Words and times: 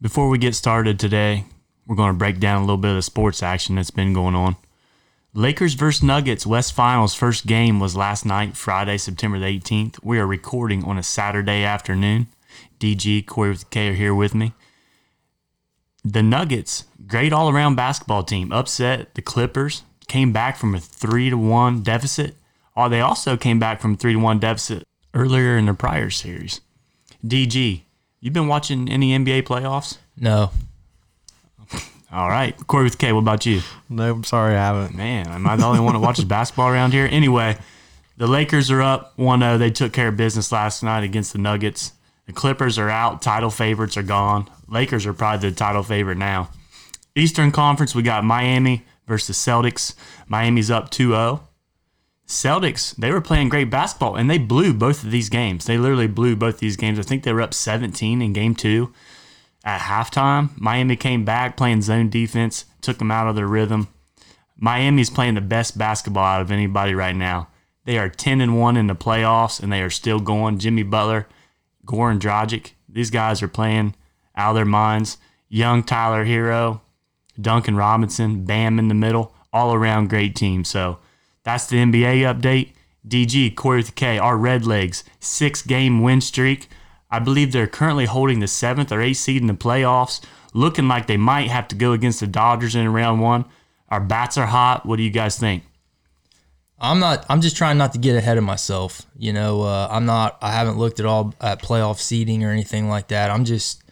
Before 0.00 0.28
we 0.28 0.38
get 0.38 0.54
started 0.54 1.00
today, 1.00 1.44
we're 1.84 1.96
going 1.96 2.12
to 2.12 2.18
break 2.18 2.38
down 2.38 2.58
a 2.58 2.60
little 2.60 2.76
bit 2.76 2.90
of 2.90 2.96
the 2.96 3.02
sports 3.02 3.42
action 3.42 3.74
that's 3.74 3.90
been 3.90 4.12
going 4.12 4.36
on. 4.36 4.54
Lakers 5.34 5.74
versus 5.74 6.04
Nuggets 6.04 6.46
West 6.46 6.72
Finals 6.72 7.16
first 7.16 7.46
game 7.46 7.80
was 7.80 7.96
last 7.96 8.24
night, 8.24 8.56
Friday, 8.56 8.96
September 8.96 9.40
the 9.40 9.46
18th. 9.46 9.98
We 10.04 10.20
are 10.20 10.26
recording 10.26 10.84
on 10.84 10.98
a 10.98 11.02
Saturday 11.02 11.64
afternoon. 11.64 12.28
DG, 12.78 13.26
Corey 13.26 13.50
with 13.50 13.70
K 13.70 13.88
are 13.88 13.94
here 13.94 14.14
with 14.14 14.36
me. 14.36 14.52
The 16.04 16.22
Nuggets, 16.22 16.84
great 17.08 17.32
all 17.32 17.50
around 17.50 17.74
basketball 17.74 18.22
team, 18.22 18.52
upset 18.52 19.16
the 19.16 19.22
Clippers, 19.22 19.82
came 20.06 20.32
back 20.32 20.56
from 20.56 20.76
a 20.76 20.80
3 20.80 21.30
to 21.30 21.36
1 21.36 21.82
deficit. 21.82 22.36
Oh, 22.76 22.88
they 22.88 23.00
also 23.00 23.36
came 23.36 23.58
back 23.58 23.80
from 23.80 23.96
3 23.96 24.12
to 24.12 24.20
1 24.20 24.38
deficit 24.38 24.84
earlier 25.12 25.58
in 25.58 25.66
the 25.66 25.74
prior 25.74 26.08
series. 26.08 26.60
DG, 27.26 27.82
you 28.20 28.30
been 28.30 28.48
watching 28.48 28.88
any 28.88 29.16
NBA 29.16 29.42
playoffs? 29.42 29.98
No. 30.16 30.50
All 32.10 32.28
right. 32.28 32.56
Corey 32.66 32.84
with 32.84 32.98
K, 32.98 33.12
what 33.12 33.20
about 33.20 33.44
you? 33.44 33.60
No, 33.88 34.10
I'm 34.10 34.24
sorry, 34.24 34.54
I 34.54 34.58
haven't. 34.58 34.96
Man, 34.96 35.28
am 35.28 35.46
I 35.46 35.56
the 35.56 35.64
only 35.64 35.80
one 35.80 35.92
that 35.92 36.00
watches 36.00 36.24
basketball 36.26 36.68
around 36.68 36.92
here? 36.92 37.06
Anyway, 37.10 37.58
the 38.16 38.26
Lakers 38.26 38.70
are 38.70 38.80
up 38.80 39.12
1 39.16 39.40
0. 39.40 39.58
They 39.58 39.70
took 39.70 39.92
care 39.92 40.08
of 40.08 40.16
business 40.16 40.50
last 40.50 40.82
night 40.82 41.04
against 41.04 41.32
the 41.32 41.38
Nuggets. 41.38 41.92
The 42.26 42.32
Clippers 42.32 42.78
are 42.78 42.88
out. 42.88 43.20
Title 43.22 43.50
favorites 43.50 43.96
are 43.96 44.02
gone. 44.02 44.48
Lakers 44.68 45.06
are 45.06 45.12
probably 45.12 45.50
the 45.50 45.54
title 45.56 45.82
favorite 45.82 46.18
now. 46.18 46.50
Eastern 47.14 47.52
Conference, 47.52 47.94
we 47.94 48.02
got 48.02 48.24
Miami 48.24 48.84
versus 49.06 49.36
Celtics. 49.36 49.94
Miami's 50.28 50.70
up 50.70 50.90
2 50.90 51.10
0. 51.10 51.47
Celtics, 52.28 52.94
they 52.96 53.10
were 53.10 53.22
playing 53.22 53.48
great 53.48 53.70
basketball 53.70 54.14
and 54.14 54.28
they 54.28 54.36
blew 54.36 54.74
both 54.74 55.02
of 55.02 55.10
these 55.10 55.30
games. 55.30 55.64
They 55.64 55.78
literally 55.78 56.06
blew 56.06 56.36
both 56.36 56.58
these 56.58 56.76
games. 56.76 56.98
I 56.98 57.02
think 57.02 57.22
they 57.22 57.32
were 57.32 57.40
up 57.40 57.54
17 57.54 58.20
in 58.20 58.32
game 58.34 58.54
two 58.54 58.92
at 59.64 59.80
halftime. 59.80 60.50
Miami 60.60 60.94
came 60.94 61.24
back 61.24 61.56
playing 61.56 61.80
zone 61.80 62.10
defense, 62.10 62.66
took 62.82 62.98
them 62.98 63.10
out 63.10 63.28
of 63.28 63.34
their 63.34 63.46
rhythm. 63.46 63.88
Miami's 64.58 65.08
playing 65.08 65.36
the 65.36 65.40
best 65.40 65.78
basketball 65.78 66.24
out 66.24 66.42
of 66.42 66.50
anybody 66.50 66.94
right 66.94 67.16
now. 67.16 67.48
They 67.86 67.96
are 67.96 68.10
10 68.10 68.42
and 68.42 68.60
1 68.60 68.76
in 68.76 68.88
the 68.88 68.94
playoffs 68.94 69.62
and 69.62 69.72
they 69.72 69.80
are 69.80 69.88
still 69.88 70.20
going. 70.20 70.58
Jimmy 70.58 70.82
Butler, 70.82 71.26
Goran 71.86 72.20
Dragic, 72.20 72.72
these 72.86 73.10
guys 73.10 73.42
are 73.42 73.48
playing 73.48 73.94
out 74.36 74.50
of 74.50 74.56
their 74.56 74.66
minds. 74.66 75.16
Young 75.48 75.82
Tyler 75.82 76.26
Herro, 76.26 76.82
Duncan 77.40 77.76
Robinson, 77.76 78.44
Bam 78.44 78.78
in 78.78 78.88
the 78.88 78.94
middle, 78.94 79.32
all 79.50 79.72
around 79.72 80.10
great 80.10 80.36
team. 80.36 80.62
So 80.64 80.98
that's 81.48 81.66
the 81.66 81.78
NBA 81.78 82.22
update. 82.30 82.72
DG, 83.06 83.56
Corey 83.56 83.78
with 83.78 83.94
K, 83.94 84.18
our 84.18 84.36
Red 84.36 84.66
Legs, 84.66 85.02
six 85.18 85.62
game 85.62 86.02
win 86.02 86.20
streak. 86.20 86.68
I 87.10 87.20
believe 87.20 87.52
they're 87.52 87.66
currently 87.66 88.04
holding 88.04 88.40
the 88.40 88.46
seventh 88.46 88.92
or 88.92 89.00
eighth 89.00 89.16
seed 89.16 89.40
in 89.40 89.46
the 89.46 89.54
playoffs, 89.54 90.20
looking 90.52 90.88
like 90.88 91.06
they 91.06 91.16
might 91.16 91.48
have 91.48 91.66
to 91.68 91.74
go 91.74 91.92
against 91.92 92.20
the 92.20 92.26
Dodgers 92.26 92.74
in 92.74 92.92
round 92.92 93.22
one. 93.22 93.46
Our 93.88 94.00
bats 94.00 94.36
are 94.36 94.46
hot. 94.46 94.84
What 94.84 94.96
do 94.96 95.02
you 95.02 95.10
guys 95.10 95.38
think? 95.38 95.62
I'm 96.78 97.00
not. 97.00 97.24
I'm 97.30 97.40
just 97.40 97.56
trying 97.56 97.78
not 97.78 97.92
to 97.94 97.98
get 97.98 98.14
ahead 98.14 98.36
of 98.36 98.44
myself. 98.44 99.06
You 99.16 99.32
know, 99.32 99.62
uh, 99.62 99.88
I'm 99.90 100.04
not. 100.04 100.36
I 100.42 100.52
haven't 100.52 100.76
looked 100.76 101.00
at 101.00 101.06
all 101.06 101.34
at 101.40 101.62
playoff 101.62 101.98
seeding 101.98 102.44
or 102.44 102.50
anything 102.50 102.90
like 102.90 103.08
that. 103.08 103.30
I'm 103.30 103.46
just, 103.46 103.82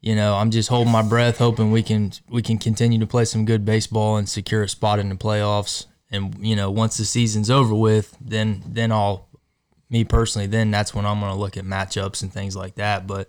you 0.00 0.14
know, 0.14 0.36
I'm 0.36 0.52
just 0.52 0.68
holding 0.68 0.92
my 0.92 1.02
breath, 1.02 1.38
hoping 1.38 1.72
we 1.72 1.82
can 1.82 2.12
we 2.28 2.40
can 2.40 2.56
continue 2.56 3.00
to 3.00 3.06
play 3.06 3.24
some 3.24 3.44
good 3.44 3.64
baseball 3.64 4.16
and 4.16 4.28
secure 4.28 4.62
a 4.62 4.68
spot 4.68 5.00
in 5.00 5.08
the 5.08 5.16
playoffs. 5.16 5.86
And 6.14 6.34
you 6.44 6.56
know, 6.56 6.70
once 6.70 6.96
the 6.96 7.04
season's 7.04 7.50
over 7.50 7.74
with, 7.74 8.16
then 8.20 8.62
then 8.66 8.92
I'll, 8.92 9.28
me 9.90 10.04
personally, 10.04 10.46
then 10.46 10.70
that's 10.70 10.94
when 10.94 11.04
I'm 11.04 11.20
going 11.20 11.32
to 11.32 11.38
look 11.38 11.56
at 11.56 11.64
matchups 11.64 12.22
and 12.22 12.32
things 12.32 12.56
like 12.56 12.76
that. 12.76 13.06
But 13.06 13.28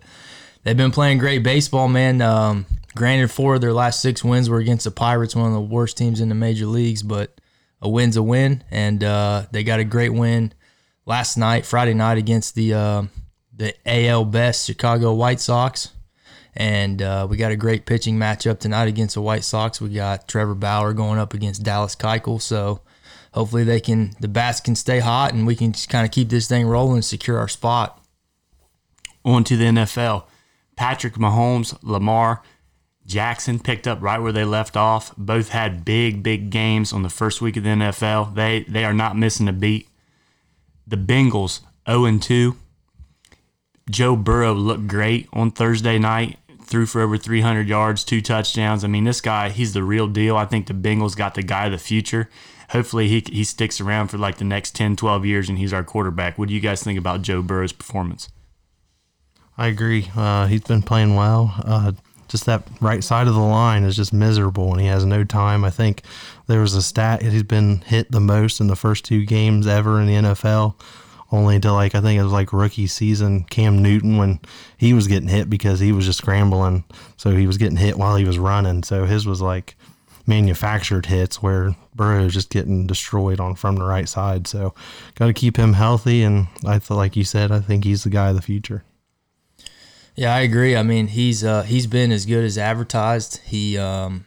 they've 0.62 0.76
been 0.76 0.90
playing 0.90 1.18
great 1.18 1.42
baseball, 1.42 1.88
man. 1.88 2.22
Um, 2.22 2.66
granted, 2.94 3.30
four 3.30 3.56
of 3.56 3.60
their 3.60 3.72
last 3.72 4.00
six 4.00 4.24
wins 4.24 4.48
were 4.48 4.58
against 4.58 4.84
the 4.84 4.90
Pirates, 4.90 5.36
one 5.36 5.46
of 5.48 5.52
the 5.52 5.60
worst 5.60 5.96
teams 5.96 6.20
in 6.20 6.28
the 6.28 6.34
major 6.34 6.66
leagues, 6.66 7.02
but 7.02 7.40
a 7.82 7.88
win's 7.88 8.16
a 8.16 8.22
win, 8.22 8.64
and 8.70 9.04
uh, 9.04 9.46
they 9.50 9.62
got 9.62 9.80
a 9.80 9.84
great 9.84 10.12
win 10.12 10.52
last 11.04 11.36
night, 11.36 11.66
Friday 11.66 11.94
night, 11.94 12.18
against 12.18 12.54
the 12.54 12.74
uh, 12.74 13.02
the 13.54 13.74
AL 13.86 14.26
best 14.26 14.66
Chicago 14.66 15.12
White 15.14 15.40
Sox. 15.40 15.90
And 16.56 17.02
uh, 17.02 17.26
we 17.28 17.36
got 17.36 17.52
a 17.52 17.56
great 17.56 17.84
pitching 17.84 18.16
matchup 18.16 18.58
tonight 18.58 18.88
against 18.88 19.14
the 19.14 19.20
White 19.20 19.44
Sox. 19.44 19.80
We 19.80 19.90
got 19.90 20.26
Trevor 20.26 20.54
Bauer 20.54 20.94
going 20.94 21.18
up 21.18 21.34
against 21.34 21.62
Dallas 21.62 21.94
Keuchel. 21.94 22.40
So 22.40 22.80
hopefully 23.34 23.64
they 23.64 23.80
can 23.80 24.12
the 24.20 24.28
bats 24.28 24.60
can 24.60 24.74
stay 24.74 25.00
hot 25.00 25.34
and 25.34 25.46
we 25.46 25.54
can 25.54 25.72
just 25.72 25.90
kind 25.90 26.06
of 26.06 26.10
keep 26.10 26.30
this 26.30 26.48
thing 26.48 26.66
rolling 26.66 26.96
and 26.96 27.04
secure 27.04 27.38
our 27.38 27.48
spot. 27.48 28.02
On 29.24 29.44
to 29.44 29.56
the 29.56 29.66
NFL. 29.66 30.24
Patrick 30.76 31.14
Mahomes, 31.14 31.76
Lamar, 31.82 32.42
Jackson 33.06 33.58
picked 33.58 33.86
up 33.86 34.00
right 34.00 34.18
where 34.18 34.32
they 34.32 34.44
left 34.44 34.76
off. 34.76 35.14
Both 35.16 35.50
had 35.50 35.84
big, 35.84 36.22
big 36.22 36.50
games 36.50 36.92
on 36.92 37.02
the 37.02 37.08
first 37.10 37.42
week 37.42 37.56
of 37.56 37.64
the 37.64 37.70
NFL. 37.70 38.34
They 38.34 38.64
they 38.66 38.84
are 38.84 38.94
not 38.94 39.16
missing 39.16 39.46
a 39.46 39.52
beat. 39.52 39.88
The 40.86 40.96
Bengals 40.96 41.60
0 41.86 42.18
2. 42.18 42.56
Joe 43.90 44.16
Burrow 44.16 44.54
looked 44.54 44.88
great 44.88 45.28
on 45.32 45.50
Thursday 45.50 45.98
night. 45.98 46.38
Threw 46.66 46.86
for 46.86 47.00
over 47.00 47.16
300 47.16 47.68
yards, 47.68 48.04
two 48.04 48.20
touchdowns. 48.20 48.84
I 48.84 48.88
mean, 48.88 49.04
this 49.04 49.20
guy, 49.20 49.50
he's 49.50 49.72
the 49.72 49.84
real 49.84 50.08
deal. 50.08 50.36
I 50.36 50.46
think 50.46 50.66
the 50.66 50.74
Bengals 50.74 51.16
got 51.16 51.34
the 51.34 51.42
guy 51.42 51.66
of 51.66 51.72
the 51.72 51.78
future. 51.78 52.28
Hopefully, 52.70 53.06
he, 53.06 53.22
he 53.30 53.44
sticks 53.44 53.80
around 53.80 54.08
for 54.08 54.18
like 54.18 54.38
the 54.38 54.44
next 54.44 54.74
10, 54.74 54.96
12 54.96 55.24
years 55.24 55.48
and 55.48 55.58
he's 55.58 55.72
our 55.72 55.84
quarterback. 55.84 56.38
What 56.38 56.48
do 56.48 56.54
you 56.54 56.60
guys 56.60 56.82
think 56.82 56.98
about 56.98 57.22
Joe 57.22 57.40
Burrow's 57.40 57.72
performance? 57.72 58.28
I 59.56 59.68
agree. 59.68 60.10
Uh, 60.14 60.46
he's 60.48 60.62
been 60.62 60.82
playing 60.82 61.14
well. 61.14 61.54
Uh, 61.64 61.92
just 62.28 62.46
that 62.46 62.66
right 62.80 63.02
side 63.02 63.28
of 63.28 63.34
the 63.34 63.40
line 63.40 63.84
is 63.84 63.96
just 63.96 64.12
miserable, 64.12 64.72
and 64.72 64.80
he 64.80 64.88
has 64.88 65.04
no 65.04 65.24
time. 65.24 65.64
I 65.64 65.70
think 65.70 66.02
there 66.46 66.60
was 66.60 66.74
a 66.74 66.82
stat 66.82 67.22
he's 67.22 67.42
been 67.44 67.78
hit 67.82 68.10
the 68.10 68.20
most 68.20 68.60
in 68.60 68.66
the 68.66 68.76
first 68.76 69.04
two 69.04 69.24
games 69.24 69.66
ever 69.66 70.00
in 70.00 70.06
the 70.06 70.14
NFL. 70.14 70.74
Only 71.32 71.56
until 71.56 71.74
like 71.74 71.94
I 71.94 72.00
think 72.00 72.18
it 72.18 72.22
was 72.22 72.32
like 72.32 72.52
rookie 72.52 72.86
season 72.86 73.44
Cam 73.44 73.82
Newton 73.82 74.16
when 74.16 74.40
he 74.76 74.92
was 74.92 75.08
getting 75.08 75.28
hit 75.28 75.50
because 75.50 75.80
he 75.80 75.92
was 75.92 76.06
just 76.06 76.18
scrambling, 76.18 76.84
so 77.16 77.32
he 77.32 77.46
was 77.46 77.58
getting 77.58 77.76
hit 77.76 77.98
while 77.98 78.16
he 78.16 78.24
was 78.24 78.38
running. 78.38 78.84
So 78.84 79.06
his 79.06 79.26
was 79.26 79.42
like 79.42 79.76
manufactured 80.26 81.06
hits 81.06 81.42
where 81.42 81.74
Burrow 81.94 82.24
is 82.24 82.34
just 82.34 82.50
getting 82.50 82.86
destroyed 82.86 83.40
on 83.40 83.54
from 83.54 83.76
the 83.76 83.84
right 83.84 84.08
side. 84.08 84.46
So 84.46 84.74
got 85.14 85.26
to 85.26 85.32
keep 85.32 85.56
him 85.56 85.72
healthy, 85.72 86.22
and 86.22 86.46
I 86.64 86.78
feel 86.78 86.96
like 86.96 87.16
you 87.16 87.24
said 87.24 87.50
I 87.50 87.60
think 87.60 87.84
he's 87.84 88.04
the 88.04 88.10
guy 88.10 88.30
of 88.30 88.36
the 88.36 88.42
future. 88.42 88.84
Yeah, 90.14 90.34
I 90.34 90.40
agree. 90.40 90.74
I 90.76 90.82
mean, 90.82 91.08
he's 91.08 91.44
uh, 91.44 91.62
he's 91.62 91.86
been 91.86 92.10
as 92.10 92.24
good 92.24 92.44
as 92.44 92.56
advertised. 92.56 93.40
He 93.44 93.76
um, 93.76 94.26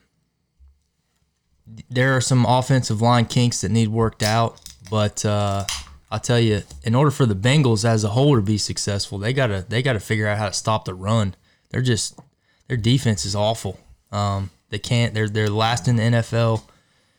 there 1.90 2.16
are 2.16 2.22
some 2.22 2.46
offensive 2.46 3.02
line 3.02 3.26
kinks 3.26 3.62
that 3.62 3.70
need 3.70 3.88
worked 3.88 4.22
out, 4.22 4.60
but 4.92 5.26
uh, 5.26 5.66
I'll 6.12 6.20
tell 6.20 6.40
you, 6.40 6.64
in 6.84 6.96
order 6.96 7.12
for 7.12 7.26
the 7.26 7.36
Bengals 7.36 7.86
as 7.86 8.04
a 8.04 8.10
whole 8.10 8.36
to 8.36 8.42
be 8.42 8.58
successful, 8.58 9.18
they 9.18 9.34
gotta 9.34 9.66
they 9.68 9.82
gotta 9.82 10.00
figure 10.00 10.28
out 10.28 10.38
how 10.38 10.48
to 10.48 10.54
stop 10.54 10.86
the 10.86 10.94
run. 10.94 11.36
They're 11.70 11.82
just 11.82 12.20
their 12.68 12.78
defense 12.78 13.26
is 13.26 13.36
awful. 13.36 13.80
Um, 14.12 14.50
they 14.70 14.80
can't. 14.80 15.14
They're 15.14 15.30
they're 15.30 15.50
last 15.50 15.88
in 15.88 15.98
the 15.98 16.04
NFL 16.04 16.64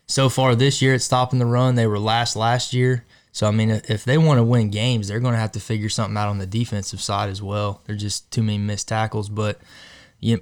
so 0.06 0.28
far 0.28 0.54
this 0.56 0.82
year 0.82 0.94
at 0.94 1.02
stopping 1.02 1.38
the 1.38 1.46
run. 1.46 1.76
They 1.76 1.86
were 1.86 1.98
last 1.98 2.34
last 2.34 2.74
year. 2.74 3.04
So 3.32 3.46
I 3.46 3.52
mean, 3.52 3.70
if 3.70 4.04
they 4.04 4.18
want 4.18 4.38
to 4.38 4.44
win 4.44 4.70
games, 4.70 5.06
they're 5.06 5.20
going 5.20 5.34
to 5.34 5.40
have 5.40 5.52
to 5.52 5.60
figure 5.60 5.88
something 5.88 6.16
out 6.16 6.28
on 6.28 6.38
the 6.38 6.46
defensive 6.46 7.00
side 7.00 7.28
as 7.28 7.40
well. 7.40 7.82
They're 7.86 7.94
just 7.94 8.30
too 8.32 8.42
many 8.42 8.58
missed 8.58 8.88
tackles. 8.88 9.28
But 9.28 9.60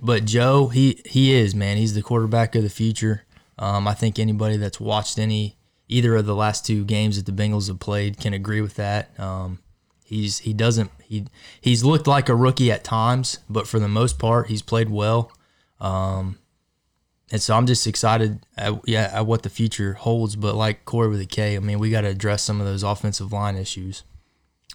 but 0.00 0.24
Joe, 0.24 0.68
he 0.68 1.02
he 1.04 1.34
is 1.34 1.54
man. 1.54 1.76
He's 1.76 1.94
the 1.94 2.02
quarterback 2.02 2.54
of 2.54 2.62
the 2.62 2.70
future. 2.70 3.24
Um, 3.58 3.86
I 3.86 3.94
think 3.94 4.18
anybody 4.18 4.56
that's 4.56 4.80
watched 4.80 5.18
any 5.18 5.57
either 5.88 6.16
of 6.16 6.26
the 6.26 6.34
last 6.34 6.66
two 6.66 6.84
games 6.84 7.16
that 7.16 7.26
the 7.26 7.42
Bengals 7.42 7.68
have 7.68 7.80
played 7.80 8.18
can 8.18 8.32
agree 8.32 8.60
with 8.60 8.76
that. 8.76 9.18
Um, 9.18 9.58
he's 10.04 10.38
he 10.40 10.52
doesn't 10.52 10.90
he 11.02 11.26
he's 11.60 11.84
looked 11.84 12.06
like 12.06 12.28
a 12.28 12.34
rookie 12.34 12.70
at 12.70 12.84
times, 12.84 13.38
but 13.48 13.66
for 13.66 13.78
the 13.78 13.88
most 13.88 14.18
part, 14.18 14.48
he's 14.48 14.62
played 14.62 14.90
well. 14.90 15.32
Um, 15.80 16.38
and 17.30 17.42
so 17.42 17.54
I'm 17.54 17.66
just 17.66 17.86
excited 17.86 18.46
at, 18.56 18.74
yeah, 18.86 19.10
at 19.12 19.26
what 19.26 19.42
the 19.42 19.50
future 19.50 19.94
holds. 19.94 20.36
But 20.36 20.54
like 20.54 20.84
Corey 20.84 21.08
with 21.08 21.20
a 21.20 21.26
K, 21.26 21.56
I 21.56 21.60
mean, 21.60 21.78
we 21.78 21.90
got 21.90 22.02
to 22.02 22.08
address 22.08 22.42
some 22.42 22.60
of 22.60 22.66
those 22.66 22.82
offensive 22.82 23.32
line 23.32 23.56
issues. 23.56 24.02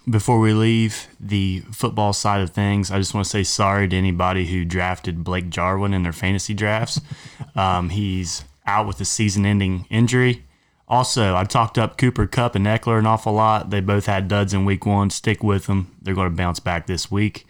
Before 0.08 0.38
we 0.38 0.52
leave 0.52 1.08
the 1.18 1.60
football 1.72 2.12
side 2.12 2.42
of 2.42 2.50
things, 2.50 2.90
I 2.90 2.98
just 2.98 3.14
want 3.14 3.24
to 3.24 3.30
say 3.30 3.42
sorry 3.42 3.88
to 3.88 3.96
anybody 3.96 4.46
who 4.46 4.64
drafted 4.64 5.24
Blake 5.24 5.48
Jarwin 5.48 5.94
in 5.94 6.02
their 6.02 6.12
fantasy 6.12 6.54
drafts. 6.54 7.00
Um, 7.56 7.90
he's 7.90 8.42
out 8.66 8.88
with 8.88 9.00
a 9.00 9.04
season 9.04 9.46
ending 9.46 9.86
injury. 9.88 10.44
Also, 10.86 11.34
I 11.34 11.44
talked 11.44 11.78
up 11.78 11.96
Cooper 11.96 12.26
Kupp 12.26 12.54
and 12.54 12.66
Ekeler 12.66 12.98
an 12.98 13.06
awful 13.06 13.32
lot. 13.32 13.70
They 13.70 13.80
both 13.80 14.06
had 14.06 14.28
duds 14.28 14.52
in 14.52 14.64
week 14.64 14.84
one. 14.84 15.10
Stick 15.10 15.42
with 15.42 15.66
them. 15.66 15.94
They're 16.02 16.14
going 16.14 16.30
to 16.30 16.36
bounce 16.36 16.60
back 16.60 16.86
this 16.86 17.10
week. 17.10 17.46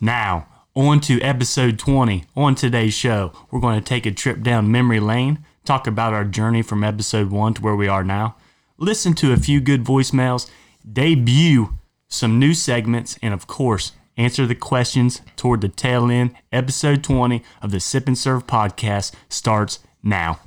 Now, 0.00 0.46
on 0.74 1.00
to 1.00 1.20
episode 1.20 1.78
20. 1.78 2.24
On 2.36 2.54
today's 2.54 2.94
show, 2.94 3.32
we're 3.50 3.60
going 3.60 3.78
to 3.80 3.84
take 3.84 4.06
a 4.06 4.12
trip 4.12 4.42
down 4.42 4.70
memory 4.70 5.00
lane, 5.00 5.44
talk 5.64 5.86
about 5.86 6.14
our 6.14 6.24
journey 6.24 6.62
from 6.62 6.84
episode 6.84 7.30
1 7.30 7.54
to 7.54 7.62
where 7.62 7.76
we 7.76 7.88
are 7.88 8.04
now, 8.04 8.36
listen 8.78 9.14
to 9.14 9.32
a 9.32 9.36
few 9.36 9.60
good 9.60 9.84
voicemails, 9.84 10.48
debut 10.90 11.74
some 12.10 12.38
new 12.38 12.52
segments, 12.52 13.18
and 13.22 13.32
of 13.32 13.46
course, 13.46 13.92
answer 14.16 14.46
the 14.46 14.54
questions 14.54 15.22
toward 15.36 15.60
the 15.60 15.68
tail 15.68 16.10
end. 16.10 16.34
Episode 16.52 17.02
20 17.02 17.42
of 17.62 17.70
the 17.70 17.80
Sip 17.80 18.06
and 18.06 18.18
Serve 18.18 18.46
podcast 18.46 19.12
starts 19.28 19.78
now. 20.02 20.40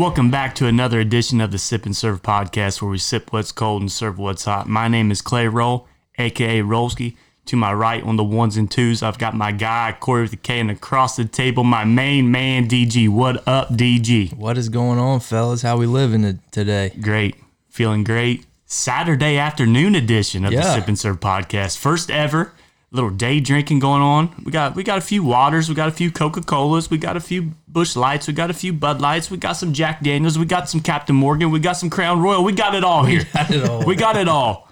Welcome 0.00 0.30
back 0.30 0.54
to 0.54 0.66
another 0.66 0.98
edition 0.98 1.42
of 1.42 1.50
the 1.50 1.58
Sip 1.58 1.84
and 1.84 1.94
Serve 1.94 2.22
podcast 2.22 2.80
where 2.80 2.90
we 2.90 2.96
sip 2.96 3.34
what's 3.34 3.52
cold 3.52 3.82
and 3.82 3.92
serve 3.92 4.18
what's 4.18 4.46
hot. 4.46 4.66
My 4.66 4.88
name 4.88 5.10
is 5.10 5.20
Clay 5.20 5.46
Roll, 5.46 5.86
aka 6.18 6.62
Rolski. 6.62 7.16
To 7.44 7.56
my 7.56 7.74
right 7.74 8.02
on 8.02 8.16
the 8.16 8.24
ones 8.24 8.56
and 8.56 8.70
twos, 8.70 9.02
I've 9.02 9.18
got 9.18 9.34
my 9.34 9.52
guy 9.52 9.94
Corey 10.00 10.22
with 10.22 10.30
the 10.30 10.38
K, 10.38 10.58
and 10.58 10.70
across 10.70 11.16
the 11.16 11.26
table, 11.26 11.64
my 11.64 11.84
main 11.84 12.30
man 12.30 12.66
DG. 12.66 13.10
What 13.10 13.46
up, 13.46 13.68
DG? 13.74 14.32
What 14.38 14.56
is 14.56 14.70
going 14.70 14.98
on, 14.98 15.20
fellas? 15.20 15.60
How 15.60 15.76
we 15.76 15.84
living 15.84 16.24
it 16.24 16.38
today? 16.50 16.96
Great, 16.98 17.36
feeling 17.68 18.02
great. 18.02 18.46
Saturday 18.64 19.36
afternoon 19.36 19.94
edition 19.94 20.46
of 20.46 20.52
the 20.52 20.62
Sip 20.62 20.88
and 20.88 20.98
Serve 20.98 21.20
podcast, 21.20 21.76
first 21.76 22.10
ever. 22.10 22.54
Little 22.92 23.10
day 23.10 23.38
drinking 23.38 23.78
going 23.78 24.02
on. 24.02 24.34
We 24.44 24.50
got 24.50 24.74
we 24.74 24.82
got 24.82 24.98
a 24.98 25.00
few 25.00 25.22
waters, 25.22 25.68
we 25.68 25.76
got 25.76 25.88
a 25.88 25.92
few 25.92 26.10
Coca 26.10 26.40
Colas, 26.40 26.90
we 26.90 26.98
got 26.98 27.16
a 27.16 27.20
few 27.20 27.52
Busch 27.68 27.94
Lights, 27.94 28.26
we 28.26 28.32
got 28.32 28.50
a 28.50 28.54
few 28.54 28.72
Bud 28.72 29.00
Lights, 29.00 29.30
we 29.30 29.36
got 29.36 29.52
some 29.52 29.72
Jack 29.72 30.02
Daniels, 30.02 30.36
we 30.36 30.44
got 30.44 30.68
some 30.68 30.80
Captain 30.80 31.14
Morgan, 31.14 31.52
we 31.52 31.60
got 31.60 31.74
some 31.74 31.88
Crown 31.88 32.20
Royal, 32.20 32.42
we 32.42 32.52
got 32.52 32.74
it 32.74 32.82
all 32.82 33.04
here. 33.04 33.22
got 33.32 33.50
it 33.50 33.68
all. 33.68 33.84
we 33.84 33.94
got 33.94 34.16
it 34.16 34.28
all. 34.28 34.68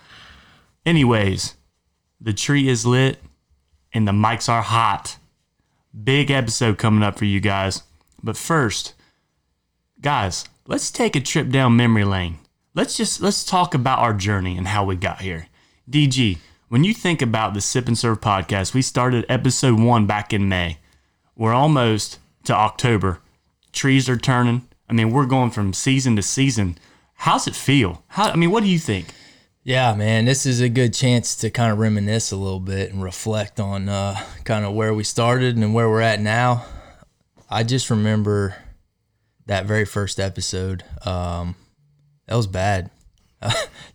Anyways, 0.85 1.55
the 2.21 2.33
tree 2.33 2.69
is 2.69 2.85
lit 2.85 3.23
and 3.93 4.09
the 4.09 4.13
mics 4.13 4.49
are 4.49 4.63
hot. 4.63 5.17
Big 6.03 6.31
episode 6.31 6.77
coming 6.77 7.05
up 7.05 7.19
for 7.19 7.25
you 7.25 7.41
guys. 7.41 7.83
But 8.23 8.37
first, 8.37 8.95
guys, 10.01 10.45
let's 10.67 10.91
take 10.91 11.15
a 11.15 11.21
trip 11.21 11.51
down 11.51 11.77
memory 11.77 12.05
lane. 12.05 12.39
Let's 12.75 12.97
just 12.97 13.21
let's 13.21 13.45
talk 13.45 13.75
about 13.75 14.01
our 14.01 14.15
journey 14.15 14.57
and 14.57 14.67
how 14.69 14.85
we 14.85 14.97
got 14.97 15.21
here. 15.21 15.49
DG, 15.89 16.39
when 16.69 16.85
you 16.85 16.93
think 16.93 17.23
about 17.23 17.55
the 17.55 17.61
Sip 17.61 17.89
and 17.89 17.97
Serve 17.97 18.21
podcast, 18.21 18.75
we 18.75 18.83
started 18.83 19.25
episode 19.29 19.81
one 19.81 20.07
back 20.07 20.33
in 20.33 20.49
May. 20.49 20.79
We're 21.35 21.55
almost 21.55 22.19
to 22.45 22.55
October. 22.55 23.21
Trees 23.73 24.09
are 24.09 24.17
turning. 24.17 24.69
I 24.89 24.93
mean, 24.93 25.11
we're 25.11 25.27
going 25.27 25.51
from 25.51 25.73
season 25.73 26.17
to 26.17 26.23
season. 26.23 26.79
How's 27.15 27.47
it 27.47 27.55
feel? 27.55 28.05
How 28.09 28.31
I 28.31 28.37
mean, 28.37 28.51
what 28.51 28.63
do 28.63 28.69
you 28.69 28.79
think? 28.79 29.15
Yeah, 29.65 29.95
man, 29.95 30.25
this 30.25 30.47
is 30.47 30.61
a 30.61 30.69
good 30.69 30.95
chance 30.95 31.37
to 31.37 31.51
kind 31.51 31.73
of 31.73 31.79
reminisce 31.79 32.33
a 32.33 32.37
little 32.37 32.61
bit 32.61 32.93
and 32.93 33.03
reflect 33.03 33.61
on 33.61 33.89
uh, 33.89 34.17
kind 34.45 34.65
of 34.65 34.73
where 34.73 34.95
we 34.95 35.05
started 35.05 35.57
and 35.57 35.75
where 35.75 35.89
we're 35.89 36.01
at 36.01 36.21
now. 36.21 36.65
I 37.51 37.65
just 37.65 37.91
remember 37.91 38.57
that 39.47 39.67
very 39.67 39.85
first 39.85 40.21
episode. 40.21 40.85
Um, 41.05 41.55
that 42.27 42.37
was 42.37 42.47
bad. 42.47 42.91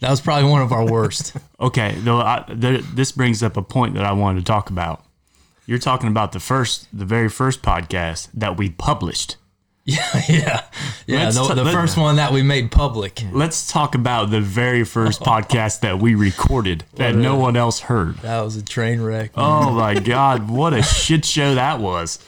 that 0.04 0.10
was 0.10 0.20
probably 0.20 0.50
one 0.50 0.62
of 0.62 0.74
our 0.74 0.86
worst. 0.86 1.34
Okay, 1.64 1.96
though 2.00 2.18
I, 2.18 2.44
there, 2.50 2.80
this 2.80 3.14
brings 3.14 3.42
up 3.42 3.56
a 3.56 3.62
point 3.62 3.94
that 3.96 4.04
I 4.04 4.12
wanted 4.12 4.40
to 4.40 4.46
talk 4.46 4.70
about. 4.70 5.02
You're 5.66 5.80
talking 5.80 6.10
about 6.10 6.34
the 6.34 6.42
first, 6.42 6.90
the 6.92 7.06
very 7.06 7.30
first 7.30 7.62
podcast 7.62 8.28
that 8.34 8.58
we 8.58 8.70
published. 8.70 9.38
yeah, 9.86 10.04
yeah, 10.28 10.64
yeah. 11.08 11.24
Let's 11.24 11.38
The, 11.38 11.48
t- 11.48 11.54
the 11.54 11.64
let- 11.64 11.74
first 11.74 11.98
one 11.98 12.18
that 12.18 12.34
we 12.34 12.44
made 12.44 12.70
public. 12.70 13.24
Let's 13.32 13.72
talk 13.72 13.96
about 13.96 14.30
the 14.30 14.42
very 14.42 14.84
first 14.84 15.22
podcast 15.22 15.80
that 15.82 16.00
we 16.00 16.16
recorded 16.16 16.84
that 16.96 17.16
no 17.16 17.38
one 17.38 17.56
else 17.56 17.80
heard. 17.80 18.18
That 18.18 18.42
was 18.42 18.58
a 18.58 18.62
train 18.62 19.00
wreck. 19.00 19.32
Oh 19.38 19.72
my 19.72 19.94
God, 19.94 20.50
what 20.50 20.74
a 20.74 20.84
shit 20.84 21.24
show 21.24 21.56
that 21.56 21.80
was. 21.80 22.20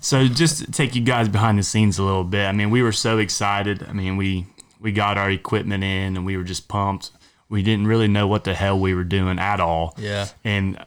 So 0.00 0.28
just 0.28 0.62
to 0.66 0.70
take 0.70 0.94
you 0.94 1.00
guys 1.02 1.30
behind 1.30 1.58
the 1.58 1.62
scenes 1.62 1.98
a 1.98 2.02
little 2.02 2.24
bit. 2.24 2.44
I 2.44 2.52
mean, 2.52 2.68
we 2.68 2.82
were 2.82 2.92
so 2.92 3.16
excited. 3.16 3.82
I 3.88 3.94
mean, 3.94 4.18
we 4.18 4.44
we 4.84 4.92
got 4.92 5.16
our 5.16 5.30
equipment 5.30 5.82
in 5.82 6.14
and 6.14 6.26
we 6.26 6.36
were 6.36 6.44
just 6.44 6.68
pumped. 6.68 7.10
We 7.48 7.62
didn't 7.62 7.86
really 7.86 8.06
know 8.06 8.26
what 8.26 8.44
the 8.44 8.52
hell 8.52 8.78
we 8.78 8.94
were 8.94 9.02
doing 9.02 9.38
at 9.38 9.58
all. 9.58 9.94
Yeah. 9.96 10.28
And 10.44 10.84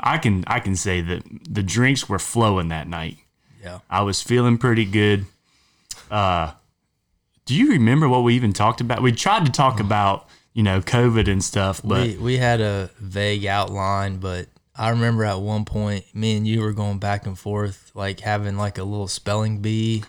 I 0.00 0.18
can 0.18 0.42
I 0.48 0.58
can 0.58 0.74
say 0.74 1.00
that 1.02 1.22
the 1.48 1.62
drinks 1.62 2.08
were 2.08 2.18
flowing 2.18 2.68
that 2.68 2.88
night. 2.88 3.18
Yeah. 3.62 3.78
I 3.88 4.02
was 4.02 4.20
feeling 4.22 4.58
pretty 4.58 4.84
good. 4.84 5.26
Uh, 6.10 6.52
do 7.44 7.54
you 7.54 7.70
remember 7.70 8.08
what 8.08 8.24
we 8.24 8.34
even 8.34 8.52
talked 8.52 8.80
about? 8.80 9.02
We 9.02 9.12
tried 9.12 9.46
to 9.46 9.52
talk 9.52 9.78
about 9.78 10.28
you 10.52 10.64
know 10.64 10.80
COVID 10.80 11.30
and 11.30 11.42
stuff, 11.42 11.80
but 11.84 12.08
we 12.08 12.16
we 12.16 12.36
had 12.38 12.60
a 12.60 12.90
vague 12.98 13.46
outline, 13.46 14.18
but 14.18 14.48
I 14.74 14.88
remember 14.88 15.24
at 15.24 15.40
one 15.40 15.64
point 15.64 16.06
me 16.12 16.36
and 16.36 16.46
you 16.46 16.60
were 16.60 16.72
going 16.72 16.98
back 16.98 17.24
and 17.24 17.38
forth, 17.38 17.92
like 17.94 18.18
having 18.18 18.56
like 18.56 18.78
a 18.78 18.84
little 18.84 19.06
spelling 19.06 19.60
bee, 19.60 20.02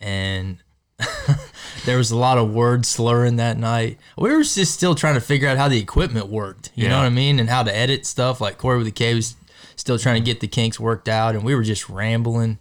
and 0.00 0.58
there 1.84 1.98
was 1.98 2.10
a 2.10 2.16
lot 2.16 2.38
of 2.38 2.52
word 2.52 2.84
slurring 2.84 3.36
that 3.36 3.58
night. 3.58 3.98
We 4.16 4.30
were 4.30 4.42
just 4.42 4.74
still 4.74 4.94
trying 4.94 5.14
to 5.14 5.20
figure 5.20 5.48
out 5.48 5.56
how 5.56 5.68
the 5.68 5.78
equipment 5.80 6.26
worked, 6.28 6.70
you 6.74 6.88
know 6.88 6.98
what 6.98 7.06
I 7.06 7.10
mean, 7.10 7.38
and 7.40 7.48
how 7.48 7.62
to 7.62 7.74
edit 7.74 8.06
stuff. 8.06 8.40
Like 8.40 8.58
Corey 8.58 8.78
with 8.78 8.86
the 8.86 8.92
K 8.92 9.14
was 9.14 9.36
still 9.76 9.98
trying 9.98 10.22
to 10.22 10.24
get 10.26 10.40
the 10.40 10.48
kinks 10.48 10.78
worked 10.80 11.08
out, 11.08 11.34
and 11.34 11.44
we 11.44 11.54
were 11.54 11.62
just 11.62 11.88
rambling. 11.88 12.58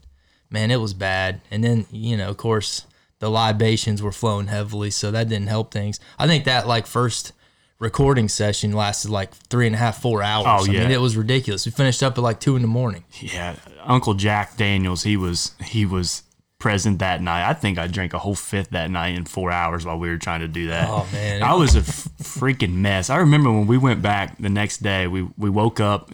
Man, 0.50 0.72
it 0.72 0.80
was 0.80 0.94
bad. 0.94 1.42
And 1.52 1.64
then 1.64 1.86
you 1.92 2.16
know, 2.18 2.30
of 2.30 2.38
course, 2.38 2.86
the 3.20 3.30
libations 3.30 4.02
were 4.02 4.12
flowing 4.12 4.48
heavily, 4.48 4.92
so 4.92 5.12
that 5.12 5.30
didn't 5.30 5.48
help 5.48 5.72
things. 5.72 6.00
I 6.20 6.28
think 6.28 6.46
that 6.46 6.68
like 6.68 6.88
first 6.88 7.34
recording 7.80 8.28
session 8.28 8.72
lasted 8.72 9.12
like 9.12 9.34
three 9.34 9.68
and 9.68 9.76
a 9.76 9.80
half, 9.80 10.02
four 10.02 10.24
hours. 10.24 10.46
Oh, 10.48 10.72
I 10.72 10.74
yeah. 10.74 10.82
mean, 10.84 10.92
it 10.92 11.02
was 11.02 11.16
ridiculous. 11.18 11.66
We 11.66 11.72
finished 11.72 12.02
up 12.02 12.18
at 12.18 12.22
like 12.22 12.40
two 12.40 12.56
in 12.56 12.62
the 12.62 12.68
morning. 12.68 13.04
yeah, 13.20 13.56
Uncle 13.84 14.14
Jack 14.14 14.58
Daniels, 14.58 15.04
he 15.04 15.18
was 15.18 15.52
he 15.64 15.86
was 15.86 16.24
present 16.60 17.00
that 17.00 17.22
night. 17.22 17.48
I 17.48 17.54
think 17.54 17.78
I 17.78 17.88
drank 17.88 18.14
a 18.14 18.20
whole 18.20 18.36
fifth 18.36 18.72
that 18.72 18.90
night 18.90 19.16
in 19.16 19.26
four 19.26 19.52
hours 19.52 19.86
while 19.86 20.00
we 20.00 20.10
were 20.10 20.18
trying 20.18 20.42
to 20.42 20.48
do 20.48 20.68
that. 20.68 20.90
Oh, 20.90 21.08
man. 21.12 21.44
I 21.44 21.54
was 21.54 21.76
a 21.76 21.80
f- 21.80 22.08
freaking 22.22 22.76
mess. 22.76 23.10
I 23.10 23.18
remember 23.18 23.52
when 23.52 23.68
we 23.68 23.78
went 23.78 24.02
back 24.02 24.38
the 24.38 24.50
next 24.50 24.80
day. 24.84 25.08
We 25.08 25.28
we 25.38 25.50
woke 25.50 25.80
up. 25.80 26.12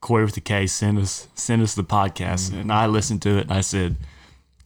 Corey 0.00 0.24
with 0.24 0.34
the 0.34 0.40
K 0.40 0.66
sent 0.66 0.98
us 0.98 1.28
sent 1.34 1.60
us 1.60 1.74
the 1.74 1.84
podcast, 1.84 2.48
mm-hmm. 2.48 2.60
and 2.60 2.72
I 2.72 2.86
listened 2.86 3.20
to 3.22 3.36
it. 3.36 3.42
and 3.42 3.52
I 3.52 3.60
said, 3.60 3.96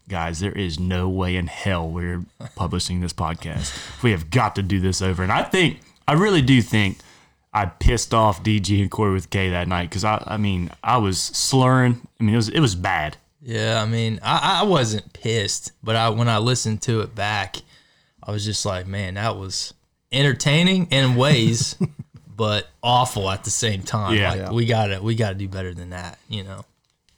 "Guys, 0.08 0.38
there 0.38 0.52
is 0.52 0.78
no 0.78 1.08
way 1.08 1.34
in 1.34 1.48
hell 1.48 1.88
we're 1.88 2.24
publishing 2.54 3.00
this 3.00 3.12
podcast. 3.12 4.02
We 4.02 4.12
have 4.12 4.30
got 4.30 4.54
to 4.54 4.62
do 4.62 4.78
this 4.78 5.02
over." 5.02 5.24
And 5.24 5.32
I 5.32 5.42
think 5.42 5.80
I 6.06 6.12
really 6.12 6.40
do 6.40 6.62
think 6.62 6.98
I 7.52 7.66
pissed 7.66 8.14
off 8.14 8.44
DG 8.44 8.80
and 8.80 8.90
Corey 8.90 9.12
with 9.12 9.30
K 9.30 9.50
that 9.50 9.66
night 9.66 9.90
because 9.90 10.04
I 10.04 10.22
I 10.24 10.36
mean 10.36 10.70
I 10.84 10.98
was 10.98 11.18
slurring. 11.20 12.06
I 12.20 12.24
mean 12.24 12.34
it 12.34 12.38
was 12.38 12.48
it 12.48 12.60
was 12.60 12.76
bad. 12.76 13.16
Yeah, 13.44 13.82
I 13.82 13.86
mean, 13.86 14.20
I, 14.22 14.60
I 14.60 14.62
wasn't 14.64 15.12
pissed, 15.12 15.72
but 15.82 15.96
I 15.96 16.08
when 16.08 16.28
I 16.28 16.38
listened 16.38 16.80
to 16.82 17.02
it 17.02 17.14
back, 17.14 17.56
I 18.22 18.30
was 18.32 18.44
just 18.44 18.64
like, 18.64 18.86
man, 18.86 19.14
that 19.14 19.36
was 19.36 19.74
entertaining 20.10 20.86
in 20.90 21.14
ways, 21.14 21.76
but 22.36 22.68
awful 22.82 23.30
at 23.30 23.44
the 23.44 23.50
same 23.50 23.82
time. 23.82 24.16
Yeah. 24.16 24.30
like, 24.30 24.40
Yeah. 24.40 24.52
we 24.52 24.64
gotta 24.66 25.02
we 25.02 25.14
gotta 25.14 25.34
do 25.34 25.46
better 25.48 25.74
than 25.74 25.90
that, 25.90 26.18
you 26.28 26.42
know. 26.42 26.64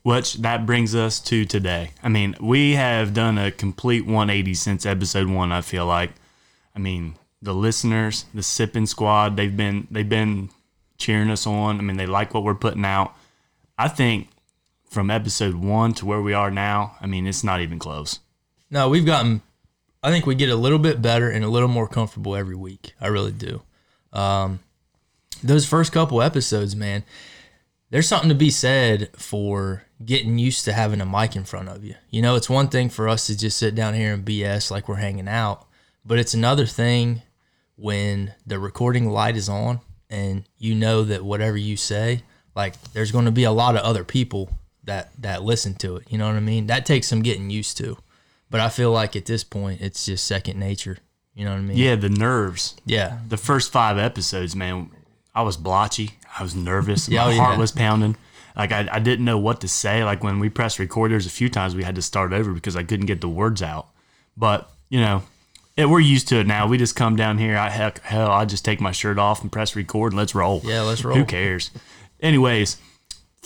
Which 0.03 0.35
that 0.35 0.67
brings 0.67 0.95
us 0.95 1.19
to 1.21 1.45
today. 1.45 1.91
I 2.03 2.09
mean, 2.09 2.37
we 2.41 2.73
have 2.75 3.13
done 3.15 3.39
a 3.39 3.51
complete 3.51 4.07
180 4.07 4.55
since 4.55 4.85
episode 4.87 5.29
one. 5.29 5.53
I 5.53 5.61
feel 5.61 5.87
like. 5.87 6.11
I 6.75 6.79
mean, 6.79 7.15
the 7.41 7.55
listeners, 7.55 8.27
the 8.35 8.43
sipping 8.43 8.87
squad, 8.87 9.37
they've 9.37 9.57
been 9.57 9.87
they've 9.91 10.09
been 10.09 10.51
cheering 10.99 11.31
us 11.31 11.47
on. 11.47 11.79
I 11.79 11.83
mean, 11.83 11.97
they 11.97 12.07
like 12.07 12.35
what 12.35 12.43
we're 12.43 12.55
putting 12.55 12.85
out. 12.85 13.15
I 13.79 13.89
think 13.89 14.29
from 14.97 15.11
episode 15.11 15.55
one 15.55 15.93
to 15.93 16.07
where 16.07 16.23
we 16.23 16.33
are 16.33 16.51
now, 16.51 16.97
I 17.03 17.07
mean, 17.07 17.27
it's 17.27 17.45
not 17.45 17.61
even 17.61 17.79
close. 17.79 18.21
No, 18.71 18.89
we've 18.89 19.05
gotten. 19.05 19.43
I 20.03 20.11
think 20.11 20.25
we 20.25 20.35
get 20.35 20.49
a 20.49 20.57
little 20.57 20.79
bit 20.79 21.03
better 21.03 21.29
and 21.29 21.45
a 21.45 21.49
little 21.49 21.69
more 21.69 21.87
comfortable 21.87 22.35
every 22.35 22.57
week. 22.57 22.95
I 22.99 23.09
really 23.09 23.33
do. 23.33 23.61
Um, 24.15 24.61
those 25.43 25.67
first 25.67 25.93
couple 25.93 26.23
episodes, 26.23 26.75
man, 26.75 27.05
there's 27.91 28.09
something 28.09 28.31
to 28.31 28.35
be 28.35 28.49
said 28.49 29.11
for 29.19 29.85
getting 30.03 30.39
used 30.39 30.65
to 30.65 30.73
having 30.73 31.03
a 31.03 31.07
mic 31.07 31.37
in 31.37 31.45
front 31.45 31.69
of 31.69 31.85
you. 31.85 31.97
You 32.09 32.23
know, 32.23 32.35
it's 32.35 32.49
one 32.49 32.69
thing 32.69 32.89
for 32.89 33.07
us 33.07 33.27
to 33.27 33.37
just 33.37 33.59
sit 33.59 33.75
down 33.75 33.93
here 33.93 34.15
and 34.15 34.25
BS 34.25 34.71
like 34.71 34.89
we're 34.89 34.95
hanging 34.95 35.29
out, 35.29 35.67
but 36.07 36.19
it's 36.19 36.33
another 36.33 36.65
thing 36.65 37.21
when 37.77 38.33
the 38.47 38.59
recording 38.59 39.11
light 39.11 39.37
is 39.37 39.51
on 39.51 39.83
and 40.09 40.45
you 40.57 40.75
know 40.75 41.03
that 41.03 41.23
whatever 41.23 41.59
you 41.59 41.77
say, 41.77 42.23
like 42.55 42.83
there's 42.95 43.13
going 43.13 43.27
to 43.27 43.31
be 43.31 43.45
a 43.45 43.53
lot 43.53 43.77
of 43.77 43.83
other 43.83 44.03
people 44.03 44.57
that 44.87 45.11
that 45.21 45.43
listen 45.43 45.75
to 45.75 45.97
it. 45.97 46.11
You 46.11 46.19
know 46.19 46.27
what 46.27 46.37
I 46.37 46.41
mean? 46.41 46.67
That 46.67 46.87
takes 46.87 47.07
some 47.09 47.23
getting 47.23 47.51
used 47.51 47.77
to. 47.79 47.99
But 48.51 48.61
I 48.61 48.69
feel 48.69 48.93
like 48.93 49.17
at 49.17 49.27
this 49.27 49.45
point, 49.45 49.81
it's 49.81 50.07
just 50.07 50.25
second 50.25 50.59
nature. 50.59 50.99
You 51.35 51.45
know 51.45 51.51
what 51.51 51.59
I 51.59 51.63
mean? 51.63 51.77
Yeah, 51.77 51.97
the 51.97 52.09
nerves. 52.09 52.75
Yeah. 52.87 53.19
The 53.29 53.37
first 53.37 53.71
five 53.71 53.99
episodes, 53.99 54.57
man, 54.57 54.91
I 55.35 55.43
was 55.43 55.57
blotchy. 55.57 56.13
I 56.39 56.43
was 56.43 56.55
nervous. 56.55 57.09
Yeah, 57.11 57.27
My 57.27 57.33
oh, 57.33 57.37
heart 57.37 57.55
yeah. 57.55 57.59
was 57.59 57.73
pounding. 57.73 58.17
Like 58.57 58.73
I, 58.73 58.89
I 58.91 58.99
didn't 59.01 59.25
know 59.25 59.39
what 59.39 59.61
to 59.61 59.69
say. 59.69 60.03
Like 60.03 60.25
when 60.25 60.39
we 60.39 60.49
pressed 60.49 60.79
record, 60.79 61.11
there's 61.11 61.27
a 61.27 61.31
few 61.31 61.51
times 61.51 61.77
we 61.77 61.83
had 61.85 61.95
to 61.97 62.03
start 62.03 62.33
over 62.33 62.53
because 62.53 62.75
I 62.75 62.85
couldn't 62.85 63.07
get 63.07 63.21
the 63.21 63.29
words 63.29 63.63
out. 63.63 63.89
But 64.37 64.71
you 64.89 65.01
know, 65.01 65.25
it, 65.77 65.91
we're 65.91 66.01
used 66.01 66.29
to 66.29 66.37
it 66.37 66.47
now. 66.47 66.67
We 66.67 66.79
just 66.79 66.97
come 66.97 67.17
down 67.17 67.37
here. 67.37 67.57
I 67.59 67.69
heck, 67.69 68.01
hell, 68.01 68.31
I 68.31 68.47
just 68.47 68.65
take 68.65 68.81
my 68.81 68.93
shirt 68.93 69.19
off 69.19 69.43
and 69.43 69.53
press 69.53 69.77
record 69.77 70.13
and 70.13 70.19
let's 70.19 70.35
roll. 70.35 70.63
Yeah, 70.65 70.83
let's 70.83 71.05
roll. 71.05 71.19
Who 71.19 71.25
cares? 71.27 71.71
Anyways, 72.21 72.79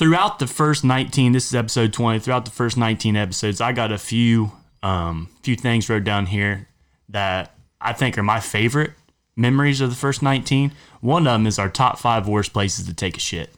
throughout 0.01 0.39
the 0.39 0.47
first 0.47 0.83
19, 0.83 1.33
this 1.33 1.47
is 1.47 1.55
episode 1.55 1.93
20. 1.93 2.21
Throughout 2.21 2.47
the 2.47 2.51
first 2.51 2.79
19 2.79 3.17
episodes, 3.17 3.61
I 3.61 3.73
got 3.73 3.93
a 3.93 3.99
few 3.99 4.53
um 4.83 5.29
few 5.43 5.57
things 5.57 5.91
wrote 5.91 6.05
down 6.05 6.25
here 6.25 6.67
that 7.11 7.55
I 7.83 7.93
think 7.93 8.17
are 8.17 8.23
my 8.23 8.41
favorite 8.41 8.93
memories 9.37 9.83
of 9.83 9.91
the 9.91 9.97
first 9.97 10.23
19. 10.23 10.73
One 11.03 11.27
of 11.27 11.35
them 11.35 11.47
is 11.47 11.59
our 11.59 11.69
top 11.69 11.99
5 11.99 12.27
worst 12.27 12.55
places 12.55 12.87
to 12.87 12.95
take 12.95 13.19
a 13.19 13.21
shit. 13.21 13.51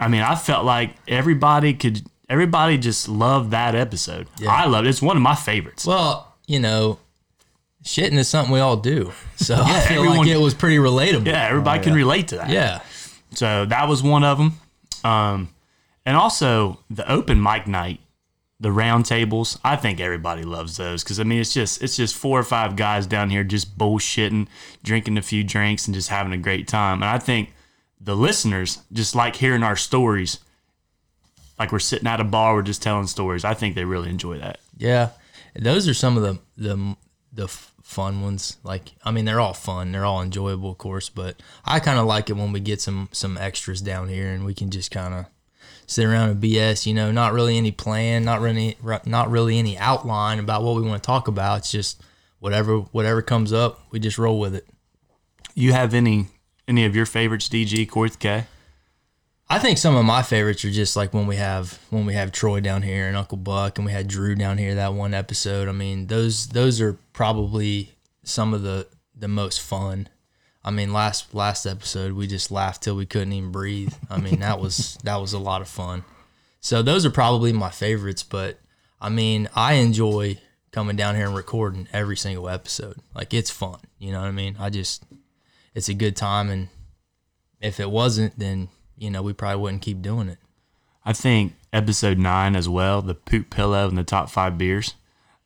I 0.00 0.08
mean, 0.08 0.22
I 0.22 0.34
felt 0.34 0.64
like 0.64 0.96
everybody 1.06 1.72
could 1.72 2.02
everybody 2.28 2.76
just 2.76 3.08
loved 3.08 3.52
that 3.52 3.76
episode. 3.76 4.26
I 4.46 4.66
loved 4.66 4.88
it. 4.88 4.90
It's 4.90 5.00
one 5.00 5.16
of 5.16 5.22
my 5.22 5.36
favorites. 5.36 5.86
Well, 5.86 6.34
you 6.48 6.58
know, 6.58 6.98
shitting 7.84 8.18
is 8.18 8.26
something 8.26 8.52
we 8.52 8.58
all 8.58 8.76
do. 8.76 9.12
So 9.36 9.54
I 9.64 9.80
feel 9.82 9.98
everyone- 9.98 10.18
like 10.18 10.28
it 10.28 10.40
was 10.40 10.52
pretty 10.54 10.78
relatable. 10.78 11.26
yeah, 11.26 11.46
everybody 11.46 11.80
can 11.84 11.94
relate 11.94 12.26
to 12.28 12.38
that. 12.38 12.50
Yeah. 12.50 12.80
So 13.34 13.66
that 13.66 13.88
was 13.88 14.02
one 14.02 14.24
of 14.24 14.36
them. 14.36 14.58
Um, 15.04 15.48
and 16.04 16.16
also 16.16 16.80
the 16.88 17.10
open 17.10 17.42
mic 17.42 17.66
night, 17.66 18.00
the 18.58 18.72
round 18.72 19.06
tables. 19.06 19.58
I 19.64 19.76
think 19.76 20.00
everybody 20.00 20.42
loves 20.42 20.76
those 20.76 21.02
because 21.02 21.20
I 21.20 21.24
mean 21.24 21.40
it's 21.40 21.54
just 21.54 21.82
it's 21.82 21.96
just 21.96 22.14
four 22.14 22.38
or 22.38 22.44
five 22.44 22.76
guys 22.76 23.06
down 23.06 23.30
here 23.30 23.44
just 23.44 23.78
bullshitting, 23.78 24.48
drinking 24.82 25.18
a 25.18 25.22
few 25.22 25.44
drinks, 25.44 25.86
and 25.86 25.94
just 25.94 26.08
having 26.08 26.32
a 26.32 26.38
great 26.38 26.68
time. 26.68 27.02
And 27.02 27.10
I 27.10 27.18
think 27.18 27.52
the 28.00 28.16
listeners 28.16 28.78
just 28.92 29.14
like 29.14 29.36
hearing 29.36 29.62
our 29.62 29.76
stories. 29.76 30.38
Like 31.58 31.72
we're 31.72 31.78
sitting 31.78 32.08
at 32.08 32.20
a 32.20 32.24
bar, 32.24 32.54
we're 32.54 32.62
just 32.62 32.82
telling 32.82 33.06
stories. 33.06 33.44
I 33.44 33.52
think 33.52 33.74
they 33.74 33.84
really 33.84 34.08
enjoy 34.08 34.38
that. 34.38 34.60
Yeah, 34.78 35.10
those 35.54 35.86
are 35.88 35.94
some 35.94 36.16
of 36.16 36.22
the 36.22 36.38
the 36.56 36.96
the 37.32 37.48
fun 37.90 38.22
ones. 38.22 38.56
Like, 38.62 38.92
I 39.04 39.10
mean, 39.10 39.24
they're 39.24 39.40
all 39.40 39.52
fun. 39.52 39.92
They're 39.92 40.04
all 40.04 40.22
enjoyable, 40.22 40.70
of 40.70 40.78
course. 40.78 41.08
But 41.08 41.42
I 41.64 41.80
kind 41.80 41.98
of 41.98 42.06
like 42.06 42.30
it 42.30 42.36
when 42.36 42.52
we 42.52 42.60
get 42.60 42.80
some 42.80 43.08
some 43.12 43.36
extras 43.36 43.82
down 43.82 44.08
here 44.08 44.32
and 44.32 44.44
we 44.44 44.54
can 44.54 44.70
just 44.70 44.90
kind 44.90 45.12
of 45.12 45.26
sit 45.90 46.04
around 46.04 46.30
and 46.30 46.42
BS. 46.42 46.86
You 46.86 46.94
know, 46.94 47.10
not 47.10 47.32
really 47.32 47.56
any 47.56 47.72
plan, 47.72 48.24
not 48.24 48.40
really 48.40 48.76
not 49.04 49.30
really 49.30 49.58
any 49.58 49.76
outline 49.76 50.38
about 50.38 50.62
what 50.62 50.76
we 50.76 50.82
want 50.82 51.02
to 51.02 51.06
talk 51.06 51.28
about. 51.28 51.58
It's 51.58 51.72
just 51.72 52.02
whatever 52.38 52.78
whatever 52.78 53.22
comes 53.22 53.52
up, 53.52 53.80
we 53.90 53.98
just 53.98 54.18
roll 54.18 54.38
with 54.38 54.54
it. 54.54 54.66
You 55.54 55.72
have 55.72 55.92
any 55.94 56.26
any 56.66 56.84
of 56.84 56.94
your 56.94 57.06
favorites, 57.06 57.48
DG 57.48 57.88
Corth 57.88 58.18
K? 58.18 58.44
I 59.52 59.58
think 59.58 59.78
some 59.78 59.96
of 59.96 60.04
my 60.04 60.22
favorites 60.22 60.64
are 60.64 60.70
just 60.70 60.94
like 60.94 61.12
when 61.12 61.26
we 61.26 61.34
have 61.34 61.80
when 61.90 62.06
we 62.06 62.14
have 62.14 62.30
Troy 62.30 62.60
down 62.60 62.82
here 62.82 63.08
and 63.08 63.16
Uncle 63.16 63.36
Buck 63.36 63.78
and 63.78 63.86
we 63.86 63.92
had 63.92 64.06
Drew 64.06 64.36
down 64.36 64.58
here 64.58 64.76
that 64.76 64.94
one 64.94 65.12
episode. 65.12 65.68
I 65.68 65.72
mean, 65.72 66.06
those 66.06 66.46
those 66.48 66.80
are 66.80 66.94
probably 67.12 67.92
some 68.22 68.54
of 68.54 68.62
the 68.62 68.86
the 69.14 69.28
most 69.28 69.60
fun. 69.60 70.08
I 70.64 70.70
mean, 70.70 70.92
last 70.92 71.34
last 71.34 71.66
episode 71.66 72.12
we 72.12 72.26
just 72.26 72.50
laughed 72.50 72.82
till 72.82 72.96
we 72.96 73.06
couldn't 73.06 73.32
even 73.32 73.50
breathe. 73.50 73.94
I 74.08 74.18
mean, 74.18 74.40
that 74.40 74.60
was 74.60 74.98
that 75.04 75.16
was 75.16 75.32
a 75.32 75.38
lot 75.38 75.62
of 75.62 75.68
fun. 75.68 76.04
So 76.60 76.82
those 76.82 77.06
are 77.06 77.10
probably 77.10 77.52
my 77.52 77.70
favorites, 77.70 78.22
but 78.22 78.58
I 79.00 79.08
mean, 79.08 79.48
I 79.54 79.74
enjoy 79.74 80.38
coming 80.72 80.96
down 80.96 81.16
here 81.16 81.26
and 81.26 81.34
recording 81.34 81.88
every 81.92 82.16
single 82.16 82.48
episode. 82.48 82.96
Like 83.14 83.32
it's 83.32 83.50
fun, 83.50 83.80
you 83.98 84.12
know 84.12 84.20
what 84.20 84.28
I 84.28 84.32
mean? 84.32 84.56
I 84.58 84.70
just 84.70 85.04
it's 85.74 85.88
a 85.88 85.94
good 85.94 86.16
time 86.16 86.50
and 86.50 86.68
if 87.60 87.80
it 87.80 87.90
wasn't, 87.90 88.38
then 88.38 88.68
you 88.96 89.10
know, 89.10 89.22
we 89.22 89.32
probably 89.32 89.62
wouldn't 89.62 89.82
keep 89.82 90.02
doing 90.02 90.28
it. 90.28 90.38
I 91.04 91.14
think 91.14 91.54
episode 91.72 92.18
nine 92.18 92.54
as 92.54 92.68
well, 92.68 93.00
the 93.00 93.14
poop 93.14 93.48
pillow 93.50 93.88
and 93.88 93.96
the 93.96 94.04
top 94.04 94.30
five 94.30 94.58
beers. 94.58 94.94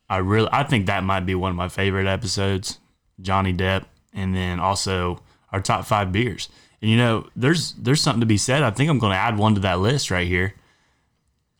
I 0.09 0.17
really, 0.17 0.49
I 0.51 0.63
think 0.63 0.85
that 0.85 1.03
might 1.03 1.25
be 1.25 1.35
one 1.35 1.51
of 1.51 1.55
my 1.55 1.69
favorite 1.69 2.07
episodes. 2.07 2.79
Johnny 3.21 3.53
Depp, 3.53 3.85
and 4.15 4.35
then 4.35 4.59
also 4.59 5.21
our 5.51 5.61
top 5.61 5.85
five 5.85 6.11
beers. 6.11 6.49
And 6.81 6.89
you 6.89 6.97
know, 6.97 7.27
there's 7.35 7.73
there's 7.73 8.01
something 8.01 8.21
to 8.21 8.25
be 8.25 8.37
said. 8.37 8.63
I 8.63 8.71
think 8.71 8.89
I'm 8.89 8.97
going 8.99 9.13
to 9.13 9.17
add 9.17 9.37
one 9.37 9.53
to 9.55 9.61
that 9.61 9.79
list 9.79 10.09
right 10.09 10.27
here. 10.27 10.55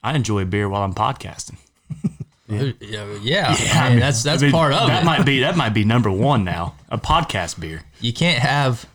I 0.04 0.16
enjoy 0.16 0.46
beer 0.46 0.68
while 0.70 0.82
I'm 0.84 0.94
podcasting. 0.96 1.58
Yeah, 2.48 3.16
yeah. 3.24 3.56
I 3.74 3.90
mean, 3.90 4.00
that's 4.00 4.22
that's 4.22 4.44
I 4.44 4.46
mean, 4.46 4.52
part 4.52 4.72
of 4.72 4.88
that 4.88 5.02
it. 5.02 5.06
might 5.06 5.26
be 5.26 5.40
that 5.40 5.58
might 5.58 5.74
be 5.74 5.84
number 5.84 6.12
one 6.12 6.44
now. 6.44 6.76
A 6.90 6.98
podcast 7.00 7.60
beer. 7.60 7.82
you 8.00 8.14
can't 8.14 8.38
have 8.38 8.86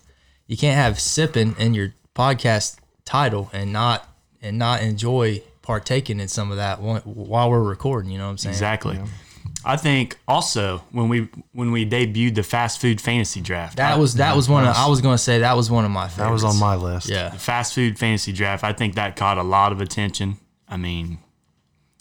you 0.47 0.57
can't 0.57 0.77
have 0.77 1.01
sipping 1.01 1.57
in 1.59 1.75
your 1.75 1.95
podcast 2.15 2.77
title 3.05 3.51
and 3.53 3.73
not 3.73 4.09
and 4.41 4.57
not 4.57 4.83
enjoy 4.83 5.43
partaking 5.63 6.21
in 6.21 6.29
some 6.29 6.53
of 6.53 6.59
that 6.59 6.81
while 6.81 7.51
we're 7.51 7.61
recording. 7.61 8.13
You 8.13 8.19
know 8.19 8.27
what 8.27 8.31
I'm 8.31 8.39
saying? 8.39 8.55
Exactly. 8.55 9.01
I 9.65 9.77
think 9.77 10.19
also 10.27 10.79
when 10.91 11.09
we 11.09 11.29
when 11.53 11.71
we 11.73 11.85
debuted 11.85 12.35
the 12.35 12.43
fast 12.43 12.81
food 12.81 13.01
fantasy 13.01 13.41
draft, 13.41 13.77
That 13.77 13.99
was 13.99 14.15
that 14.15 14.35
was 14.35 14.49
one 14.49 14.67
of 14.67 14.75
I 14.75 14.87
was 14.89 15.01
going 15.01 15.15
to 15.15 15.23
say 15.23 15.41
that 15.41 15.57
was 15.57 15.71
one 15.71 15.85
of 15.85 15.91
my 15.91 16.09
favorites. 16.09 16.17
That 16.19 16.33
was 16.33 16.45
on 16.45 16.59
my 16.59 16.77
list. 16.77 17.09
yeah. 17.09 17.31
fast 17.31 17.75
food 17.75 17.99
fantasy 17.99 18.33
draft, 18.33 18.65
I 18.65 18.73
think 18.73 18.95
that 18.95 19.17
caught 19.17 19.39
a 19.39 19.43
lot 19.43 19.73
of 19.73 19.81
attention. 19.81 20.39
I 20.69 20.77
mean, 20.77 21.19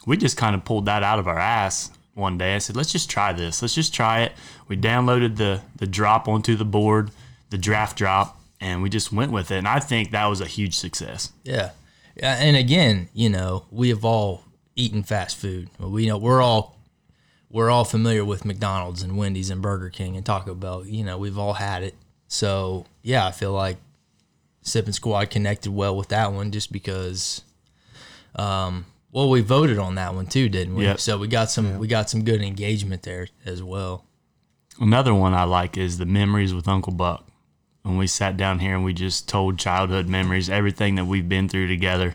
we 0.06 0.16
just 0.16 0.38
kind 0.38 0.56
of 0.56 0.64
pulled 0.64 0.86
that 0.86 1.04
out 1.04 1.20
of 1.20 1.28
our 1.28 1.40
ass 1.40 1.92
one 2.14 2.38
day. 2.38 2.56
I 2.56 2.60
said, 2.60 2.76
let's 2.76 2.92
just 2.92 3.10
try 3.10 3.34
this. 3.34 3.62
Let's 3.62 3.76
just 3.76 3.94
try 3.94 4.22
it. 4.22 4.34
We 4.68 4.78
downloaded 4.78 5.36
the 5.38 5.62
the 5.76 5.88
drop 5.88 6.28
onto 6.28 6.56
the 6.56 6.66
board, 6.66 7.12
the 7.50 7.58
draft 7.58 7.98
drop, 7.98 8.40
and 8.62 8.82
we 8.82 8.90
just 8.90 9.12
went 9.12 9.32
with 9.32 9.52
it. 9.52 9.58
And 9.58 9.68
I 9.68 9.80
think 9.80 10.12
that 10.12 10.26
was 10.28 10.40
a 10.40 10.46
huge 10.48 10.78
success. 10.78 11.32
Yeah. 11.44 11.72
Yeah, 12.16 12.36
and 12.36 12.58
again, 12.58 13.08
you 13.14 13.30
know, 13.30 13.66
we 13.72 13.90
have 13.90 14.04
all 14.04 14.44
eaten 14.76 15.04
fast 15.04 15.38
food. 15.38 15.70
We 15.80 16.06
know 16.06 16.18
we're 16.18 16.42
all 16.42 16.78
we're 17.50 17.70
all 17.70 17.86
familiar 17.86 18.24
with 18.24 18.46
McDonald's 18.46 19.02
and 19.02 19.18
Wendy's 19.18 19.50
and 19.50 19.62
Burger 19.62 19.90
King 19.90 20.16
and 20.16 20.26
Taco 20.26 20.54
Bell. 20.54 20.86
You 20.86 21.04
know, 21.04 21.18
we've 21.18 21.38
all 21.38 21.54
had 21.54 21.84
it. 21.84 21.96
So 22.28 22.86
yeah, 23.02 23.26
I 23.26 23.32
feel 23.32 23.54
like 23.54 23.78
Sipping 24.62 24.94
Squad 24.94 25.30
connected 25.30 25.72
well 25.72 25.96
with 25.96 26.10
that 26.10 26.32
one 26.32 26.52
just 26.52 26.72
because 26.72 27.42
um 28.36 28.86
well 29.12 29.30
we 29.30 29.42
voted 29.42 29.80
on 29.80 29.96
that 29.96 30.14
one 30.14 30.28
too, 30.28 30.50
didn't 30.50 30.76
we? 30.76 30.84
Yep. 30.84 31.00
So 31.00 31.18
we 31.18 31.28
got 31.28 31.50
some 31.50 31.80
we 31.80 31.88
got 31.88 32.10
some 32.10 32.24
good 32.24 32.42
engagement 32.42 33.04
there 33.04 33.28
as 33.46 33.64
well. 33.64 34.06
Another 34.80 35.14
one 35.14 35.34
I 35.34 35.44
like 35.44 35.76
is 35.78 35.98
the 35.98 36.06
memories 36.06 36.54
with 36.54 36.68
Uncle 36.68 36.94
Buck. 36.94 37.26
When 37.82 37.98
we 37.98 38.08
sat 38.08 38.38
down 38.38 38.60
here 38.60 38.76
and 38.76 38.84
we 38.84 38.94
just 38.94 39.28
told 39.28 39.58
childhood 39.58 40.08
memories, 40.08 40.50
everything 40.50 40.96
that 40.96 41.06
we've 41.06 41.28
been 41.28 41.50
through 41.50 41.68
together. 41.68 42.14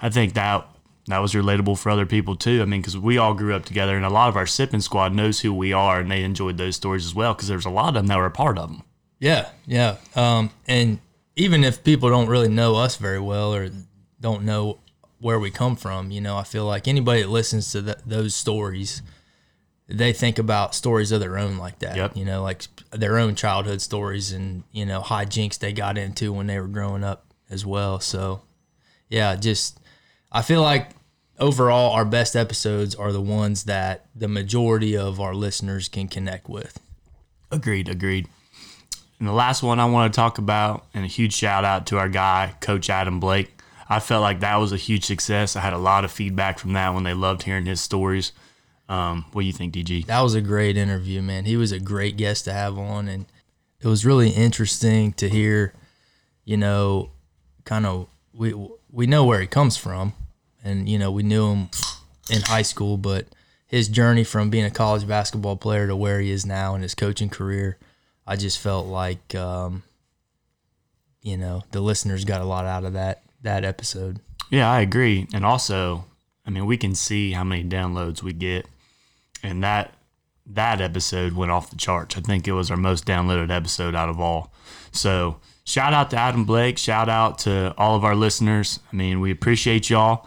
I 0.00 0.10
think 0.10 0.34
that 0.34 0.68
that 1.08 1.18
was 1.18 1.34
relatable 1.34 1.78
for 1.78 1.90
other 1.90 2.06
people 2.06 2.34
too. 2.34 2.62
I 2.62 2.64
mean, 2.64 2.80
because 2.80 2.98
we 2.98 3.16
all 3.18 3.34
grew 3.34 3.54
up 3.54 3.64
together, 3.64 3.96
and 3.96 4.04
a 4.04 4.10
lot 4.10 4.28
of 4.28 4.36
our 4.36 4.46
sipping 4.46 4.80
squad 4.80 5.14
knows 5.14 5.40
who 5.40 5.54
we 5.54 5.72
are, 5.72 6.00
and 6.00 6.10
they 6.10 6.24
enjoyed 6.24 6.58
those 6.58 6.76
stories 6.76 7.06
as 7.06 7.14
well. 7.14 7.34
Because 7.34 7.48
there's 7.48 7.64
a 7.64 7.70
lot 7.70 7.88
of 7.88 7.94
them 7.94 8.06
that 8.08 8.18
were 8.18 8.26
a 8.26 8.30
part 8.30 8.58
of 8.58 8.70
them. 8.70 8.82
Yeah, 9.18 9.48
yeah. 9.66 9.96
Um, 10.14 10.50
and 10.66 10.98
even 11.36 11.62
if 11.62 11.84
people 11.84 12.08
don't 12.08 12.28
really 12.28 12.48
know 12.48 12.74
us 12.74 12.96
very 12.96 13.20
well 13.20 13.54
or 13.54 13.70
don't 14.20 14.44
know 14.44 14.80
where 15.20 15.38
we 15.38 15.50
come 15.50 15.76
from, 15.76 16.10
you 16.10 16.20
know, 16.20 16.36
I 16.36 16.42
feel 16.42 16.66
like 16.66 16.88
anybody 16.88 17.22
that 17.22 17.28
listens 17.28 17.70
to 17.72 17.82
th- 17.82 17.98
those 18.04 18.34
stories, 18.34 19.00
they 19.88 20.12
think 20.12 20.38
about 20.38 20.74
stories 20.74 21.12
of 21.12 21.20
their 21.20 21.38
own 21.38 21.56
like 21.56 21.78
that. 21.78 21.96
Yep. 21.96 22.16
You 22.16 22.24
know, 22.24 22.42
like 22.42 22.62
their 22.90 23.16
own 23.16 23.36
childhood 23.36 23.80
stories 23.80 24.32
and 24.32 24.64
you 24.72 24.84
know 24.84 25.00
hijinks 25.02 25.58
they 25.58 25.72
got 25.72 25.96
into 25.96 26.32
when 26.32 26.48
they 26.48 26.58
were 26.58 26.66
growing 26.66 27.04
up 27.04 27.32
as 27.48 27.64
well. 27.64 28.00
So, 28.00 28.42
yeah, 29.08 29.36
just 29.36 29.78
I 30.32 30.42
feel 30.42 30.62
like 30.62 30.90
overall 31.38 31.92
our 31.92 32.04
best 32.04 32.36
episodes 32.36 32.94
are 32.94 33.12
the 33.12 33.20
ones 33.20 33.64
that 33.64 34.06
the 34.14 34.28
majority 34.28 34.96
of 34.96 35.20
our 35.20 35.34
listeners 35.34 35.88
can 35.88 36.08
connect 36.08 36.48
with. 36.48 36.80
Agreed, 37.50 37.88
agreed. 37.88 38.28
And 39.18 39.28
the 39.28 39.32
last 39.32 39.62
one 39.62 39.80
I 39.80 39.86
want 39.86 40.12
to 40.12 40.16
talk 40.16 40.38
about, 40.38 40.86
and 40.92 41.04
a 41.04 41.08
huge 41.08 41.34
shout 41.34 41.64
out 41.64 41.86
to 41.86 41.98
our 41.98 42.08
guy, 42.08 42.54
Coach 42.60 42.90
Adam 42.90 43.18
Blake. 43.18 43.50
I 43.88 44.00
felt 44.00 44.22
like 44.22 44.40
that 44.40 44.56
was 44.56 44.72
a 44.72 44.76
huge 44.76 45.04
success. 45.04 45.56
I 45.56 45.60
had 45.60 45.72
a 45.72 45.78
lot 45.78 46.04
of 46.04 46.10
feedback 46.10 46.58
from 46.58 46.72
that 46.74 46.92
when 46.92 47.04
they 47.04 47.14
loved 47.14 47.44
hearing 47.44 47.66
his 47.66 47.80
stories. 47.80 48.32
Um, 48.88 49.24
what 49.32 49.42
do 49.42 49.46
you 49.46 49.52
think, 49.52 49.74
DG? 49.74 50.06
That 50.06 50.20
was 50.20 50.34
a 50.34 50.40
great 50.40 50.76
interview, 50.76 51.22
man. 51.22 51.44
He 51.44 51.56
was 51.56 51.72
a 51.72 51.80
great 51.80 52.16
guest 52.16 52.44
to 52.44 52.52
have 52.52 52.78
on, 52.78 53.08
and 53.08 53.26
it 53.80 53.86
was 53.86 54.04
really 54.04 54.30
interesting 54.30 55.12
to 55.14 55.28
hear. 55.28 55.72
You 56.44 56.56
know, 56.56 57.10
kind 57.64 57.86
of 57.86 58.08
we 58.32 58.54
we 58.90 59.06
know 59.06 59.24
where 59.24 59.40
he 59.40 59.48
comes 59.48 59.76
from, 59.76 60.12
and 60.66 60.88
you 60.88 60.98
know 60.98 61.10
we 61.10 61.22
knew 61.22 61.50
him 61.52 61.68
in 62.30 62.42
high 62.42 62.62
school, 62.62 62.96
but 62.96 63.26
his 63.66 63.88
journey 63.88 64.24
from 64.24 64.50
being 64.50 64.64
a 64.64 64.70
college 64.70 65.06
basketball 65.06 65.56
player 65.56 65.86
to 65.86 65.96
where 65.96 66.20
he 66.20 66.30
is 66.30 66.44
now 66.46 66.74
in 66.74 66.82
his 66.82 66.94
coaching 66.94 67.28
career, 67.28 67.78
I 68.26 68.36
just 68.36 68.58
felt 68.58 68.86
like, 68.86 69.34
um, 69.34 69.82
you 71.22 71.36
know, 71.36 71.62
the 71.72 71.80
listeners 71.80 72.24
got 72.24 72.40
a 72.40 72.44
lot 72.44 72.64
out 72.64 72.84
of 72.84 72.92
that 72.92 73.22
that 73.42 73.64
episode. 73.64 74.20
Yeah, 74.50 74.70
I 74.70 74.80
agree. 74.80 75.26
And 75.34 75.44
also, 75.44 76.04
I 76.46 76.50
mean, 76.50 76.66
we 76.66 76.76
can 76.76 76.94
see 76.94 77.32
how 77.32 77.44
many 77.44 77.64
downloads 77.64 78.22
we 78.22 78.32
get, 78.32 78.66
and 79.42 79.62
that 79.62 79.94
that 80.46 80.80
episode 80.80 81.32
went 81.32 81.50
off 81.50 81.70
the 81.70 81.76
charts. 81.76 82.16
I 82.16 82.20
think 82.20 82.46
it 82.46 82.52
was 82.52 82.70
our 82.70 82.76
most 82.76 83.04
downloaded 83.04 83.50
episode 83.50 83.94
out 83.96 84.08
of 84.08 84.20
all. 84.20 84.52
So, 84.92 85.40
shout 85.64 85.92
out 85.92 86.10
to 86.10 86.16
Adam 86.16 86.44
Blake. 86.44 86.78
Shout 86.78 87.08
out 87.08 87.38
to 87.40 87.74
all 87.76 87.96
of 87.96 88.04
our 88.04 88.14
listeners. 88.14 88.78
I 88.92 88.96
mean, 88.96 89.20
we 89.20 89.32
appreciate 89.32 89.90
y'all. 89.90 90.26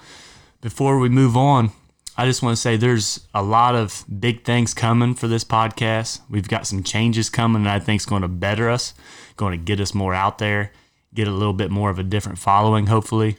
Before 0.62 1.00
we 1.00 1.08
move 1.08 1.38
on, 1.38 1.72
I 2.18 2.26
just 2.26 2.44
want 2.44 2.58
to 2.58 2.62
say 2.62 2.76
there's 2.76 3.26
a 3.34 3.42
lot 3.42 3.76
of 3.76 4.04
big 4.20 4.44
things 4.44 4.74
coming 4.74 5.16
for 5.16 5.30
this 5.30 5.46
podcast. 5.46 6.20
We've 6.30 6.50
got 6.50 6.68
some 6.68 6.84
changes 6.84 7.30
coming 7.30 7.64
that 7.64 7.76
I 7.76 7.80
think 7.80 8.02
is 8.02 8.06
going 8.06 8.24
to 8.24 8.28
better 8.28 8.70
us, 8.70 8.94
going 9.38 9.58
to 9.58 9.64
get 9.64 9.80
us 9.80 9.94
more 9.94 10.14
out 10.14 10.38
there, 10.38 10.74
get 11.14 11.30
a 11.30 11.32
little 11.32 11.54
bit 11.54 11.72
more 11.72 11.90
of 11.90 11.98
a 11.98 12.04
different 12.04 12.40
following, 12.40 12.88
hopefully. 12.88 13.38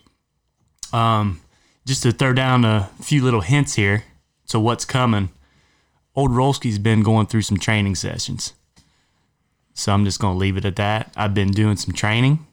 Um, 0.95 1.43
just 1.87 2.03
to 2.05 2.13
throw 2.13 2.33
down 2.33 2.65
a 2.65 2.89
few 3.03 3.23
little 3.23 3.43
hints 3.43 3.75
here 3.75 4.05
to 4.49 4.59
what's 4.59 4.87
coming. 4.87 5.29
Old 6.17 6.31
Rolski's 6.35 6.79
been 6.79 7.03
going 7.03 7.27
through 7.27 7.43
some 7.43 7.59
training 7.59 7.97
sessions. 7.97 8.55
So 9.75 9.93
I'm 9.93 10.07
just 10.07 10.21
going 10.21 10.37
to 10.37 10.39
leave 10.39 10.57
it 10.57 10.65
at 10.65 10.77
that. 10.77 11.13
I've 11.17 11.35
been 11.35 11.51
doing 11.51 11.77
some 11.77 11.93
training. 11.93 12.47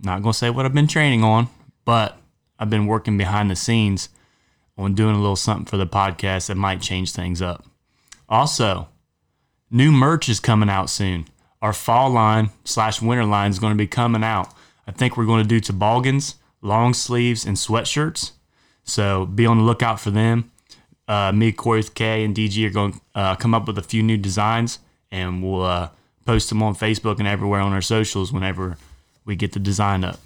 Not 0.00 0.22
going 0.22 0.32
to 0.32 0.38
say 0.38 0.48
what 0.48 0.64
I've 0.64 0.72
been 0.72 0.88
training 0.88 1.22
on, 1.22 1.48
but 1.84 2.18
I've 2.58 2.70
been 2.70 2.86
working 2.86 3.18
behind 3.18 3.50
the 3.50 3.56
scenes 3.56 4.08
on 4.78 4.94
doing 4.94 5.14
a 5.14 5.20
little 5.20 5.36
something 5.36 5.66
for 5.66 5.76
the 5.76 5.86
podcast 5.86 6.48
that 6.48 6.56
might 6.56 6.80
change 6.80 7.12
things 7.12 7.40
up. 7.40 7.64
Also, 8.28 8.88
new 9.70 9.90
merch 9.90 10.28
is 10.28 10.40
coming 10.40 10.68
out 10.68 10.90
soon. 10.90 11.26
Our 11.62 11.72
fall 11.72 12.10
line 12.10 12.50
slash 12.64 13.00
winter 13.00 13.24
line 13.24 13.50
is 13.50 13.58
going 13.58 13.72
to 13.72 13.78
be 13.78 13.86
coming 13.86 14.22
out. 14.22 14.52
I 14.86 14.92
think 14.92 15.16
we're 15.16 15.26
going 15.26 15.42
to 15.42 15.48
do 15.48 15.60
toboggans, 15.60 16.36
long 16.62 16.94
sleeves, 16.94 17.44
and 17.44 17.56
sweatshirts. 17.56 18.32
So 18.84 19.26
be 19.26 19.46
on 19.46 19.58
the 19.58 19.64
lookout 19.64 20.00
for 20.00 20.10
them. 20.10 20.50
Uh, 21.08 21.32
me, 21.32 21.52
Corey 21.52 21.82
K, 21.82 22.24
and 22.24 22.34
DG 22.34 22.66
are 22.66 22.70
going 22.72 22.92
to 22.92 23.00
uh, 23.14 23.36
come 23.36 23.54
up 23.54 23.66
with 23.66 23.78
a 23.78 23.82
few 23.82 24.02
new 24.02 24.16
designs, 24.16 24.80
and 25.10 25.42
we'll 25.42 25.62
uh, 25.62 25.90
post 26.24 26.48
them 26.48 26.62
on 26.62 26.74
Facebook 26.74 27.18
and 27.18 27.28
everywhere 27.28 27.60
on 27.60 27.72
our 27.72 27.82
socials 27.82 28.32
whenever 28.32 28.76
we 29.24 29.36
get 29.36 29.52
the 29.52 29.60
design 29.60 30.04
up. 30.04 30.20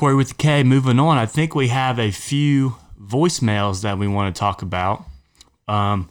Corey 0.00 0.14
with 0.14 0.28
the 0.28 0.34
K, 0.34 0.62
moving 0.62 0.98
on, 0.98 1.18
I 1.18 1.26
think 1.26 1.54
we 1.54 1.68
have 1.68 1.98
a 1.98 2.10
few 2.10 2.76
voicemails 2.98 3.82
that 3.82 3.98
we 3.98 4.08
want 4.08 4.34
to 4.34 4.38
talk 4.38 4.62
about. 4.62 5.04
Um, 5.68 6.08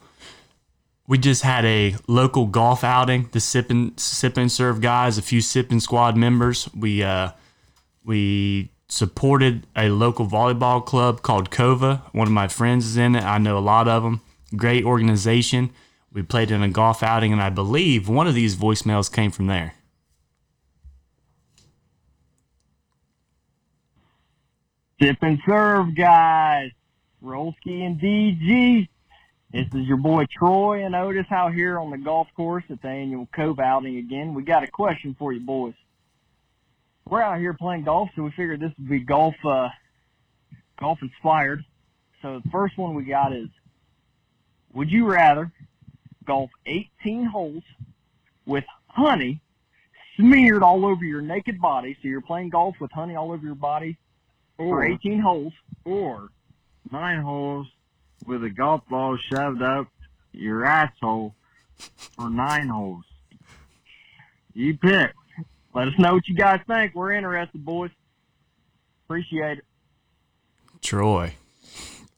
we 1.07 1.17
just 1.17 1.41
had 1.41 1.65
a 1.65 1.95
local 2.05 2.45
golf 2.45 2.83
outing. 2.83 3.29
The 3.31 3.39
sip 3.39 3.71
and 3.71 3.99
sip 3.99 4.37
and 4.37 4.51
serve 4.51 4.79
guys, 4.79 5.17
a 5.17 5.23
few 5.23 5.41
sip 5.41 5.71
and 5.71 5.81
squad 5.81 6.15
members. 6.15 6.69
We 6.75 7.01
uh, 7.01 7.31
we 8.05 8.69
supported 8.89 9.65
a 9.75 9.89
local 9.89 10.27
volleyball 10.27 10.85
club 10.85 11.23
called 11.23 11.49
Kova. 11.49 12.03
One 12.13 12.27
of 12.27 12.33
my 12.33 12.47
friends 12.47 12.85
is 12.85 12.95
in 12.95 13.15
it. 13.15 13.23
I 13.23 13.39
know 13.39 13.57
a 13.57 13.65
lot 13.73 13.87
of 13.87 14.03
them. 14.03 14.21
Great 14.55 14.85
organization. 14.85 15.71
We 16.13 16.21
played 16.21 16.51
in 16.51 16.61
a 16.61 16.69
golf 16.69 17.01
outing, 17.01 17.33
and 17.33 17.41
I 17.41 17.49
believe 17.49 18.07
one 18.07 18.27
of 18.27 18.35
these 18.35 18.55
voicemails 18.55 19.11
came 19.11 19.31
from 19.31 19.47
there. 19.47 19.73
Sip 25.01 25.17
and 25.21 25.39
serve, 25.47 25.95
guys. 25.95 26.71
Rolski 27.23 27.85
and 27.85 28.01
DG. 28.01 28.89
This 29.51 29.67
is 29.73 29.87
your 29.87 29.97
boy 29.97 30.25
Troy 30.29 30.85
and 30.85 30.93
Otis 30.93 31.25
out 31.31 31.53
here 31.53 31.79
on 31.79 31.89
the 31.89 31.97
golf 31.97 32.27
course 32.35 32.65
at 32.69 32.81
the 32.81 32.89
annual 32.89 33.25
Cove 33.33 33.59
outing 33.59 33.97
again. 33.97 34.33
We 34.33 34.43
got 34.43 34.63
a 34.63 34.67
question 34.67 35.15
for 35.17 35.31
you 35.31 35.39
boys. 35.39 35.73
We're 37.07 37.21
out 37.21 37.39
here 37.39 37.53
playing 37.53 37.85
golf, 37.85 38.09
so 38.13 38.23
we 38.23 38.31
figured 38.31 38.59
this 38.59 38.73
would 38.77 38.89
be 38.89 38.99
golf, 38.99 39.35
uh, 39.45 39.69
golf 40.79 40.99
inspired. 41.01 41.63
So 42.21 42.41
the 42.43 42.49
first 42.49 42.77
one 42.77 42.93
we 42.93 43.05
got 43.05 43.31
is, 43.31 43.47
would 44.73 44.91
you 44.91 45.05
rather 45.05 45.49
golf 46.25 46.49
18 46.65 47.23
holes 47.23 47.63
with 48.45 48.65
honey 48.87 49.39
smeared 50.17 50.61
all 50.61 50.85
over 50.85 51.05
your 51.05 51.21
naked 51.21 51.61
body? 51.61 51.97
So 52.01 52.09
you're 52.09 52.19
playing 52.19 52.49
golf 52.49 52.75
with 52.81 52.91
honey 52.91 53.15
all 53.15 53.31
over 53.31 53.45
your 53.45 53.55
body 53.55 53.97
for 54.59 54.83
18 54.83 55.19
holes, 55.19 55.53
or 55.85 56.27
nine 56.91 57.21
holes 57.21 57.65
with 58.25 58.43
a 58.43 58.49
golf 58.49 58.81
ball 58.89 59.17
shoved 59.31 59.61
up 59.61 59.87
your 60.33 60.65
asshole 60.65 61.33
for 61.77 62.29
nine 62.29 62.67
holes. 62.67 63.05
You 64.53 64.77
pick. 64.77 65.13
Let 65.73 65.87
us 65.87 65.93
know 65.97 66.15
what 66.15 66.27
you 66.27 66.35
guys 66.35 66.59
think. 66.67 66.93
We're 66.93 67.13
interested, 67.13 67.63
boys. 67.63 67.91
Appreciate 69.05 69.59
it. 69.59 69.63
Troy. 70.81 71.35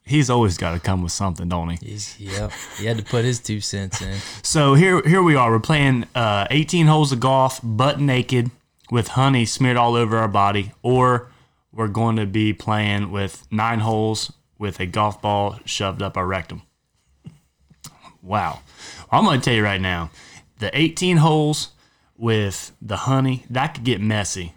He's 0.03 0.31
always 0.31 0.57
got 0.57 0.73
to 0.73 0.79
come 0.79 1.03
with 1.03 1.11
something, 1.11 1.47
don't 1.47 1.69
he? 1.69 1.91
He's 1.91 2.19
yeah. 2.19 2.49
He 2.79 2.85
had 2.85 2.97
to 2.97 3.03
put 3.03 3.23
his 3.23 3.39
two 3.39 3.61
cents 3.61 4.01
in. 4.01 4.17
So 4.41 4.73
here, 4.73 5.07
here 5.07 5.21
we 5.21 5.35
are. 5.35 5.51
We're 5.51 5.59
playing 5.59 6.05
uh, 6.15 6.47
18 6.49 6.87
holes 6.87 7.11
of 7.11 7.19
golf, 7.19 7.59
butt 7.63 7.99
naked, 7.99 8.49
with 8.89 9.09
honey 9.09 9.45
smeared 9.45 9.77
all 9.77 9.95
over 9.95 10.17
our 10.17 10.27
body, 10.27 10.71
or 10.81 11.30
we're 11.73 11.87
going 11.87 12.17
to 12.17 12.25
be 12.25 12.53
playing 12.53 13.11
with 13.11 13.45
nine 13.51 13.79
holes 13.79 14.31
with 14.57 14.79
a 14.79 14.85
golf 14.85 15.21
ball 15.21 15.59
shoved 15.65 16.01
up 16.01 16.17
our 16.17 16.27
rectum. 16.27 16.61
Wow. 18.21 18.59
I'm 19.11 19.25
going 19.25 19.39
to 19.39 19.45
tell 19.45 19.55
you 19.55 19.63
right 19.63 19.81
now, 19.81 20.11
the 20.59 20.75
18 20.77 21.17
holes 21.17 21.69
with 22.17 22.71
the 22.81 22.97
honey, 22.97 23.45
that 23.49 23.73
could 23.73 23.83
get 23.83 23.99
messy. 23.99 24.53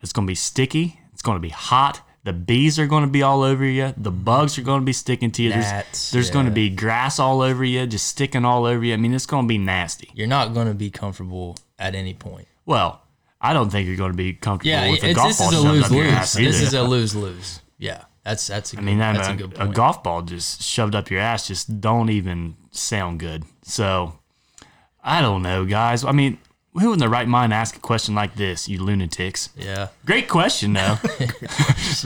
It's 0.00 0.12
going 0.12 0.26
to 0.26 0.30
be 0.30 0.36
sticky. 0.36 1.00
It's 1.12 1.22
going 1.22 1.36
to 1.36 1.42
be 1.42 1.48
hot. 1.48 2.02
The 2.22 2.32
bees 2.32 2.78
are 2.78 2.86
going 2.86 3.04
to 3.04 3.10
be 3.10 3.22
all 3.22 3.42
over 3.42 3.64
you. 3.64 3.94
The 3.96 4.10
bugs 4.10 4.58
are 4.58 4.62
going 4.62 4.82
to 4.82 4.84
be 4.84 4.92
sticking 4.92 5.30
to 5.32 5.42
you. 5.42 5.50
There's, 5.50 5.64
Gnats, 5.64 6.10
there's 6.10 6.30
going 6.30 6.46
to 6.46 6.52
be 6.52 6.68
grass 6.68 7.18
all 7.18 7.40
over 7.40 7.64
you, 7.64 7.86
just 7.86 8.06
sticking 8.06 8.44
all 8.44 8.66
over 8.66 8.84
you. 8.84 8.92
I 8.92 8.96
mean, 8.96 9.14
it's 9.14 9.26
going 9.26 9.44
to 9.44 9.48
be 9.48 9.58
nasty. 9.58 10.10
You're 10.14 10.26
not 10.26 10.54
going 10.54 10.68
to 10.68 10.74
be 10.74 10.90
comfortable 10.90 11.56
at 11.78 11.94
any 11.94 12.14
point. 12.14 12.46
Well, 12.66 13.02
I 13.40 13.52
don't 13.52 13.70
think 13.70 13.86
you're 13.86 13.96
going 13.96 14.10
to 14.12 14.16
be 14.16 14.32
comfortable 14.32 14.70
Yeah, 14.70 14.90
with 14.90 15.04
a 15.04 15.14
golf 15.14 15.28
this 15.28 15.38
ball 15.38 15.48
is 15.48 15.54
a 15.54 15.62
shoved 15.62 15.68
lose 15.74 15.84
up 15.84 15.90
your 15.92 16.04
lose. 16.04 16.12
ass 16.14 16.32
This 16.34 16.60
is 16.60 16.74
a 16.74 16.82
lose 16.94 17.14
lose. 17.14 17.60
Yeah, 17.78 18.04
that's 18.24 18.46
that's 18.48 18.72
a 18.72 18.76
good, 18.76 18.82
I 18.82 18.84
mean, 18.86 18.98
that, 18.98 19.12
that's 19.14 19.28
a, 19.28 19.32
a, 19.32 19.36
good 19.36 19.56
a 19.60 19.68
golf 19.68 20.02
ball 20.02 20.22
just 20.22 20.62
shoved 20.62 20.94
up 20.94 21.10
your 21.10 21.20
ass 21.20 21.46
just 21.46 21.80
don't 21.80 22.10
even 22.10 22.56
sound 22.72 23.20
good. 23.20 23.44
So, 23.62 24.18
I 25.02 25.20
don't 25.22 25.42
know, 25.42 25.64
guys. 25.66 26.04
I 26.04 26.10
mean, 26.12 26.38
who 26.74 26.92
in 26.92 26.98
their 26.98 27.08
right 27.08 27.28
mind 27.28 27.52
ask 27.54 27.76
a 27.76 27.80
question 27.80 28.14
like 28.16 28.34
this, 28.34 28.68
you 28.68 28.82
lunatics? 28.82 29.50
yeah, 29.56 29.88
Great 30.04 30.28
question, 30.28 30.72
though. 30.72 30.96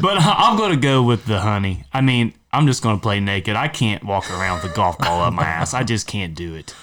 but 0.02 0.18
I- 0.18 0.34
I'm 0.50 0.56
going 0.58 0.70
to 0.72 0.80
go 0.80 1.02
with 1.02 1.24
the 1.24 1.40
honey. 1.40 1.84
I 1.92 2.00
mean, 2.02 2.34
I'm 2.52 2.66
just 2.66 2.82
going 2.82 2.96
to 2.96 3.02
play 3.02 3.20
naked. 3.20 3.56
I 3.56 3.68
can't 3.68 4.04
walk 4.04 4.30
around 4.30 4.62
with 4.62 4.72
a 4.72 4.74
golf 4.74 4.98
ball 4.98 5.22
up 5.22 5.32
my 5.32 5.44
ass. 5.44 5.72
I 5.74 5.82
just 5.82 6.06
can't 6.06 6.34
do 6.34 6.54
it. 6.54 6.74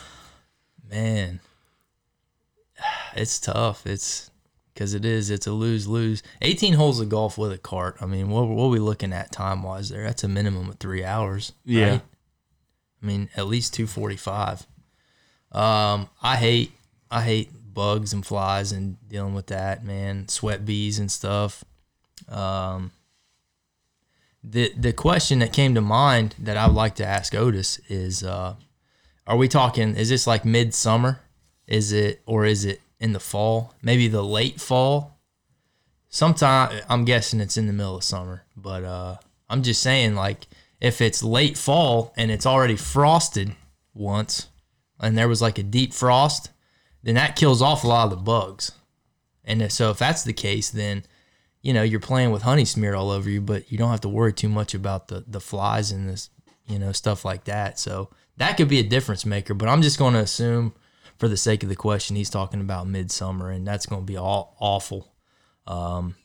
man, 0.90 1.40
it's 3.16 3.40
tough. 3.40 3.86
It's 3.86 4.29
because 4.80 4.94
it 4.94 5.04
is. 5.04 5.30
It's 5.30 5.46
a 5.46 5.52
lose 5.52 5.90
lose. 5.90 6.24
18 6.42 6.76
holes 6.76 7.02
of 7.02 7.10
golf 7.10 7.38
with 7.38 7.52
a 7.52 7.58
cart. 7.58 7.98
I 8.00 8.06
mean, 8.06 8.30
what 8.30 8.48
what 8.48 8.68
are 8.68 8.70
we 8.70 8.80
looking 8.80 9.12
at 9.12 9.30
time 9.30 9.62
wise 9.62 9.90
there? 9.90 10.04
That's 10.04 10.24
a 10.24 10.30
minimum 10.30 10.70
of 10.70 10.80
three 10.80 11.04
hours. 11.04 11.52
Yeah. 11.66 11.90
right? 11.90 12.02
I 13.04 13.06
mean, 13.06 13.30
at 13.36 13.48
least 13.48 13.74
245. 13.74 14.66
Um, 15.52 16.10
I 16.24 16.38
hate 16.38 16.72
I 17.12 17.24
hate 17.24 17.52
bugs 17.74 18.14
and 18.14 18.26
flies 18.26 18.72
and 18.72 18.96
dealing 19.10 19.34
with 19.34 19.48
that, 19.48 19.84
man. 19.84 20.30
Sweat 20.30 20.64
bees 20.64 20.98
and 20.98 21.12
stuff. 21.12 21.66
Um, 22.30 22.92
the 24.42 24.72
the 24.78 24.94
question 24.94 25.40
that 25.40 25.52
came 25.52 25.76
to 25.76 25.82
mind 25.82 26.36
that 26.40 26.56
I 26.56 26.68
would 26.68 26.76
like 26.76 26.96
to 26.96 27.06
ask 27.06 27.36
Otis 27.36 27.82
is, 27.90 28.24
uh, 28.24 28.56
are 29.28 29.38
we 29.38 29.50
talking? 29.50 29.98
Is 29.98 30.08
this 30.08 30.26
like 30.26 30.46
midsummer? 30.46 31.20
Is 31.68 31.92
it 31.92 32.22
or 32.26 32.46
is 32.46 32.64
it 32.64 32.80
in 33.00 33.14
the 33.14 33.20
fall? 33.20 33.74
Maybe 33.82 34.08
the 34.08 34.24
late 34.24 34.60
fall. 34.60 35.20
Sometime 36.10 36.82
I'm 36.90 37.06
guessing 37.06 37.40
it's 37.40 37.58
in 37.58 37.68
the 37.68 37.74
middle 37.74 37.98
of 37.98 38.04
summer, 38.04 38.44
but 38.58 38.84
uh, 38.84 39.18
I'm 39.50 39.62
just 39.62 39.82
saying 39.82 40.16
like 40.16 40.48
if 40.82 41.02
it's 41.02 41.22
late 41.24 41.58
fall 41.58 42.14
and 42.18 42.32
it's 42.32 42.46
already 42.46 42.76
frosted 42.76 43.56
once, 43.94 44.48
and 45.00 45.18
there 45.18 45.28
was 45.28 45.42
like 45.42 45.58
a 45.58 45.64
deep 45.64 45.94
frost, 45.94 46.50
then 47.04 47.16
that 47.16 47.36
kills 47.36 47.62
off 47.62 47.84
a 47.84 47.88
lot 47.88 48.06
of 48.06 48.12
the 48.12 48.18
bugs. 48.18 48.72
And 49.46 49.72
so 49.72 49.92
if 49.92 50.00
that's 50.00 50.24
the 50.24 50.34
case, 50.34 50.70
then 50.70 51.04
you 51.62 51.74
know 51.74 51.84
you're 51.84 52.00
playing 52.00 52.32
with 52.32 52.44
honey 52.44 52.66
smeared 52.66 52.96
all 52.96 53.12
over 53.12 53.30
you, 53.30 53.42
but 53.42 53.72
you 53.72 53.78
don't 53.78 53.92
have 53.92 54.02
to 54.02 54.10
worry 54.10 54.34
too 54.34 54.50
much 54.50 54.74
about 54.74 55.08
the 55.08 55.24
the 55.28 55.42
flies 55.42 55.92
and 55.92 56.10
this 56.10 56.30
you 56.68 56.80
know 56.80 56.92
stuff 56.92 57.26
like 57.26 57.46
that. 57.46 57.80
So 57.80 58.10
that 58.38 58.58
could 58.58 58.70
be 58.70 58.80
a 58.80 58.84
difference 58.84 59.26
maker. 59.26 59.54
But 59.54 59.70
I'm 59.70 59.82
just 59.82 60.00
going 60.00 60.14
to 60.14 60.22
assume, 60.22 60.74
for 61.20 61.28
the 61.28 61.38
sake 61.38 61.62
of 61.62 61.70
the 61.70 61.76
question, 61.76 62.16
he's 62.16 62.30
talking 62.32 62.60
about 62.62 62.88
midsummer, 62.88 63.52
and 63.52 63.68
that's 63.68 63.86
going 63.86 64.02
to 64.02 64.06
be 64.06 64.18
all 64.18 64.56
awful. 64.60 65.14
Um, 65.68 66.16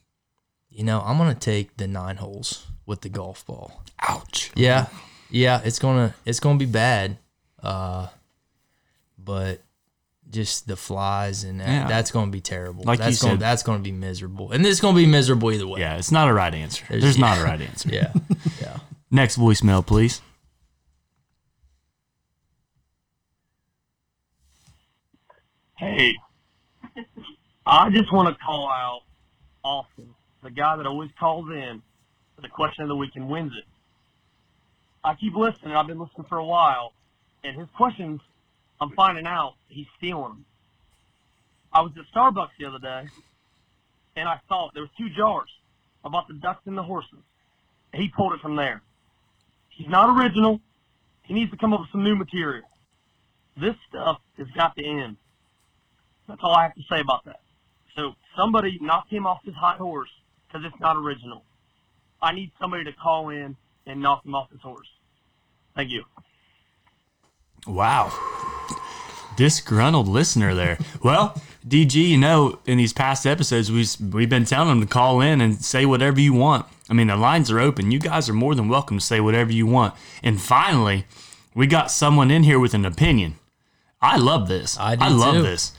you 0.70 0.82
know, 0.84 1.02
I'm 1.04 1.18
going 1.18 1.34
to 1.34 1.38
take 1.38 1.76
the 1.76 1.86
nine 1.86 2.16
holes 2.16 2.66
with 2.86 3.02
the 3.02 3.08
golf 3.10 3.44
ball. 3.44 3.82
Ouch. 4.08 4.50
Yeah, 4.54 4.86
yeah, 5.30 5.60
it's 5.64 5.78
gonna 5.78 6.14
it's 6.24 6.38
gonna 6.40 6.58
be 6.58 6.66
bad, 6.66 7.16
uh, 7.62 8.08
but 9.18 9.62
just 10.30 10.66
the 10.66 10.76
flies 10.76 11.44
and 11.44 11.60
that, 11.60 11.68
Yeah. 11.68 11.88
that's 11.88 12.10
gonna 12.10 12.30
be 12.30 12.40
terrible. 12.40 12.84
Like 12.84 12.98
you 12.98 13.04
that's 13.06 13.22
gonna 13.22 13.34
said- 13.34 13.40
that's 13.40 13.62
gonna 13.62 13.78
be 13.82 13.92
miserable, 13.92 14.52
and 14.52 14.64
this 14.64 14.72
is 14.72 14.80
gonna 14.80 14.96
be 14.96 15.06
miserable 15.06 15.50
either 15.52 15.66
way. 15.66 15.80
Yeah, 15.80 15.96
it's 15.96 16.10
not 16.12 16.28
a 16.28 16.32
right 16.34 16.54
answer. 16.54 16.84
There's- 16.88 17.02
There's 17.02 17.18
not 17.18 17.38
a 17.38 17.44
right 17.44 17.60
answer. 17.60 17.88
yeah, 17.92 18.12
yeah. 18.60 18.78
Next 19.10 19.38
voicemail, 19.38 19.84
please. 19.86 20.20
Hey, 25.76 26.14
I 27.66 27.90
just 27.90 28.12
want 28.12 28.28
to 28.28 28.44
call 28.44 28.68
out 28.68 29.00
Austin, 29.64 30.14
the 30.44 30.50
guy 30.50 30.76
that 30.76 30.86
always 30.86 31.10
calls 31.18 31.50
in 31.50 31.82
for 32.36 32.42
the 32.42 32.48
question 32.48 32.82
of 32.82 32.88
the 32.88 32.94
week 32.94 33.16
and 33.16 33.28
wins 33.28 33.52
it. 33.58 33.64
I 35.02 35.14
keep 35.14 35.34
listening. 35.34 35.74
I've 35.74 35.88
been 35.88 35.98
listening 35.98 36.26
for 36.28 36.38
a 36.38 36.44
while, 36.44 36.92
and 37.42 37.58
his 37.58 37.66
questions, 37.76 38.20
I'm 38.80 38.90
finding 38.90 39.26
out 39.26 39.54
he's 39.68 39.88
stealing 39.98 40.22
them. 40.22 40.44
I 41.72 41.80
was 41.80 41.90
at 41.98 42.04
Starbucks 42.14 42.50
the 42.56 42.66
other 42.66 42.78
day, 42.78 43.08
and 44.14 44.28
I 44.28 44.38
saw 44.46 44.70
there 44.74 44.84
was 44.84 44.92
two 44.96 45.10
jars 45.10 45.50
about 46.04 46.28
the 46.28 46.34
ducks 46.34 46.62
and 46.66 46.78
the 46.78 46.84
horses. 46.84 47.18
He 47.92 48.12
pulled 48.16 48.32
it 48.32 48.40
from 48.40 48.54
there. 48.54 48.80
He's 49.70 49.88
not 49.88 50.16
original. 50.16 50.60
He 51.24 51.34
needs 51.34 51.50
to 51.50 51.56
come 51.56 51.72
up 51.72 51.80
with 51.80 51.90
some 51.90 52.04
new 52.04 52.14
material. 52.14 52.64
This 53.56 53.74
stuff 53.88 54.20
has 54.38 54.46
got 54.54 54.76
to 54.76 54.84
end. 54.84 55.16
That's 56.28 56.40
all 56.42 56.54
I 56.54 56.62
have 56.62 56.74
to 56.74 56.82
say 56.88 57.00
about 57.00 57.24
that. 57.26 57.40
So 57.96 58.14
somebody 58.36 58.78
knocked 58.80 59.12
him 59.12 59.26
off 59.26 59.44
his 59.44 59.54
high 59.54 59.76
horse 59.76 60.10
because 60.46 60.66
it's 60.66 60.80
not 60.80 60.96
original. 60.96 61.44
I 62.22 62.32
need 62.32 62.50
somebody 62.60 62.84
to 62.84 62.92
call 62.92 63.28
in 63.28 63.56
and 63.86 64.00
knock 64.00 64.24
him 64.24 64.34
off 64.34 64.50
his 64.50 64.60
horse. 64.60 64.88
Thank 65.76 65.90
you. 65.90 66.04
Wow. 67.66 68.12
Disgruntled 69.36 70.08
listener 70.08 70.54
there. 70.54 70.78
Well, 71.02 71.40
DG, 71.66 71.94
you 71.94 72.18
know, 72.18 72.60
in 72.66 72.78
these 72.78 72.92
past 72.92 73.26
episodes, 73.26 73.70
we've, 73.70 74.14
we've 74.14 74.28
been 74.28 74.44
telling 74.44 74.68
them 74.68 74.80
to 74.80 74.86
call 74.86 75.20
in 75.20 75.40
and 75.40 75.62
say 75.62 75.84
whatever 75.84 76.20
you 76.20 76.32
want. 76.32 76.66
I 76.88 76.94
mean, 76.94 77.08
the 77.08 77.16
lines 77.16 77.50
are 77.50 77.58
open. 77.58 77.90
You 77.90 77.98
guys 77.98 78.28
are 78.28 78.34
more 78.34 78.54
than 78.54 78.68
welcome 78.68 78.98
to 78.98 79.04
say 79.04 79.20
whatever 79.20 79.52
you 79.52 79.66
want. 79.66 79.94
And 80.22 80.40
finally, 80.40 81.06
we 81.54 81.66
got 81.66 81.90
someone 81.90 82.30
in 82.30 82.42
here 82.42 82.58
with 82.58 82.74
an 82.74 82.84
opinion. 82.84 83.36
I 84.00 84.18
love 84.18 84.48
this. 84.48 84.78
I 84.78 84.96
do 84.96 85.08
love 85.08 85.36
too. 85.36 85.42
this. 85.42 85.72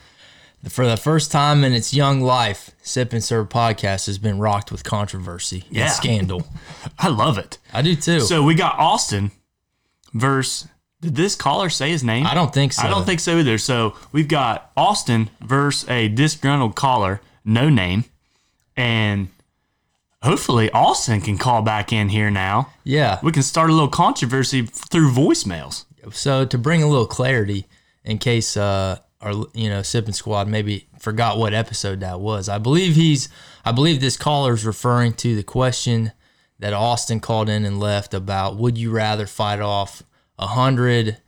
For 0.68 0.86
the 0.86 0.96
first 0.96 1.30
time 1.30 1.62
in 1.64 1.72
its 1.72 1.94
young 1.94 2.20
life, 2.20 2.72
Sip 2.82 3.12
and 3.12 3.22
Serve 3.22 3.48
podcast 3.48 4.06
has 4.06 4.18
been 4.18 4.38
rocked 4.38 4.72
with 4.72 4.82
controversy 4.84 5.64
Yeah. 5.70 5.84
and 5.84 5.92
scandal. 5.92 6.46
I 6.98 7.08
love 7.08 7.38
it. 7.38 7.58
I 7.72 7.82
do 7.82 7.94
too. 7.94 8.20
So 8.20 8.42
we 8.42 8.54
got 8.54 8.78
Austin 8.78 9.30
versus. 10.12 10.68
Did 11.02 11.14
this 11.14 11.36
caller 11.36 11.68
say 11.68 11.90
his 11.90 12.02
name? 12.02 12.26
I 12.26 12.34
don't 12.34 12.52
think 12.52 12.72
so. 12.72 12.82
I 12.82 12.88
don't 12.88 13.04
think 13.04 13.20
so 13.20 13.38
either. 13.38 13.58
So 13.58 13.94
we've 14.12 14.26
got 14.28 14.72
Austin 14.76 15.28
versus 15.40 15.88
a 15.90 16.08
disgruntled 16.08 16.74
caller, 16.74 17.20
no 17.44 17.68
name, 17.68 18.04
and 18.76 19.28
hopefully 20.22 20.70
Austin 20.70 21.20
can 21.20 21.36
call 21.38 21.60
back 21.62 21.92
in 21.92 22.08
here 22.08 22.30
now. 22.30 22.72
Yeah. 22.82 23.20
We 23.22 23.30
can 23.30 23.42
start 23.42 23.68
a 23.68 23.74
little 23.74 23.90
controversy 23.90 24.62
through 24.62 25.12
voicemails. 25.12 25.84
So 26.12 26.44
to 26.46 26.58
bring 26.58 26.82
a 26.82 26.88
little 26.88 27.06
clarity, 27.06 27.66
in 28.04 28.16
case 28.18 28.56
uh, 28.56 28.98
our 29.26 29.46
you 29.54 29.68
know 29.68 29.82
sipping 29.82 30.14
squad 30.14 30.46
maybe 30.48 30.86
forgot 30.98 31.38
what 31.38 31.52
episode 31.52 32.00
that 32.00 32.20
was, 32.20 32.48
I 32.48 32.58
believe 32.58 32.94
he's 32.94 33.28
I 33.64 33.72
believe 33.72 34.00
this 34.00 34.16
caller 34.16 34.52
is 34.54 34.64
referring 34.64 35.14
to 35.14 35.34
the 35.34 35.42
question 35.42 36.12
that 36.58 36.72
Austin 36.72 37.20
called 37.20 37.48
in 37.48 37.64
and 37.64 37.80
left 37.80 38.14
about 38.14 38.56
would 38.56 38.78
you 38.78 38.90
rather 38.90 39.26
fight 39.26 39.60
off 39.60 40.02
a 40.38 40.46
hundred 40.46 41.18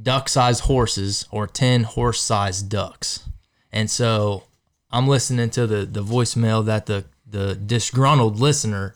duck-sized 0.00 0.62
horses 0.62 1.26
or 1.30 1.46
ten 1.46 1.84
horse-sized 1.84 2.68
ducks? 2.68 3.28
And 3.72 3.90
so 3.90 4.44
I'm 4.90 5.08
listening 5.08 5.50
to 5.50 5.66
the 5.66 5.84
the 5.84 6.02
voicemail 6.02 6.64
that 6.66 6.86
the 6.86 7.04
the 7.26 7.56
disgruntled 7.56 8.38
listener 8.38 8.94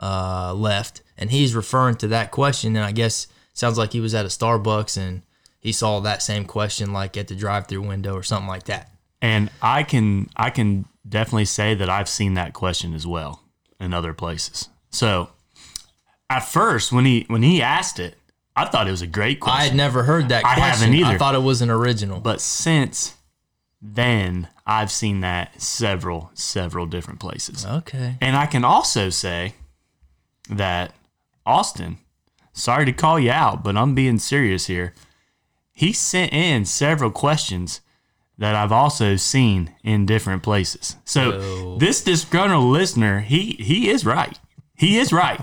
uh, 0.00 0.54
left, 0.54 1.02
and 1.18 1.30
he's 1.30 1.54
referring 1.54 1.96
to 1.96 2.08
that 2.08 2.30
question. 2.30 2.76
And 2.76 2.84
I 2.84 2.92
guess 2.92 3.26
sounds 3.52 3.76
like 3.76 3.92
he 3.92 4.00
was 4.00 4.14
at 4.14 4.24
a 4.24 4.28
Starbucks 4.28 4.96
and 4.96 5.22
he 5.62 5.72
saw 5.72 6.00
that 6.00 6.20
same 6.22 6.44
question 6.44 6.92
like 6.92 7.16
at 7.16 7.28
the 7.28 7.34
drive-through 7.34 7.86
window 7.86 8.14
or 8.14 8.22
something 8.22 8.48
like 8.48 8.64
that. 8.64 8.90
And 9.22 9.50
I 9.62 9.84
can 9.84 10.28
I 10.36 10.50
can 10.50 10.84
definitely 11.08 11.44
say 11.46 11.74
that 11.74 11.88
I've 11.88 12.08
seen 12.08 12.34
that 12.34 12.52
question 12.52 12.92
as 12.92 13.06
well 13.06 13.42
in 13.80 13.94
other 13.94 14.12
places. 14.12 14.68
So 14.90 15.30
at 16.28 16.40
first 16.40 16.92
when 16.92 17.04
he 17.04 17.24
when 17.28 17.42
he 17.42 17.62
asked 17.62 17.98
it, 18.00 18.16
I 18.56 18.66
thought 18.66 18.88
it 18.88 18.90
was 18.90 19.02
a 19.02 19.06
great 19.06 19.40
question. 19.40 19.60
I 19.60 19.64
had 19.64 19.76
never 19.76 20.02
heard 20.02 20.28
that 20.28 20.44
I 20.44 20.54
question. 20.56 20.88
haven't 20.88 20.94
either. 20.94 21.14
I 21.14 21.18
thought 21.18 21.34
it 21.36 21.42
was 21.42 21.62
an 21.62 21.70
original. 21.70 22.20
But 22.20 22.40
since 22.40 23.14
then, 23.80 24.48
I've 24.66 24.90
seen 24.90 25.20
that 25.20 25.60
several, 25.60 26.30
several 26.34 26.86
different 26.86 27.20
places. 27.20 27.64
okay. 27.64 28.16
And 28.20 28.36
I 28.36 28.46
can 28.46 28.64
also 28.64 29.08
say 29.10 29.54
that 30.50 30.94
Austin, 31.46 31.98
sorry 32.52 32.84
to 32.84 32.92
call 32.92 33.18
you 33.18 33.30
out, 33.30 33.64
but 33.64 33.76
I'm 33.76 33.94
being 33.94 34.18
serious 34.18 34.66
here. 34.66 34.94
He 35.72 35.92
sent 35.92 36.32
in 36.32 36.64
several 36.64 37.10
questions 37.10 37.80
that 38.38 38.54
I've 38.54 38.72
also 38.72 39.16
seen 39.16 39.74
in 39.82 40.06
different 40.06 40.42
places. 40.42 40.96
So 41.04 41.32
Oh. 41.32 41.78
this 41.78 42.02
disgruntled 42.02 42.64
listener, 42.64 43.20
he 43.20 43.56
he 43.58 43.88
is 43.90 44.04
right. 44.04 44.38
He 44.76 44.98
is 44.98 45.12
right. 45.12 45.40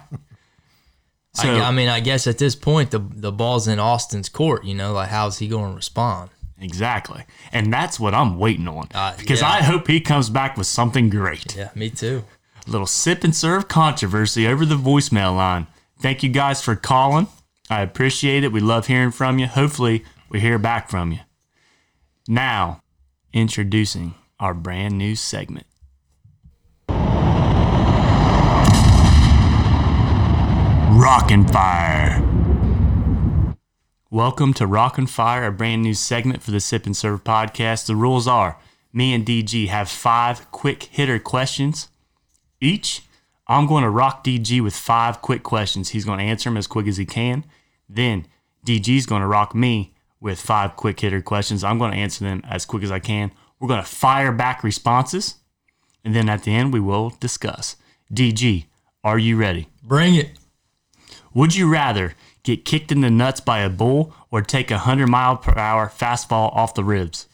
So 1.36 1.48
I, 1.56 1.68
I 1.68 1.72
mean, 1.72 1.88
I 1.88 2.00
guess 2.00 2.28
at 2.28 2.38
this 2.38 2.56
point 2.56 2.92
the 2.92 3.00
the 3.00 3.32
ball's 3.32 3.68
in 3.68 3.80
Austin's 3.80 4.30
court. 4.30 4.66
You 4.66 4.76
know, 4.76 4.94
like 4.94 5.10
how's 5.10 5.40
he 5.40 5.48
going 5.48 5.72
to 5.72 5.76
respond? 5.76 6.30
exactly, 6.62 7.24
and 7.54 7.72
that's 7.72 7.98
what 8.02 8.14
I'm 8.14 8.38
waiting 8.38 8.68
on 8.68 8.90
Uh, 8.94 9.14
because 9.18 9.40
yeah. 9.40 9.48
I 9.50 9.62
hope 9.64 9.88
he 9.88 10.02
comes 10.02 10.30
back 10.30 10.58
with 10.58 10.68
something 10.68 11.10
great. 11.10 11.56
Yeah, 11.56 11.70
me 11.74 11.90
too. 11.90 12.26
A 12.68 12.70
little 12.70 12.86
sip 12.88 13.24
and 13.24 13.34
serve 13.34 13.70
controversy 13.70 14.46
over 14.46 14.66
the 14.66 14.76
voicemail 14.76 15.34
line. 15.38 15.68
Thank 16.02 16.22
you 16.22 16.30
guys 16.30 16.62
for 16.62 16.76
calling. 16.76 17.28
I 17.70 17.82
appreciate 17.82 18.44
it. 18.44 18.52
We 18.52 18.60
love 18.60 18.88
hearing 18.88 19.12
from 19.12 19.40
you. 19.40 19.48
Hopefully, 19.48 20.04
we 20.30 20.40
hear 20.40 20.60
back 20.60 20.90
from 20.90 21.12
you. 21.12 21.20
Now, 22.28 22.84
introducing 23.34 24.14
our 24.40 24.54
brand 24.54 24.98
new 24.98 25.16
segment. 25.16 25.66
Rock 30.92 31.32
N 31.32 31.48
Fire. 31.48 32.24
Welcome 34.12 34.54
to 34.56 34.68
Rock 34.68 35.00
N 35.00 35.08
Fire, 35.08 35.48
a 35.48 35.52
brand 35.52 35.82
new 35.82 35.96
segment 35.96 36.44
for 36.44 36.52
the 36.52 36.60
Sip 36.60 36.86
and 36.86 36.96
Serve 36.96 37.24
podcast. 37.24 37.88
The 37.88 37.96
rules 37.96 38.28
are 38.28 38.60
me 38.94 39.14
and 39.14 39.26
DG 39.26 39.68
have 39.68 39.90
five 39.90 40.52
quick 40.52 40.84
hitter 40.84 41.18
questions 41.20 41.90
each. 42.62 43.02
I'm 43.48 43.66
going 43.66 43.84
to 43.84 43.90
rock 43.90 44.24
DG 44.24 44.62
with 44.62 44.76
five 44.76 45.24
quick 45.24 45.42
questions. 45.42 45.90
He's 45.90 46.06
going 46.06 46.20
to 46.20 46.26
answer 46.26 46.52
them 46.52 46.58
as 46.58 46.68
quick 46.68 46.86
as 46.86 46.98
he 46.98 47.06
can. 47.06 47.46
Then 47.88 48.28
DG's 48.64 49.08
going 49.08 49.22
to 49.22 49.28
rock 49.28 49.56
me 49.56 49.96
with 50.22 50.40
five 50.40 50.76
quick 50.76 51.00
hitter 51.00 51.22
questions. 51.22 51.64
I'm 51.64 51.78
going 51.78 51.92
to 51.92 51.98
answer 51.98 52.24
them 52.24 52.42
as 52.46 52.66
quick 52.66 52.84
as 52.84 52.92
I 52.92 53.00
can. 53.00 53.32
We're 53.60 53.68
going 53.68 53.82
to 53.82 53.88
fire 53.88 54.32
back 54.32 54.64
responses. 54.64 55.36
And 56.04 56.16
then 56.16 56.30
at 56.30 56.44
the 56.44 56.54
end, 56.54 56.74
we 56.74 56.80
will 56.80 57.12
discuss. 57.20 57.76
DG, 58.14 58.66
are 59.04 59.20
you 59.20 59.38
ready? 59.38 59.68
Bring 59.84 60.16
it. 60.16 60.32
Would 61.34 61.56
you 61.56 61.70
rather 61.72 62.16
get 62.44 62.66
kicked 62.66 62.92
in 62.92 63.02
the 63.02 63.10
nuts 63.10 63.40
by 63.40 63.60
a 63.60 63.70
bull 63.70 64.14
or 64.32 64.42
take 64.42 64.72
a 64.72 64.76
100 64.76 65.08
mile 65.08 65.38
per 65.38 65.58
hour 65.58 65.88
fastball 65.88 66.56
off 66.56 66.74
the 66.74 66.84
ribs? 66.84 67.28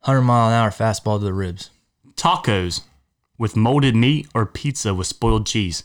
Hundred 0.00 0.22
mile 0.22 0.48
an 0.48 0.54
hour 0.54 0.70
fastball 0.70 1.18
to 1.18 1.24
the 1.24 1.32
ribs. 1.32 1.70
Tacos 2.14 2.82
with 3.38 3.56
molded 3.56 3.94
meat 3.94 4.28
or 4.34 4.46
pizza 4.46 4.94
with 4.94 5.06
spoiled 5.06 5.46
cheese? 5.46 5.84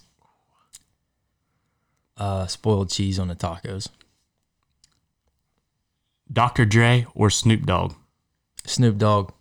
Uh, 2.17 2.47
spoiled 2.47 2.89
cheese 2.89 3.19
on 3.19 3.27
the 3.27 3.35
tacos. 3.35 3.89
Dr. 6.31 6.65
Dre 6.65 7.05
or 7.15 7.29
Snoop 7.29 7.65
Dogg? 7.65 7.93
Snoop 8.65 8.97
Dogg. 8.97 9.31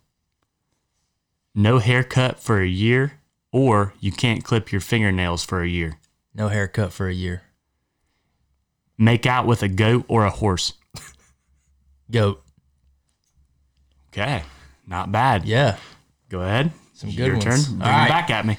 No 1.53 1.79
haircut 1.79 2.39
for 2.39 2.61
a 2.61 2.67
year 2.67 3.13
or 3.51 3.93
you 3.99 4.11
can't 4.11 4.43
clip 4.43 4.71
your 4.71 4.81
fingernails 4.81 5.43
for 5.43 5.61
a 5.61 5.67
year? 5.67 5.99
No 6.33 6.49
haircut 6.49 6.93
for 6.93 7.07
a 7.07 7.13
year. 7.13 7.41
Make 8.97 9.25
out 9.25 9.45
with 9.45 9.63
a 9.63 9.67
goat 9.67 10.05
or 10.07 10.25
a 10.25 10.29
horse? 10.29 10.73
Goat. 12.09 12.43
Okay, 14.11 14.43
not 14.87 15.11
bad. 15.11 15.45
Yeah. 15.45 15.77
Go 16.29 16.41
ahead. 16.41 16.71
Some 16.93 17.09
good 17.09 17.17
Your 17.17 17.33
ones. 17.33 17.43
turn. 17.43 17.77
Bring 17.77 17.81
All 17.81 17.87
right. 17.89 18.05
it 18.05 18.09
back 18.09 18.29
at 18.29 18.45
me. 18.45 18.57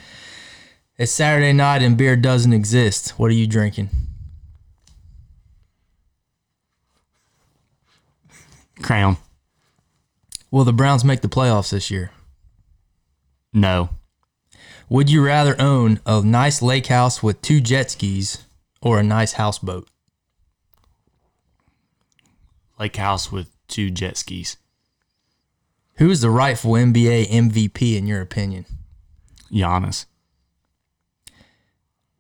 It's 0.97 1.13
Saturday 1.13 1.53
night 1.53 1.83
and 1.83 1.97
beer 1.97 2.15
doesn't 2.17 2.53
exist. 2.53 3.11
What 3.19 3.31
are 3.31 3.35
you 3.35 3.47
drinking? 3.47 3.91
Crown. 8.83 9.17
Will 10.51 10.65
the 10.65 10.73
Browns 10.73 11.05
make 11.05 11.21
the 11.21 11.29
playoffs 11.29 11.71
this 11.71 11.91
year? 11.91 12.11
No. 13.53 13.91
Would 14.89 15.11
you 15.11 15.25
rather 15.25 15.61
own 15.61 16.01
a 16.07 16.23
nice 16.23 16.63
lake 16.63 16.87
house 16.87 17.23
with 17.23 17.43
two 17.43 17.61
jet 17.61 17.91
skis 17.91 18.45
or 18.81 18.99
a 18.99 19.03
nice 19.03 19.33
houseboat? 19.33 19.89
Lake 22.79 22.97
house 22.97 23.31
with 23.31 23.51
two 23.67 23.91
jet 23.91 24.17
skis. 24.17 24.57
Who 25.97 26.11
is 26.11 26.21
the 26.21 26.31
rightful 26.31 26.73
NBA 26.73 27.29
MVP 27.29 27.97
in 27.97 28.07
your 28.07 28.21
opinion? 28.21 28.65
Giannis. 29.53 30.07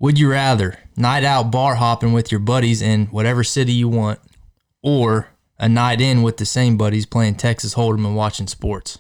Would 0.01 0.19
you 0.19 0.31
rather 0.31 0.79
night 0.97 1.25
out 1.25 1.51
bar 1.51 1.77
hopping 1.77 2.13
with 2.13 2.31
your 2.31 2.41
buddies 2.41 2.83
in 2.83 3.07
whatever 3.07 3.43
city 3.43 3.73
you 3.73 3.89
want 3.89 4.21
or 4.83 5.29
a 5.59 5.69
night 5.69 6.01
in 6.01 6.23
with 6.23 6.37
the 6.37 6.47
same 6.47 6.77
buddies 6.77 7.07
playing 7.07 7.35
Texas 7.37 7.75
Hold'em 7.75 8.07
and 8.07 8.17
watching 8.17 8.47
sports? 8.47 8.99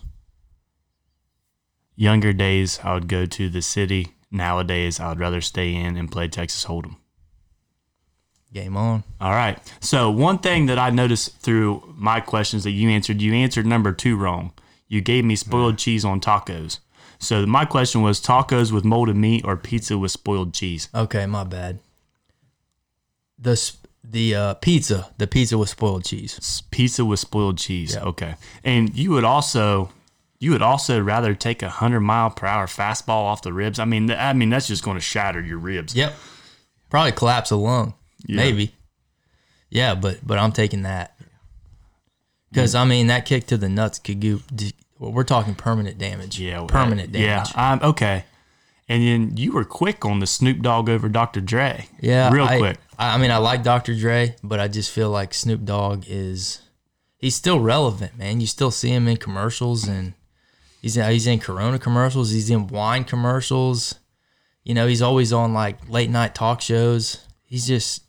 Younger 1.94 2.33
days, 2.33 2.79
I 2.83 2.94
would 2.94 3.09
go 3.09 3.27
to 3.27 3.49
the 3.49 3.62
city. 3.62 4.14
Nowadays, 4.31 5.01
I 5.01 5.09
would 5.09 5.18
rather 5.18 5.40
stay 5.40 5.75
in 5.75 5.97
and 5.97 6.11
play 6.11 6.29
Texas 6.29 6.64
Hold'em. 6.64 6.97
Game 8.53 8.77
on. 8.77 9.05
All 9.21 9.33
right. 9.33 9.59
So 9.81 10.11
one 10.11 10.38
thing 10.38 10.66
that 10.66 10.79
I 10.79 10.90
noticed 10.90 11.38
through 11.38 11.94
my 11.97 12.21
questions 12.21 12.64
that 12.64 12.71
you 12.71 12.88
answered, 12.88 13.21
you 13.21 13.35
answered 13.35 13.66
number 13.66 13.92
two 13.92 14.16
wrong. 14.16 14.53
You 14.87 15.01
gave 15.01 15.25
me 15.25 15.37
spoiled 15.37 15.77
cheese 15.77 16.05
on 16.05 16.21
tacos. 16.21 16.79
So 17.18 17.44
my 17.47 17.64
question 17.64 18.01
was 18.03 18.21
tacos 18.21 18.73
with 18.73 18.85
molded 18.85 19.16
meat 19.16 19.44
or 19.44 19.57
pizza 19.57 19.99
with 19.99 20.12
spoiled 20.12 20.55
cheese. 20.55 20.88
Okay, 20.94 21.27
my 21.27 21.44
bad. 21.44 21.81
The 23.38 23.57
the 24.04 24.34
uh, 24.34 24.54
pizza, 24.54 25.11
the 25.18 25.26
pizza 25.26 25.58
with 25.58 25.68
spoiled 25.68 26.04
cheese. 26.04 26.62
Pizza 26.70 27.04
with 27.04 27.20
spoiled 27.20 27.58
cheese. 27.58 27.96
Okay. 27.96 28.34
And 28.64 28.94
you 28.96 29.11
would 29.11 29.24
also 29.24 29.90
you 30.40 30.52
would 30.52 30.62
also 30.62 31.00
rather 31.00 31.34
take 31.34 31.62
a 31.62 31.68
hundred 31.68 32.00
mile 32.00 32.30
per 32.30 32.46
hour 32.46 32.66
fastball 32.66 33.24
off 33.24 33.42
the 33.42 33.52
ribs. 33.52 33.78
I 33.78 33.84
mean, 33.84 34.11
I 34.11 34.32
mean 34.32 34.50
that's 34.50 34.68
just 34.68 34.84
going 34.84 34.96
to 34.96 35.00
shatter 35.02 35.40
your 35.40 35.58
ribs. 35.58 35.94
Yep. 35.94 36.14
Probably 36.90 37.12
collapse 37.12 37.50
a 37.50 37.56
lung. 37.56 37.94
Maybe. 38.26 38.74
Yeah, 39.70 39.94
but 39.94 40.18
but 40.26 40.38
I'm 40.38 40.52
taking 40.52 40.82
that. 40.82 41.14
Because 42.50 42.74
I 42.74 42.84
mean 42.84 43.08
that 43.08 43.26
kick 43.26 43.46
to 43.48 43.56
the 43.56 43.68
nuts 43.68 43.98
could 43.98 44.20
go. 44.20 44.40
Well, 44.98 45.12
we're 45.12 45.24
talking 45.24 45.54
permanent 45.54 45.98
damage. 45.98 46.40
Yeah, 46.40 46.64
permanent 46.66 47.14
Yeah, 47.14 47.44
damage. 47.44 47.82
um, 47.82 47.90
okay. 47.90 48.24
And 48.88 49.02
then 49.02 49.37
you 49.37 49.52
were 49.52 49.64
quick 49.64 50.04
on 50.06 50.20
the 50.20 50.26
Snoop 50.26 50.62
Dogg 50.62 50.88
over 50.88 51.11
Dr. 51.11 51.42
Dre. 51.42 51.88
Yeah, 52.00 52.32
real 52.32 52.46
I, 52.46 52.58
quick. 52.58 52.78
I, 52.98 53.16
mean, 53.18 53.30
I 53.30 53.37
like 53.37 53.62
Dr. 53.62 53.94
Dre, 53.94 54.34
but 54.42 54.58
I 54.58 54.66
just 54.68 54.90
feel 54.90 55.11
like 55.11 55.32
Snoop 55.32 55.64
Dogg 55.64 56.04
is 56.08 56.61
he's 57.18 57.37
still 57.37 57.61
relevant, 57.61 58.18
man. 58.18 58.40
You 58.40 58.46
still 58.46 58.70
see 58.70 58.90
him 58.90 59.06
in 59.06 59.18
commercials, 59.18 59.87
and 59.87 60.14
he's 60.82 60.96
in, 60.96 61.08
he's 61.11 61.26
in 61.26 61.38
Corona 61.38 61.78
commercials. 61.78 62.30
He's 62.30 62.50
in 62.50 62.66
wine 62.66 63.04
commercials. 63.04 63.94
You 64.64 64.74
know, 64.74 64.87
he's 64.87 65.02
always 65.02 65.32
on 65.32 65.54
like 65.54 65.88
late 65.88 66.11
night 66.11 66.34
talk 66.34 66.61
shows. 66.61 67.24
He's 67.44 67.66
just 67.66 68.02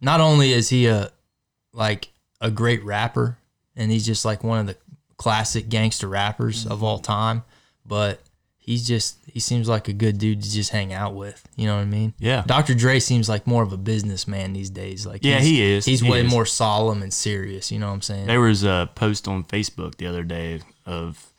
not 0.00 0.20
only 0.20 0.52
is 0.52 0.68
he 0.68 0.86
a 0.86 1.10
like 1.72 2.10
a 2.40 2.50
great 2.50 2.84
rapper, 2.84 3.38
and 3.74 3.90
he's 3.90 4.06
just 4.06 4.24
like 4.24 4.44
one 4.44 4.60
of 4.60 4.66
the 4.66 4.76
classic 5.16 5.68
gangster 5.68 6.06
rappers 6.06 6.66
of 6.66 6.72
mm-hmm. 6.72 6.84
all 6.84 6.98
time, 6.98 7.42
but 7.84 8.20
he's 8.66 8.86
just 8.86 9.16
he 9.26 9.40
seems 9.40 9.68
like 9.68 9.88
a 9.88 9.92
good 9.92 10.18
dude 10.18 10.42
to 10.42 10.50
just 10.50 10.70
hang 10.70 10.92
out 10.92 11.14
with. 11.14 11.48
You 11.56 11.66
know 11.66 11.76
what 11.76 11.82
I 11.82 11.86
mean? 11.86 12.12
Yeah. 12.18 12.42
Dr. 12.46 12.74
Dre 12.74 12.98
seems 12.98 13.28
like 13.28 13.46
more 13.46 13.62
of 13.62 13.72
a 13.72 13.76
businessman 13.78 14.52
these 14.52 14.68
days. 14.68 15.06
Like 15.06 15.24
Yeah, 15.24 15.38
he 15.40 15.62
is. 15.62 15.84
He's 15.86 16.00
He 16.00 16.10
way 16.10 16.24
is. 16.24 16.30
more 16.30 16.44
solemn 16.44 17.02
and 17.02 17.14
serious. 17.14 17.72
You 17.72 17.78
know 17.78 17.86
what 17.86 17.94
I'm 17.94 18.02
saying? 18.02 18.26
There 18.26 18.40
was 18.40 18.64
a 18.64 18.90
post 18.94 19.26
on 19.28 19.44
Facebook 19.44 19.96
the 19.96 20.06
other 20.06 20.24
day 20.24 20.60
of 20.84 21.32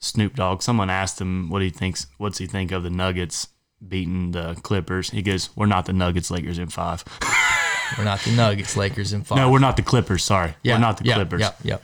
Snoop 0.00 0.34
Dogg. 0.34 0.60
Someone 0.62 0.90
asked 0.90 1.20
him 1.20 1.48
what 1.48 1.62
he 1.62 1.70
thinks. 1.70 2.06
What's 2.18 2.38
he 2.38 2.46
think 2.46 2.72
of 2.72 2.82
the 2.82 2.90
Nuggets 2.90 3.48
beating 3.86 4.32
the 4.32 4.54
Clippers? 4.62 5.10
He 5.10 5.22
goes, 5.22 5.50
"We're 5.56 5.66
not 5.66 5.86
the 5.86 5.92
Nuggets, 5.92 6.30
Lakers 6.30 6.58
in 6.58 6.68
five. 6.68 7.04
We're 7.96 8.04
not 8.04 8.20
the 8.20 8.32
Nuggets, 8.32 8.76
Lakers, 8.76 9.14
in 9.14 9.22
five. 9.24 9.38
no, 9.38 9.50
we're 9.50 9.60
not 9.60 9.78
the 9.78 9.82
Clippers. 9.82 10.22
Sorry, 10.22 10.54
yeah, 10.62 10.74
we're 10.74 10.80
not 10.80 10.98
the 10.98 11.06
yeah, 11.06 11.14
Clippers. 11.14 11.40
Yeah, 11.40 11.52
yeah. 11.62 11.78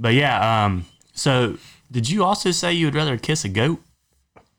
But 0.00 0.14
yeah, 0.14 0.64
um, 0.64 0.84
so 1.12 1.58
did 1.92 2.10
you 2.10 2.24
also 2.24 2.50
say 2.50 2.72
you 2.72 2.86
would 2.88 2.96
rather 2.96 3.16
kiss 3.16 3.44
a 3.44 3.48
goat? 3.48 3.80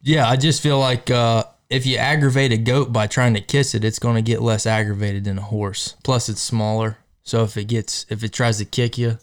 Yeah, 0.05 0.29
I 0.29 0.35
just 0.35 0.61
feel 0.61 0.79
like 0.79 1.09
uh, 1.09 1.45
if 1.69 1.85
you 1.85 1.97
aggravate 1.97 2.51
a 2.51 2.57
goat 2.57 2.93
by 2.93 3.07
trying 3.07 3.33
to 3.33 3.41
kiss 3.41 3.73
it, 3.73 3.83
it's 3.83 3.97
going 3.97 4.15
to 4.15 4.21
get 4.21 4.41
less 4.41 4.67
aggravated 4.67 5.23
than 5.23 5.39
a 5.39 5.41
horse. 5.41 5.95
Plus, 6.03 6.29
it's 6.29 6.41
smaller, 6.41 6.99
so 7.23 7.43
if 7.43 7.57
it 7.57 7.65
gets 7.65 8.05
if 8.09 8.23
it 8.23 8.31
tries 8.31 8.59
to 8.59 8.65
kick 8.65 8.99
you 8.99 9.17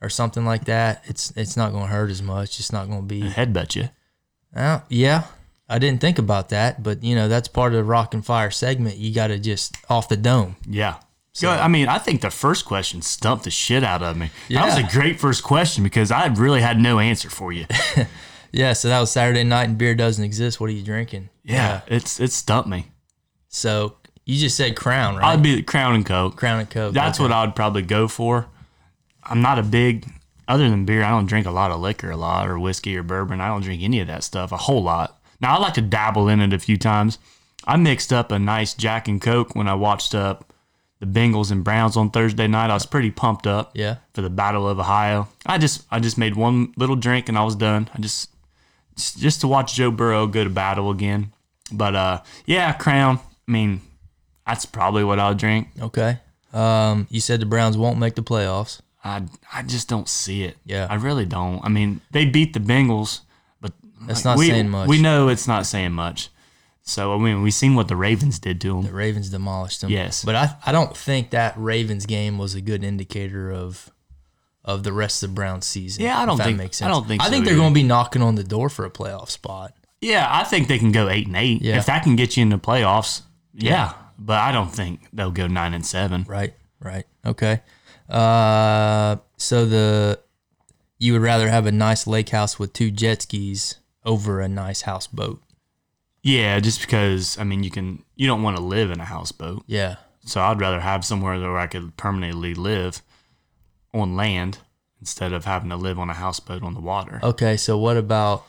or 0.00 0.08
something 0.08 0.46
like 0.46 0.64
that, 0.64 1.04
it's 1.04 1.32
it's 1.36 1.56
not 1.56 1.72
going 1.72 1.84
to 1.84 1.92
hurt 1.92 2.10
as 2.10 2.22
much. 2.22 2.58
It's 2.58 2.72
not 2.72 2.88
going 2.88 3.02
to 3.02 3.06
be. 3.06 3.20
Headbutt 3.20 3.76
you. 3.76 3.90
Uh, 4.56 4.80
yeah, 4.88 5.24
I 5.68 5.78
didn't 5.78 6.00
think 6.00 6.18
about 6.18 6.48
that, 6.48 6.82
but 6.82 7.04
you 7.04 7.14
know 7.14 7.28
that's 7.28 7.48
part 7.48 7.74
of 7.74 7.76
the 7.76 7.84
rock 7.84 8.14
and 8.14 8.24
fire 8.24 8.50
segment. 8.50 8.96
You 8.96 9.14
got 9.14 9.26
to 9.26 9.38
just 9.38 9.76
off 9.90 10.08
the 10.08 10.16
dome. 10.16 10.56
Yeah. 10.66 10.96
Go- 11.40 11.50
I 11.50 11.68
mean, 11.68 11.88
I 11.88 11.98
think 11.98 12.20
the 12.20 12.30
first 12.30 12.64
question 12.66 13.00
stumped 13.00 13.44
the 13.44 13.50
shit 13.50 13.84
out 13.84 14.02
of 14.02 14.16
me. 14.16 14.30
That 14.50 14.64
was 14.66 14.76
a 14.76 14.82
great 14.82 15.18
first 15.18 15.42
question 15.42 15.82
because 15.82 16.10
I 16.10 16.26
really 16.26 16.60
had 16.60 16.78
no 16.78 16.98
answer 16.98 17.30
for 17.30 17.52
you. 17.52 17.66
Yeah, 18.52 18.74
so 18.74 18.88
that 18.88 19.00
was 19.00 19.10
Saturday 19.10 19.44
night, 19.44 19.64
and 19.68 19.78
beer 19.78 19.94
doesn't 19.94 20.22
exist. 20.24 20.60
What 20.60 20.68
are 20.68 20.74
you 20.74 20.82
drinking? 20.82 21.30
Yeah, 21.44 21.80
it's 21.86 22.20
it 22.20 22.32
stumped 22.32 22.68
me. 22.68 22.90
So 23.48 23.96
you 24.24 24.38
just 24.38 24.56
said 24.56 24.76
Crown, 24.76 25.16
right? 25.16 25.24
I'd 25.32 25.42
be 25.42 25.62
Crown 25.62 25.94
and 25.94 26.04
Coke. 26.06 26.36
Crown 26.36 26.60
and 26.60 26.70
Coke. 26.70 26.94
That's 26.94 27.18
okay. 27.18 27.24
what 27.24 27.32
I 27.32 27.44
would 27.44 27.56
probably 27.56 27.82
go 27.82 28.08
for. 28.08 28.46
I'm 29.24 29.40
not 29.42 29.58
a 29.58 29.62
big, 29.62 30.06
other 30.48 30.68
than 30.68 30.84
beer, 30.84 31.02
I 31.02 31.10
don't 31.10 31.26
drink 31.26 31.46
a 31.46 31.50
lot 31.50 31.70
of 31.70 31.80
liquor 31.80 32.10
a 32.10 32.16
lot 32.16 32.48
or 32.48 32.58
whiskey 32.58 32.96
or 32.96 33.02
bourbon. 33.02 33.40
I 33.40 33.48
don't 33.48 33.62
drink 33.62 33.82
any 33.82 34.00
of 34.00 34.06
that 34.08 34.24
stuff 34.24 34.52
a 34.52 34.56
whole 34.56 34.82
lot. 34.82 35.20
Now, 35.40 35.56
I 35.56 35.58
like 35.60 35.74
to 35.74 35.80
dabble 35.80 36.28
in 36.28 36.40
it 36.40 36.52
a 36.52 36.58
few 36.58 36.76
times. 36.76 37.18
I 37.64 37.76
mixed 37.76 38.12
up 38.12 38.32
a 38.32 38.38
nice 38.38 38.74
Jack 38.74 39.06
and 39.08 39.20
Coke 39.22 39.54
when 39.54 39.68
I 39.68 39.74
watched 39.74 40.14
up 40.14 40.52
the 40.98 41.06
Bengals 41.06 41.50
and 41.52 41.62
Browns 41.64 41.96
on 41.96 42.10
Thursday 42.10 42.46
night. 42.48 42.70
I 42.70 42.74
was 42.74 42.86
pretty 42.86 43.10
pumped 43.10 43.46
up 43.46 43.70
Yeah. 43.74 43.96
for 44.14 44.22
the 44.22 44.30
Battle 44.30 44.68
of 44.68 44.78
Ohio. 44.80 45.28
I 45.46 45.58
just 45.58 45.84
I 45.90 45.98
just 46.00 46.18
made 46.18 46.34
one 46.36 46.72
little 46.76 46.96
drink 46.96 47.28
and 47.28 47.38
I 47.38 47.44
was 47.44 47.54
done. 47.56 47.88
I 47.94 48.00
just 48.00 48.30
just, 48.96 49.40
to 49.40 49.48
watch 49.48 49.74
Joe 49.74 49.90
Burrow 49.90 50.26
go 50.26 50.44
to 50.44 50.50
battle 50.50 50.90
again. 50.90 51.32
But 51.70 51.94
uh 51.94 52.22
yeah, 52.46 52.72
Crown. 52.72 53.18
I 53.48 53.50
mean, 53.50 53.80
that's 54.46 54.66
probably 54.66 55.04
what 55.04 55.18
I'll 55.18 55.34
drink. 55.34 55.68
Okay. 55.80 56.18
Um, 56.52 57.06
you 57.10 57.20
said 57.20 57.40
the 57.40 57.46
Browns 57.46 57.78
won't 57.78 57.98
make 57.98 58.14
the 58.14 58.22
playoffs. 58.22 58.80
I 59.04 59.22
I 59.52 59.62
just 59.62 59.88
don't 59.88 60.08
see 60.08 60.44
it. 60.44 60.56
Yeah. 60.64 60.86
I 60.90 60.96
really 60.96 61.24
don't. 61.24 61.64
I 61.64 61.68
mean, 61.68 62.00
they 62.10 62.26
beat 62.26 62.52
the 62.52 62.60
Bengals, 62.60 63.20
but 63.60 63.72
That's 64.06 64.24
like, 64.24 64.36
not 64.36 64.38
we, 64.38 64.48
saying 64.48 64.68
much. 64.68 64.88
We 64.88 65.00
know 65.00 65.28
it's 65.28 65.48
not 65.48 65.66
saying 65.66 65.92
much. 65.92 66.28
So 66.82 67.14
I 67.14 67.18
mean, 67.18 67.42
we 67.42 67.50
seen 67.50 67.74
what 67.74 67.88
the 67.88 67.96
Ravens 67.96 68.38
did 68.38 68.60
to 68.62 68.68
them. 68.68 68.82
The 68.82 68.92
Ravens 68.92 69.30
demolished 69.30 69.80
them. 69.80 69.90
Yes. 69.90 70.24
But 70.24 70.34
I, 70.34 70.56
I 70.66 70.72
don't 70.72 70.96
think 70.96 71.30
that 71.30 71.54
Ravens 71.56 72.06
game 72.06 72.38
was 72.38 72.54
a 72.54 72.60
good 72.60 72.84
indicator 72.84 73.50
of 73.52 73.90
of 74.64 74.82
the 74.84 74.92
rest 74.92 75.22
of 75.22 75.30
the 75.30 75.34
Browns 75.34 75.66
season. 75.66 76.04
Yeah, 76.04 76.18
I 76.20 76.24
don't 76.26 76.36
that 76.38 76.44
think- 76.44 76.58
makes 76.58 76.80
I 76.80 76.86
sense. 76.86 76.94
don't 76.96 77.08
think 77.08 77.20
I 77.22 77.24
so 77.26 77.30
think 77.30 77.44
they're 77.44 77.56
going 77.56 77.70
to 77.72 77.74
be 77.74 77.82
knocking 77.82 78.22
on 78.22 78.36
the 78.36 78.44
door 78.44 78.68
for 78.68 78.84
a 78.84 78.90
playoff 78.90 79.28
spot. 79.30 79.74
Yeah, 80.00 80.26
I 80.30 80.44
think 80.44 80.68
they 80.68 80.78
can 80.78 80.92
go 80.92 81.08
eight 81.08 81.26
and 81.26 81.36
eight 81.36 81.62
Yeah. 81.62 81.78
if 81.78 81.86
that 81.86 82.02
can 82.02 82.16
get 82.16 82.36
you 82.36 82.42
in 82.42 82.48
the 82.50 82.58
playoffs. 82.58 83.22
Yeah, 83.54 83.92
but 84.18 84.38
I 84.40 84.50
don't 84.52 84.72
think 84.72 85.06
they'll 85.12 85.30
go 85.30 85.46
nine 85.46 85.74
and 85.74 85.84
seven. 85.86 86.24
Right. 86.28 86.54
Right. 86.80 87.04
Okay. 87.24 87.60
Uh, 88.08 89.16
so 89.36 89.64
the 89.66 90.20
you 90.98 91.12
would 91.14 91.22
rather 91.22 91.48
have 91.48 91.66
a 91.66 91.72
nice 91.72 92.06
lake 92.06 92.28
house 92.28 92.58
with 92.58 92.72
two 92.72 92.90
jet 92.90 93.22
skis 93.22 93.76
over 94.04 94.40
a 94.40 94.48
nice 94.48 94.82
houseboat. 94.82 95.42
Yeah, 96.22 96.60
just 96.60 96.80
because 96.80 97.38
I 97.38 97.44
mean, 97.44 97.62
you 97.64 97.70
can 97.70 98.04
you 98.16 98.26
don't 98.26 98.42
want 98.42 98.56
to 98.56 98.62
live 98.62 98.90
in 98.90 99.00
a 99.00 99.04
houseboat, 99.04 99.64
Yeah. 99.66 99.96
so 100.24 100.40
I'd 100.40 100.60
rather 100.60 100.80
have 100.80 101.04
somewhere 101.04 101.38
where 101.40 101.58
I 101.58 101.66
could 101.66 101.96
permanently 101.96 102.54
live 102.54 103.02
on 103.94 104.16
land 104.16 104.58
instead 105.00 105.32
of 105.32 105.44
having 105.44 105.70
to 105.70 105.76
live 105.76 105.98
on 105.98 106.08
a 106.08 106.14
houseboat 106.14 106.62
on 106.62 106.74
the 106.74 106.80
water. 106.80 107.20
Okay. 107.22 107.56
So 107.56 107.76
what 107.76 107.96
about 107.96 108.44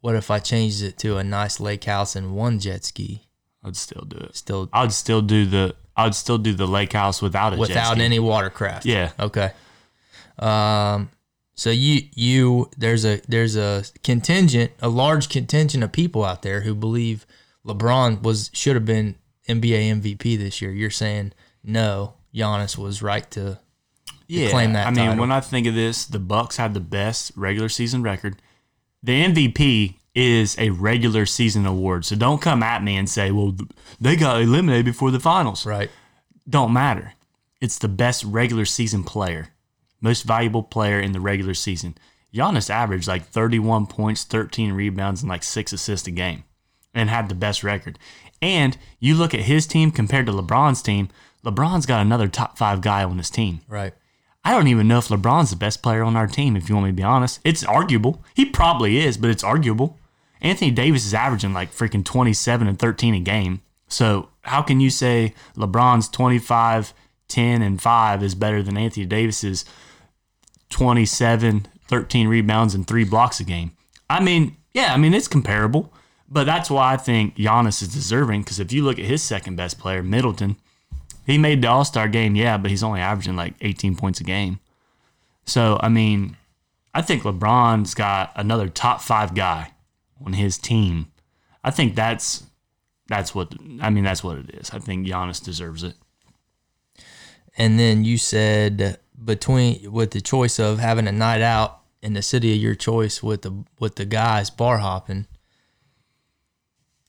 what 0.00 0.16
if 0.16 0.30
I 0.30 0.40
changed 0.40 0.82
it 0.82 0.98
to 0.98 1.16
a 1.16 1.24
nice 1.24 1.60
lake 1.60 1.84
house 1.84 2.16
and 2.16 2.34
one 2.34 2.58
jet 2.58 2.84
ski? 2.84 3.22
I'd 3.64 3.76
still 3.76 4.04
do 4.04 4.16
it. 4.16 4.36
Still 4.36 4.68
I'd 4.72 4.92
still 4.92 5.22
do 5.22 5.46
the 5.46 5.74
I'd 5.96 6.14
still 6.14 6.38
do 6.38 6.52
the 6.52 6.66
lake 6.66 6.92
house 6.92 7.22
without 7.22 7.52
a 7.52 7.56
jet 7.56 7.60
without 7.60 7.98
any 7.98 8.18
watercraft. 8.18 8.84
Yeah. 8.84 9.12
Okay. 9.18 9.52
Um. 10.38 11.10
So 11.54 11.70
you 11.70 12.02
you 12.14 12.70
there's 12.76 13.04
a 13.04 13.20
there's 13.28 13.56
a 13.56 13.84
contingent 14.02 14.72
a 14.80 14.88
large 14.88 15.28
contingent 15.28 15.84
of 15.84 15.92
people 15.92 16.24
out 16.24 16.42
there 16.42 16.62
who 16.62 16.74
believe 16.74 17.26
LeBron 17.64 18.22
was 18.22 18.50
should 18.52 18.74
have 18.74 18.86
been 18.86 19.14
NBA 19.48 20.00
MVP 20.00 20.38
this 20.38 20.60
year. 20.60 20.72
You're 20.72 20.90
saying 20.90 21.32
no, 21.62 22.14
Giannis 22.34 22.76
was 22.76 23.02
right 23.02 23.30
to 23.32 23.60
yeah. 24.26 24.50
claim 24.50 24.72
that 24.72 24.86
I 24.86 24.90
mean, 24.90 25.06
title. 25.06 25.20
when 25.20 25.32
I 25.32 25.40
think 25.40 25.66
of 25.66 25.74
this, 25.74 26.04
the 26.04 26.18
Bucks 26.18 26.56
had 26.56 26.74
the 26.74 26.80
best 26.80 27.32
regular 27.36 27.68
season 27.68 28.02
record. 28.02 28.40
The 29.02 29.24
MVP 29.24 29.94
is 30.14 30.56
a 30.58 30.70
regular 30.70 31.26
season 31.26 31.66
award, 31.66 32.04
so 32.04 32.16
don't 32.16 32.40
come 32.40 32.62
at 32.62 32.82
me 32.82 32.96
and 32.96 33.08
say, 33.08 33.30
"Well, 33.30 33.56
they 34.00 34.16
got 34.16 34.40
eliminated 34.40 34.84
before 34.84 35.10
the 35.10 35.20
finals." 35.20 35.66
right. 35.66 35.90
Don't 36.48 36.72
matter. 36.72 37.14
It's 37.60 37.78
the 37.78 37.88
best 37.88 38.24
regular 38.24 38.64
season 38.64 39.04
player, 39.04 39.50
most 40.00 40.24
valuable 40.24 40.64
player 40.64 40.98
in 40.98 41.12
the 41.12 41.20
regular 41.20 41.54
season. 41.54 41.96
Giannis 42.34 42.70
averaged 42.70 43.06
like 43.06 43.26
31 43.26 43.86
points, 43.86 44.24
13 44.24 44.72
rebounds, 44.72 45.22
and 45.22 45.28
like 45.28 45.42
six 45.42 45.72
assists 45.72 46.08
a 46.08 46.10
game, 46.10 46.44
and 46.92 47.10
had 47.10 47.28
the 47.28 47.34
best 47.34 47.62
record. 47.62 47.98
And 48.40 48.76
you 48.98 49.14
look 49.14 49.34
at 49.34 49.42
his 49.42 49.66
team 49.66 49.92
compared 49.92 50.26
to 50.26 50.32
LeBron's 50.32 50.82
team. 50.82 51.08
LeBron's 51.44 51.86
got 51.86 52.00
another 52.00 52.28
top 52.28 52.58
five 52.58 52.80
guy 52.80 53.04
on 53.04 53.18
his 53.18 53.30
team. 53.30 53.60
Right. 53.68 53.94
I 54.44 54.52
don't 54.52 54.68
even 54.68 54.88
know 54.88 54.98
if 54.98 55.08
LeBron's 55.08 55.50
the 55.50 55.56
best 55.56 55.82
player 55.82 56.02
on 56.02 56.16
our 56.16 56.26
team, 56.26 56.56
if 56.56 56.68
you 56.68 56.74
want 56.74 56.86
me 56.86 56.90
to 56.90 56.96
be 56.96 57.02
honest. 57.02 57.40
It's 57.44 57.64
arguable. 57.64 58.24
He 58.34 58.44
probably 58.44 58.98
is, 58.98 59.16
but 59.16 59.30
it's 59.30 59.44
arguable. 59.44 59.98
Anthony 60.40 60.72
Davis 60.72 61.06
is 61.06 61.14
averaging 61.14 61.52
like 61.52 61.72
freaking 61.72 62.04
27 62.04 62.66
and 62.66 62.78
13 62.78 63.14
a 63.14 63.20
game. 63.20 63.62
So 63.88 64.30
how 64.42 64.62
can 64.62 64.80
you 64.80 64.90
say 64.90 65.34
LeBron's 65.56 66.08
25, 66.08 66.92
10, 67.28 67.62
and 67.62 67.80
5 67.80 68.22
is 68.22 68.34
better 68.34 68.62
than 68.62 68.76
Anthony 68.76 69.06
Davis's 69.06 69.64
27, 70.70 71.66
13 71.86 72.28
rebounds, 72.28 72.74
and 72.74 72.86
three 72.86 73.04
blocks 73.04 73.38
a 73.38 73.44
game? 73.44 73.76
I 74.10 74.20
mean, 74.20 74.56
yeah, 74.74 74.92
I 74.92 74.96
mean, 74.96 75.14
it's 75.14 75.28
comparable. 75.28 75.92
But 76.28 76.44
that's 76.44 76.70
why 76.70 76.94
I 76.94 76.96
think 76.96 77.36
Giannis 77.36 77.82
is 77.82 77.92
deserving 77.92 78.40
because 78.40 78.58
if 78.58 78.72
you 78.72 78.82
look 78.82 78.98
at 78.98 79.04
his 79.04 79.22
second 79.22 79.56
best 79.56 79.78
player, 79.78 80.02
Middleton, 80.02 80.56
He 81.26 81.38
made 81.38 81.62
the 81.62 81.68
All 81.68 81.84
Star 81.84 82.08
game, 82.08 82.34
yeah, 82.34 82.58
but 82.58 82.70
he's 82.70 82.82
only 82.82 83.00
averaging 83.00 83.36
like 83.36 83.54
18 83.60 83.96
points 83.96 84.20
a 84.20 84.24
game. 84.24 84.60
So 85.44 85.78
I 85.80 85.88
mean, 85.88 86.36
I 86.94 87.02
think 87.02 87.22
LeBron's 87.22 87.94
got 87.94 88.32
another 88.36 88.68
top 88.68 89.00
five 89.00 89.34
guy 89.34 89.72
on 90.24 90.34
his 90.34 90.58
team. 90.58 91.12
I 91.64 91.70
think 91.70 91.94
that's 91.94 92.44
that's 93.08 93.34
what 93.34 93.54
I 93.80 93.90
mean. 93.90 94.04
That's 94.04 94.24
what 94.24 94.38
it 94.38 94.50
is. 94.54 94.70
I 94.70 94.78
think 94.78 95.06
Giannis 95.06 95.42
deserves 95.42 95.82
it. 95.82 95.94
And 97.56 97.78
then 97.78 98.04
you 98.04 98.18
said 98.18 98.98
between 99.22 99.92
with 99.92 100.12
the 100.12 100.20
choice 100.20 100.58
of 100.58 100.78
having 100.78 101.06
a 101.06 101.12
night 101.12 101.42
out 101.42 101.80
in 102.00 102.14
the 102.14 102.22
city 102.22 102.52
of 102.52 102.58
your 102.58 102.74
choice 102.74 103.22
with 103.22 103.42
the 103.42 103.64
with 103.78 103.96
the 103.96 104.04
guys 104.04 104.50
bar 104.50 104.78
hopping 104.78 105.26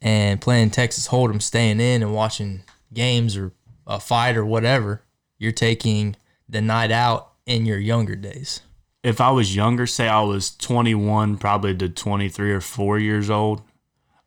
and 0.02 0.42
playing 0.42 0.70
Texas 0.70 1.08
Hold'em, 1.08 1.42
staying 1.42 1.80
in 1.80 2.04
and 2.04 2.14
watching 2.14 2.64
games 2.94 3.38
or 3.38 3.54
a 3.88 4.00
fight 4.00 4.38
or 4.38 4.46
whatever, 4.46 5.02
you're 5.38 5.52
taking 5.52 6.16
the 6.48 6.62
night 6.62 6.92
out 6.92 7.32
in 7.46 7.66
your 7.66 7.80
younger 7.80 8.16
days. 8.16 8.62
If 9.04 9.20
I 9.20 9.32
was 9.32 9.56
younger, 9.56 9.86
say 9.86 10.08
I 10.08 10.22
was 10.22 10.56
21, 10.56 11.38
probably 11.38 11.76
to 11.76 11.90
23 11.90 12.52
or 12.54 12.62
4 12.62 13.00
years 13.00 13.30
old, 13.30 13.62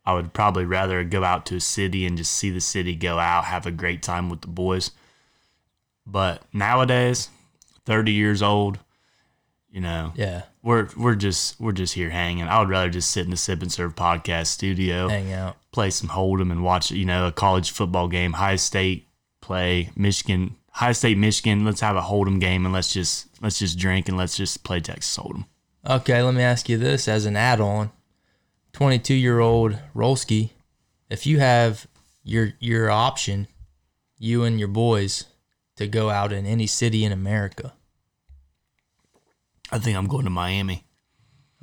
I 0.05 0.13
would 0.13 0.33
probably 0.33 0.65
rather 0.65 1.03
go 1.03 1.23
out 1.23 1.45
to 1.47 1.55
a 1.55 1.59
city 1.59 2.05
and 2.05 2.17
just 2.17 2.31
see 2.31 2.49
the 2.49 2.61
city 2.61 2.95
go 2.95 3.17
out, 3.17 3.45
have 3.45 3.65
a 3.65 3.71
great 3.71 4.03
time 4.03 4.29
with 4.29 4.41
the 4.41 4.47
boys. 4.47 4.91
But 6.05 6.43
nowadays, 6.53 7.29
30 7.85 8.11
years 8.13 8.41
old, 8.41 8.79
you 9.69 9.81
know, 9.81 10.13
Yeah, 10.15 10.43
we're 10.63 10.87
we're 10.95 11.15
just 11.15 11.59
we're 11.59 11.71
just 11.73 11.95
here 11.95 12.09
hanging. 12.09 12.47
I 12.47 12.59
would 12.59 12.69
rather 12.69 12.89
just 12.89 13.11
sit 13.11 13.25
in 13.25 13.31
the 13.31 13.37
Sip 13.37 13.61
and 13.61 13.71
Serve 13.71 13.95
podcast 13.95 14.47
studio, 14.47 15.09
hang 15.09 15.33
out. 15.33 15.57
play 15.71 15.89
some 15.89 16.09
Hold'em, 16.09 16.51
and 16.51 16.63
watch 16.63 16.89
you 16.91 17.03
know 17.05 17.27
a 17.27 17.31
college 17.31 17.71
football 17.71 18.07
game. 18.07 18.33
High 18.33 18.55
State 18.55 19.06
play 19.47 19.89
Michigan, 19.95 20.57
High 20.71 20.91
State 20.91 21.17
Michigan. 21.17 21.63
Let's 21.63 21.79
have 21.79 21.95
a 21.95 22.01
Hold'em 22.01 22.39
game 22.39 22.65
and 22.65 22.73
let's 22.73 22.91
just 22.93 23.27
let's 23.41 23.57
just 23.57 23.79
drink 23.79 24.09
and 24.09 24.17
let's 24.17 24.35
just 24.35 24.63
play 24.63 24.81
Texas 24.81 25.17
Hold'em. 25.17 25.45
Okay, 25.89 26.21
let 26.21 26.33
me 26.33 26.43
ask 26.43 26.67
you 26.67 26.77
this 26.77 27.07
as 27.07 27.25
an 27.25 27.37
add-on. 27.37 27.91
22-year-old 28.73 29.79
Rolski, 29.95 30.49
if 31.09 31.25
you 31.25 31.39
have 31.39 31.87
your 32.23 32.53
your 32.59 32.91
option, 32.91 33.47
you 34.19 34.43
and 34.43 34.59
your 34.59 34.67
boys 34.67 35.25
to 35.77 35.87
go 35.87 36.09
out 36.09 36.33
in 36.33 36.45
any 36.45 36.67
city 36.67 37.05
in 37.05 37.13
America. 37.13 37.73
I 39.71 39.79
think 39.79 39.97
I'm 39.97 40.07
going 40.07 40.25
to 40.25 40.29
Miami. 40.29 40.83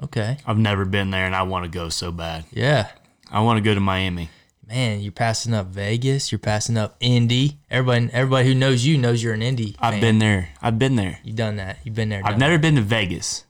Okay. 0.02 0.38
I've 0.46 0.58
never 0.58 0.84
been 0.84 1.10
there 1.10 1.26
and 1.26 1.36
I 1.36 1.42
want 1.42 1.64
to 1.64 1.70
go 1.70 1.88
so 1.90 2.10
bad. 2.10 2.44
Yeah. 2.50 2.88
I 3.30 3.40
want 3.40 3.58
to 3.58 3.62
go 3.62 3.74
to 3.74 3.80
Miami. 3.80 4.30
Man, 4.66 5.00
you're 5.00 5.12
passing 5.12 5.52
up 5.52 5.66
Vegas, 5.66 6.32
you're 6.32 6.38
passing 6.38 6.76
up 6.78 6.96
Indy. 7.00 7.58
Everybody 7.70 8.08
everybody 8.12 8.48
who 8.48 8.54
knows 8.54 8.84
you 8.84 8.96
knows 8.96 9.22
you're 9.22 9.34
an 9.34 9.42
Indy. 9.42 9.76
I've 9.78 9.94
fan. 9.94 10.00
been 10.00 10.18
there. 10.18 10.48
I've 10.62 10.78
been 10.78 10.96
there. 10.96 11.18
You've 11.22 11.36
done 11.36 11.56
that. 11.56 11.78
You've 11.84 11.94
been 11.94 12.08
there. 12.08 12.22
I've 12.24 12.38
never 12.38 12.58
been 12.58 12.76
to 12.76 12.80
Vegas. 12.80 13.44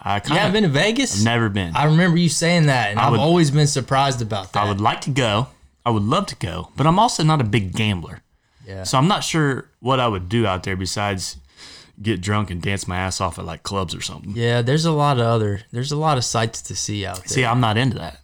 I 0.00 0.14
that. 0.14 0.24
kind 0.24 0.34
You 0.34 0.38
haven't 0.40 0.52
been 0.54 0.62
to 0.64 0.68
Vegas? 0.68 1.22
never 1.24 1.48
been. 1.48 1.74
I 1.76 1.84
remember 1.84 2.18
you 2.18 2.28
saying 2.28 2.66
that, 2.66 2.90
and 2.90 2.98
I 2.98 3.06
I've 3.06 3.12
would- 3.12 3.20
always 3.20 3.50
been 3.50 3.66
surprised 3.68 4.20
about 4.22 4.52
that. 4.52 4.64
I 4.64 4.68
would 4.68 4.80
like 4.80 5.00
to 5.02 5.10
go. 5.10 5.48
I 5.86 5.90
would 5.90 6.02
love 6.02 6.26
to 6.26 6.36
go, 6.36 6.70
but 6.76 6.86
I'm 6.86 6.98
also 6.98 7.22
not 7.22 7.40
a 7.40 7.44
big 7.44 7.72
gambler. 7.74 8.22
yeah. 8.66 8.82
So 8.82 8.98
I'm 8.98 9.08
not 9.08 9.24
sure 9.24 9.70
what 9.80 10.00
I 10.00 10.08
would 10.08 10.28
do 10.28 10.46
out 10.46 10.64
there 10.64 10.76
besides 10.76 11.36
get 12.02 12.20
drunk 12.20 12.50
and 12.50 12.60
dance 12.60 12.86
my 12.86 12.96
ass 12.96 13.20
off 13.20 13.38
at 13.38 13.44
like 13.44 13.62
clubs 13.62 13.94
or 13.94 14.00
something. 14.00 14.32
yeah, 14.36 14.60
there's 14.62 14.84
a 14.84 14.92
lot 14.92 15.18
of 15.18 15.26
other 15.26 15.62
there's 15.72 15.90
a 15.92 15.96
lot 15.96 16.18
of 16.18 16.24
sights 16.24 16.62
to 16.62 16.76
see 16.76 17.06
out 17.06 17.16
there. 17.18 17.26
See, 17.28 17.44
I'm 17.44 17.60
not 17.60 17.76
into 17.78 17.96
that. 17.98 18.20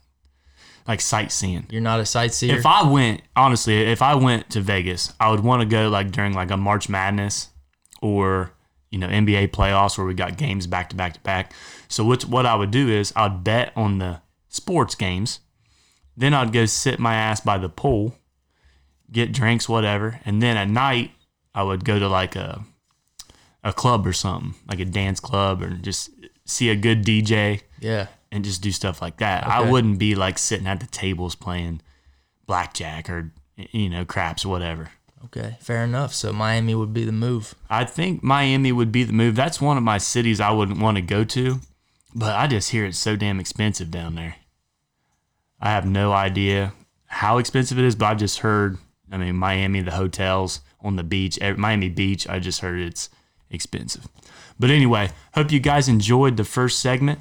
Like 0.86 1.00
sightseeing. 1.00 1.66
you're 1.70 1.80
not 1.80 2.00
a 2.00 2.06
sightseer. 2.06 2.56
If 2.56 2.66
I 2.66 2.86
went, 2.86 3.22
honestly, 3.34 3.82
if 3.82 4.02
I 4.02 4.14
went 4.16 4.50
to 4.50 4.60
Vegas, 4.60 5.14
I 5.18 5.30
would 5.30 5.40
want 5.40 5.62
to 5.62 5.66
go 5.66 5.88
like 5.88 6.10
during 6.10 6.34
like 6.34 6.50
a 6.50 6.58
March 6.58 6.88
Madness 6.90 7.48
or 8.02 8.52
you 8.90 8.98
know 8.98 9.08
NBA 9.08 9.48
playoffs 9.48 9.96
where 9.96 10.06
we 10.06 10.12
got 10.12 10.36
games 10.36 10.66
back 10.66 10.90
to 10.90 10.96
back 10.96 11.14
to 11.14 11.20
back. 11.20 11.52
So 11.88 12.04
what 12.04 12.26
what 12.26 12.44
I 12.44 12.54
would 12.54 12.70
do 12.70 12.88
is 12.88 13.12
I'd 13.16 13.42
bet 13.42 13.72
on 13.74 13.98
the 13.98 14.20
sports 14.48 14.94
games, 14.94 15.40
then 16.16 16.34
I'd 16.34 16.52
go 16.52 16.66
sit 16.66 16.98
my 16.98 17.14
ass 17.14 17.40
by 17.40 17.56
the 17.56 17.70
pool, 17.70 18.16
get 19.10 19.32
drinks, 19.32 19.68
whatever, 19.68 20.20
and 20.26 20.42
then 20.42 20.56
at 20.58 20.68
night 20.68 21.12
I 21.54 21.62
would 21.62 21.84
go 21.84 21.98
to 21.98 22.08
like 22.08 22.36
a 22.36 22.62
a 23.62 23.72
club 23.72 24.06
or 24.06 24.12
something, 24.12 24.54
like 24.68 24.80
a 24.80 24.84
dance 24.84 25.18
club, 25.18 25.62
or 25.62 25.70
just 25.70 26.10
see 26.44 26.68
a 26.68 26.76
good 26.76 27.04
DJ 27.04 27.62
yeah. 27.80 28.06
And 28.34 28.44
just 28.44 28.60
do 28.60 28.72
stuff 28.72 29.00
like 29.00 29.18
that. 29.18 29.46
I 29.46 29.60
wouldn't 29.70 29.98
be 30.00 30.16
like 30.16 30.38
sitting 30.38 30.66
at 30.66 30.80
the 30.80 30.86
tables 30.86 31.36
playing 31.36 31.80
blackjack 32.46 33.08
or 33.08 33.30
you 33.56 33.88
know 33.88 34.04
craps 34.04 34.44
whatever. 34.44 34.90
Okay, 35.26 35.56
fair 35.60 35.84
enough. 35.84 36.12
So 36.12 36.32
Miami 36.32 36.74
would 36.74 36.92
be 36.92 37.04
the 37.04 37.12
move. 37.12 37.54
I 37.70 37.84
think 37.84 38.24
Miami 38.24 38.72
would 38.72 38.90
be 38.90 39.04
the 39.04 39.12
move. 39.12 39.36
That's 39.36 39.60
one 39.60 39.76
of 39.76 39.84
my 39.84 39.98
cities 39.98 40.40
I 40.40 40.50
wouldn't 40.50 40.80
want 40.80 40.96
to 40.96 41.02
go 41.02 41.22
to, 41.22 41.60
but 42.12 42.34
I 42.34 42.48
just 42.48 42.72
hear 42.72 42.84
it's 42.84 42.98
so 42.98 43.14
damn 43.14 43.38
expensive 43.38 43.90
down 43.90 44.16
there. 44.16 44.34
I 45.60 45.70
have 45.70 45.86
no 45.86 46.12
idea 46.12 46.72
how 47.06 47.38
expensive 47.38 47.78
it 47.78 47.84
is, 47.84 47.94
but 47.94 48.06
I 48.06 48.14
just 48.16 48.40
heard. 48.40 48.78
I 49.12 49.16
mean, 49.16 49.36
Miami, 49.36 49.80
the 49.80 49.92
hotels 49.92 50.60
on 50.80 50.96
the 50.96 51.04
beach, 51.04 51.38
Miami 51.56 51.88
Beach. 51.88 52.28
I 52.28 52.40
just 52.40 52.62
heard 52.62 52.80
it's 52.80 53.10
expensive. 53.48 54.08
But 54.58 54.70
anyway, 54.70 55.10
hope 55.34 55.52
you 55.52 55.60
guys 55.60 55.88
enjoyed 55.88 56.36
the 56.36 56.44
first 56.44 56.80
segment 56.80 57.20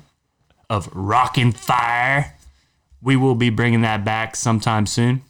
of 0.69 0.89
Rock 0.93 1.37
N 1.37 1.51
Fire. 1.51 2.35
We 3.01 3.15
will 3.15 3.35
be 3.35 3.49
bringing 3.49 3.81
that 3.81 4.05
back 4.05 4.35
sometime 4.35 4.85
soon. 4.85 5.23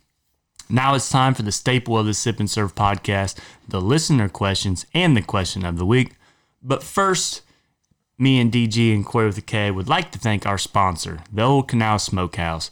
Now 0.70 0.96
it's 0.96 1.10
time 1.10 1.34
for 1.34 1.44
the 1.44 1.52
staple 1.52 1.98
of 1.98 2.06
the 2.06 2.14
Sip 2.14 2.40
and 2.40 2.50
Serve 2.50 2.74
podcast, 2.76 3.38
the 3.68 3.82
listener 3.82 4.30
questions 4.30 4.86
and 4.94 5.16
the 5.16 5.22
question 5.22 5.66
of 5.66 5.78
the 5.78 5.86
week. 5.86 6.14
But 6.62 6.84
first, 6.84 7.42
me 8.18 8.40
and 8.40 8.52
DG 8.52 8.94
and 8.94 9.06
Corey 9.06 9.28
with 9.28 9.38
a 9.38 9.42
K 9.42 9.70
would 9.72 9.90
like 9.90 10.12
to 10.12 10.20
thank 10.20 10.46
our 10.46 10.58
sponsor, 10.58 11.20
the 11.32 11.44
Old 11.44 11.68
Canal 11.68 12.00
Smokehouse. 12.00 12.72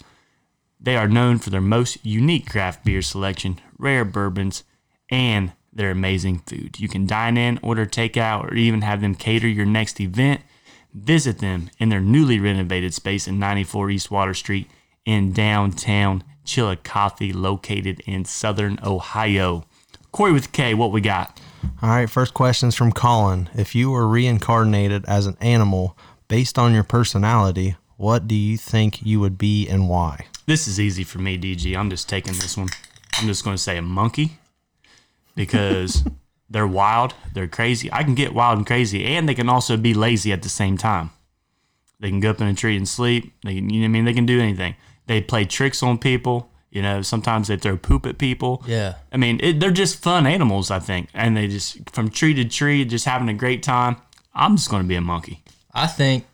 They 0.79 0.95
are 0.95 1.07
known 1.07 1.37
for 1.37 1.49
their 1.49 1.61
most 1.61 2.03
unique 2.03 2.49
craft 2.49 2.83
beer 2.85 3.01
selection, 3.01 3.59
rare 3.77 4.05
bourbons, 4.05 4.63
and 5.09 5.51
their 5.73 5.91
amazing 5.91 6.39
food. 6.39 6.79
You 6.79 6.87
can 6.87 7.05
dine 7.05 7.37
in, 7.37 7.59
order 7.61 7.85
takeout, 7.85 8.45
or 8.45 8.53
even 8.53 8.81
have 8.81 9.01
them 9.01 9.15
cater 9.15 9.47
your 9.47 9.65
next 9.65 9.99
event. 9.99 10.41
Visit 10.93 11.39
them 11.39 11.69
in 11.79 11.89
their 11.89 12.01
newly 12.01 12.39
renovated 12.39 12.93
space 12.93 13.27
in 13.27 13.39
94 13.39 13.89
East 13.91 14.11
Water 14.11 14.33
Street 14.33 14.69
in 15.05 15.31
downtown 15.31 16.23
Chillicothe, 16.43 17.33
located 17.33 18.01
in 18.05 18.25
southern 18.25 18.79
Ohio. 18.83 19.65
Corey 20.11 20.33
with 20.33 20.51
K, 20.51 20.73
what 20.73 20.91
we 20.91 20.99
got? 21.01 21.39
All 21.81 21.89
right, 21.89 22.09
first 22.09 22.33
question's 22.33 22.75
from 22.75 22.91
Colin. 22.91 23.49
If 23.55 23.75
you 23.75 23.91
were 23.91 24.07
reincarnated 24.07 25.05
as 25.05 25.25
an 25.27 25.37
animal 25.39 25.97
based 26.27 26.59
on 26.59 26.73
your 26.73 26.83
personality, 26.83 27.75
what 27.97 28.27
do 28.27 28.35
you 28.35 28.57
think 28.57 29.05
you 29.05 29.19
would 29.19 29.37
be 29.37 29.67
and 29.67 29.87
why? 29.87 30.25
This 30.47 30.67
is 30.67 30.79
easy 30.79 31.03
for 31.03 31.19
me, 31.19 31.37
DG. 31.37 31.77
I'm 31.77 31.89
just 31.89 32.09
taking 32.09 32.33
this 32.33 32.57
one. 32.57 32.69
I'm 33.17 33.27
just 33.27 33.43
going 33.43 33.55
to 33.55 33.61
say 33.61 33.77
a 33.77 33.81
monkey 33.81 34.39
because 35.35 36.03
they're 36.51 36.67
wild, 36.67 37.13
they're 37.33 37.47
crazy. 37.47 37.91
I 37.91 38.03
can 38.03 38.13
get 38.15 38.33
wild 38.33 38.57
and 38.57 38.67
crazy, 38.67 39.05
and 39.05 39.27
they 39.27 39.33
can 39.35 39.49
also 39.49 39.77
be 39.77 39.93
lazy 39.93 40.31
at 40.33 40.41
the 40.43 40.49
same 40.49 40.77
time. 40.77 41.09
They 41.99 42.09
can 42.09 42.19
go 42.19 42.31
up 42.31 42.41
in 42.41 42.47
a 42.47 42.53
tree 42.53 42.75
and 42.75 42.87
sleep. 42.87 43.33
They 43.43 43.55
can, 43.55 43.69
you 43.69 43.79
know 43.81 43.85
what 43.85 43.89
I 43.89 43.91
mean? 43.93 44.05
They 44.05 44.13
can 44.13 44.25
do 44.25 44.39
anything. 44.39 44.75
They 45.07 45.21
play 45.21 45.45
tricks 45.45 45.81
on 45.83 45.97
people. 45.97 46.49
You 46.71 46.81
know, 46.81 47.01
sometimes 47.01 47.47
they 47.49 47.57
throw 47.57 47.75
poop 47.77 48.05
at 48.05 48.17
people. 48.17 48.63
Yeah. 48.65 48.95
I 49.11 49.17
mean, 49.17 49.39
it, 49.43 49.59
they're 49.59 49.71
just 49.71 50.01
fun 50.01 50.25
animals, 50.25 50.71
I 50.71 50.79
think. 50.79 51.09
And 51.13 51.35
they 51.35 51.47
just, 51.47 51.89
from 51.91 52.09
tree 52.09 52.33
to 52.35 52.45
tree, 52.45 52.85
just 52.85 53.05
having 53.05 53.27
a 53.29 53.33
great 53.33 53.61
time. 53.61 53.97
I'm 54.33 54.55
just 54.55 54.69
going 54.69 54.81
to 54.81 54.87
be 54.87 54.95
a 54.95 55.01
monkey. 55.01 55.43
I 55.73 55.87
think, 55.87 56.25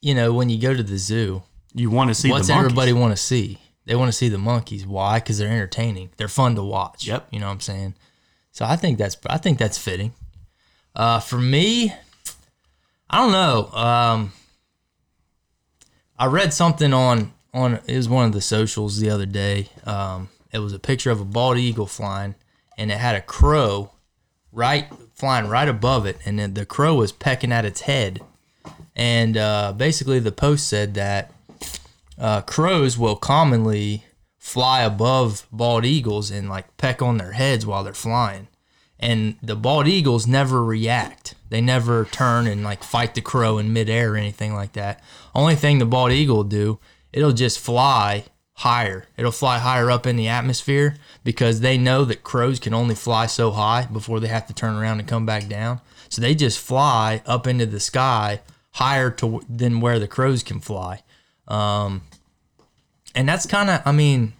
you 0.00 0.12
know, 0.14 0.32
when 0.32 0.50
you 0.50 0.60
go 0.60 0.74
to 0.74 0.82
the 0.82 0.98
zoo, 0.98 1.44
You 1.72 1.88
want 1.88 2.08
to 2.10 2.14
see 2.14 2.30
what's 2.30 2.48
the 2.48 2.54
monkeys. 2.54 2.66
everybody 2.72 2.92
want 2.92 3.16
to 3.16 3.22
see? 3.22 3.58
They 3.86 3.94
want 3.94 4.08
to 4.08 4.12
see 4.16 4.28
the 4.28 4.38
monkeys. 4.38 4.86
Why? 4.86 5.18
Because 5.20 5.38
they're 5.38 5.48
entertaining. 5.50 6.10
They're 6.16 6.28
fun 6.28 6.56
to 6.56 6.64
watch. 6.64 7.06
Yep. 7.06 7.28
You 7.30 7.38
know 7.40 7.46
what 7.46 7.52
I'm 7.52 7.60
saying? 7.60 7.94
So 8.54 8.64
I 8.64 8.76
think 8.76 8.98
that's 8.98 9.16
I 9.26 9.36
think 9.36 9.58
that's 9.58 9.76
fitting. 9.76 10.14
Uh, 10.94 11.18
for 11.18 11.38
me, 11.38 11.92
I 13.10 13.18
don't 13.18 13.32
know. 13.32 13.68
Um, 13.76 14.32
I 16.16 16.26
read 16.26 16.54
something 16.54 16.94
on 16.94 17.32
on 17.52 17.80
it 17.88 17.96
was 17.96 18.08
one 18.08 18.26
of 18.26 18.32
the 18.32 18.40
socials 18.40 19.00
the 19.00 19.10
other 19.10 19.26
day. 19.26 19.70
Um, 19.84 20.28
it 20.52 20.60
was 20.60 20.72
a 20.72 20.78
picture 20.78 21.10
of 21.10 21.20
a 21.20 21.24
bald 21.24 21.58
eagle 21.58 21.88
flying, 21.88 22.36
and 22.78 22.92
it 22.92 22.98
had 22.98 23.16
a 23.16 23.20
crow 23.20 23.90
right 24.52 24.86
flying 25.14 25.48
right 25.48 25.68
above 25.68 26.06
it, 26.06 26.18
and 26.24 26.38
then 26.38 26.54
the 26.54 26.64
crow 26.64 26.94
was 26.94 27.10
pecking 27.10 27.50
at 27.50 27.64
its 27.64 27.82
head. 27.82 28.20
And 28.94 29.36
uh, 29.36 29.72
basically, 29.76 30.20
the 30.20 30.30
post 30.30 30.68
said 30.68 30.94
that 30.94 31.32
uh, 32.16 32.42
crows 32.42 32.96
will 32.96 33.16
commonly 33.16 34.04
fly 34.44 34.82
above 34.82 35.46
bald 35.50 35.86
eagles 35.86 36.30
and 36.30 36.50
like 36.50 36.76
peck 36.76 37.00
on 37.00 37.16
their 37.16 37.32
heads 37.32 37.64
while 37.64 37.82
they're 37.82 37.94
flying. 37.94 38.46
And 39.04 39.36
the 39.42 39.54
bald 39.54 39.86
eagles 39.86 40.26
never 40.26 40.64
react. 40.64 41.34
They 41.50 41.60
never 41.60 42.06
turn 42.06 42.46
and 42.46 42.64
like 42.64 42.82
fight 42.82 43.14
the 43.14 43.20
crow 43.20 43.58
in 43.58 43.70
midair 43.70 44.14
or 44.14 44.16
anything 44.16 44.54
like 44.54 44.72
that. 44.72 45.04
Only 45.34 45.56
thing 45.56 45.78
the 45.78 45.84
bald 45.84 46.10
eagle 46.10 46.36
will 46.36 46.44
do, 46.44 46.78
it'll 47.12 47.32
just 47.32 47.60
fly 47.60 48.24
higher. 48.54 49.06
It'll 49.18 49.30
fly 49.30 49.58
higher 49.58 49.90
up 49.90 50.06
in 50.06 50.16
the 50.16 50.28
atmosphere 50.28 50.96
because 51.22 51.60
they 51.60 51.76
know 51.76 52.06
that 52.06 52.22
crows 52.22 52.58
can 52.58 52.72
only 52.72 52.94
fly 52.94 53.26
so 53.26 53.50
high 53.50 53.84
before 53.92 54.20
they 54.20 54.28
have 54.28 54.46
to 54.46 54.54
turn 54.54 54.74
around 54.74 55.00
and 55.00 55.08
come 55.08 55.26
back 55.26 55.48
down. 55.48 55.82
So 56.08 56.22
they 56.22 56.34
just 56.34 56.58
fly 56.58 57.20
up 57.26 57.46
into 57.46 57.66
the 57.66 57.80
sky 57.80 58.40
higher 58.72 59.10
to 59.10 59.42
than 59.50 59.82
where 59.82 59.98
the 59.98 60.08
crows 60.08 60.42
can 60.42 60.60
fly. 60.60 61.02
Um, 61.46 62.04
and 63.14 63.28
that's 63.28 63.44
kind 63.44 63.68
of, 63.68 63.82
I 63.84 63.92
mean, 63.92 64.32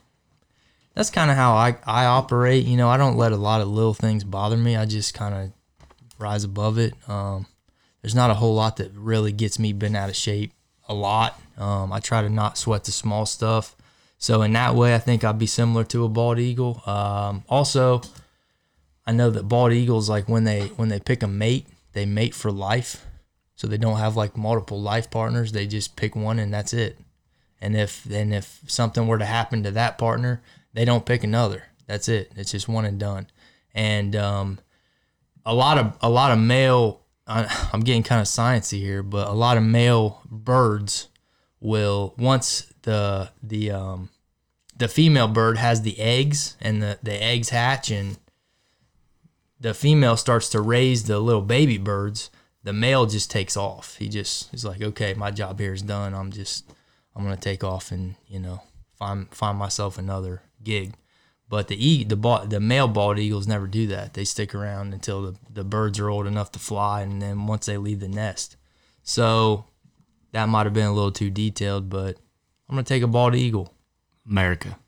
that's 0.95 1.11
kind 1.11 1.31
of 1.31 1.37
how 1.37 1.55
I, 1.55 1.77
I 1.87 2.07
operate. 2.07 2.65
You 2.65 2.77
know, 2.77 2.89
I 2.89 2.97
don't 2.97 3.17
let 3.17 3.33
a 3.33 3.37
lot 3.37 3.61
of 3.61 3.69
little 3.69 3.95
things 3.95 4.25
bother 4.25 4.57
me. 4.57 4.77
I 4.77 4.87
just 4.87 5.15
kind 5.15 5.35
of 5.35 5.53
rise 6.19 6.45
above 6.45 6.79
it. 6.79 6.95
Um, 7.09 7.47
there's 8.03 8.15
not 8.15 8.31
a 8.31 8.35
whole 8.35 8.55
lot 8.55 8.77
that 8.77 8.93
really 8.95 9.33
gets 9.33 9.59
me 9.59 9.73
bent 9.73 9.97
out 9.97 10.09
of 10.09 10.17
shape 10.17 10.53
a 10.89 10.95
lot. 10.95 11.41
Um, 11.57 11.93
I 11.93 12.01
try 12.01 12.23
to 12.23 12.29
not 12.29 12.59
sweat 12.59 12.85
the 12.85 12.93
small 12.93 13.27
stuff. 13.27 13.75
So 14.19 14.43
in 14.43 14.53
that 14.53 14.75
way, 14.75 14.95
I 14.95 14.99
think 14.99 15.25
I'd 15.25 15.39
be 15.39 15.47
similar 15.47 15.85
to 15.85 16.05
a 16.05 16.09
bald 16.09 16.39
eagle. 16.39 16.83
Um, 16.87 17.45
also, 17.49 18.03
I 19.07 19.13
know 19.13 19.31
that 19.31 19.49
bald 19.49 19.73
eagles, 19.73 20.09
like 20.09 20.29
when 20.29 20.45
they 20.45 20.69
when 20.69 20.89
they 20.89 21.01
pick 21.01 21.23
a 21.23 21.27
mate, 21.27 21.67
they 21.93 22.07
mate 22.07 22.35
for 22.35 22.53
life. 22.53 23.05
So 23.57 23.67
they 23.67 23.77
don't 23.77 23.99
have 23.99 24.17
like 24.17 24.37
multiple 24.37 24.81
life 24.81 25.11
partners. 25.11 25.53
They 25.53 25.67
just 25.67 25.97
pick 25.97 26.17
one 26.17 26.39
and 26.39 26.53
that's 26.53 26.73
it. 26.73 26.99
And 27.61 27.77
if 27.77 28.03
then 28.05 28.33
if 28.33 28.61
something 28.67 29.07
were 29.07 29.19
to 29.19 29.25
happen 29.25 29.63
to 29.63 29.71
that 29.73 29.99
partner, 29.99 30.43
they 30.75 30.85
don't 30.85 31.07
pick 31.07 31.25
another. 31.25 31.65
That's 31.87 32.09
it. 32.09 32.33
It's 32.37 32.51
just 32.51 32.69
one 32.69 32.85
and 32.85 32.99
done. 32.99 33.29
And 33.75 34.15
um, 34.15 34.59
a 35.47 35.55
lot 35.55 35.79
of 35.79 35.97
a 36.01 36.11
lot 36.11 36.33
of 36.33 36.39
male. 36.39 37.01
I'm 37.27 37.81
getting 37.81 38.03
kind 38.03 38.21
of 38.21 38.27
sciencey 38.27 38.81
here, 38.81 39.03
but 39.03 39.29
a 39.29 39.33
lot 39.33 39.57
of 39.57 39.63
male 39.63 40.21
birds 40.31 41.09
will 41.59 42.15
once 42.19 42.73
the 42.83 43.31
the 43.43 43.71
um, 43.71 44.11
the 44.77 44.89
female 44.89 45.29
bird 45.29 45.57
has 45.57 45.83
the 45.83 45.99
eggs 45.99 46.57
and 46.61 46.83
the, 46.83 46.99
the 47.03 47.23
eggs 47.23 47.49
hatch 47.49 47.91
and 47.91 48.19
the 49.61 49.73
female 49.73 50.17
starts 50.17 50.49
to 50.51 50.61
raise 50.61 51.05
the 51.05 51.19
little 51.19 51.41
baby 51.41 51.79
birds, 51.79 52.31
the 52.65 52.73
male 52.73 53.07
just 53.07 53.31
takes 53.31 53.57
off. 53.57 53.97
He 53.97 54.09
just 54.09 54.53
is 54.53 54.65
like, 54.65 54.83
okay, 54.83 55.15
my 55.15 55.31
job 55.31 55.59
here 55.59 55.73
is 55.73 55.83
done. 55.83 56.13
I'm 56.13 56.33
just 56.33 56.71
I'm 57.17 57.23
gonna 57.23 57.37
take 57.37 57.65
off 57.65 57.91
and 57.91 58.17
you 58.29 58.41
know 58.41 58.63
find 58.99 59.29
find 59.35 59.57
myself 59.59 59.97
another 59.97 60.43
gig. 60.65 60.95
But 61.49 61.69
the 61.69 61.77
e 61.77 62.05
the 62.05 62.17
ba- 62.17 62.47
the 62.49 62.61
male 62.61 62.89
bald 62.89 63.19
eagles 63.19 63.47
never 63.47 63.67
do 63.67 63.87
that. 63.89 64.15
They 64.15 64.25
stick 64.25 64.55
around 64.55 64.95
until 64.95 65.23
the, 65.23 65.37
the 65.53 65.65
birds 65.65 65.99
are 66.01 66.09
old 66.09 66.27
enough 66.27 66.51
to 66.53 66.59
fly, 66.59 67.03
and 67.03 67.21
then 67.21 67.47
once 67.47 67.67
they 67.67 67.77
leave 67.77 68.01
the 68.01 68.09
nest. 68.09 68.57
So 69.03 69.67
that 70.33 70.49
might 70.49 70.67
have 70.67 70.75
been 70.75 70.87
a 70.87 70.93
little 70.93 71.13
too 71.13 71.31
detailed, 71.31 71.89
but 71.91 72.17
I'm 72.69 72.75
gonna 72.75 72.83
take 72.83 73.03
a 73.03 73.07
bald 73.07 73.35
eagle. 73.35 73.75
America. 74.29 74.79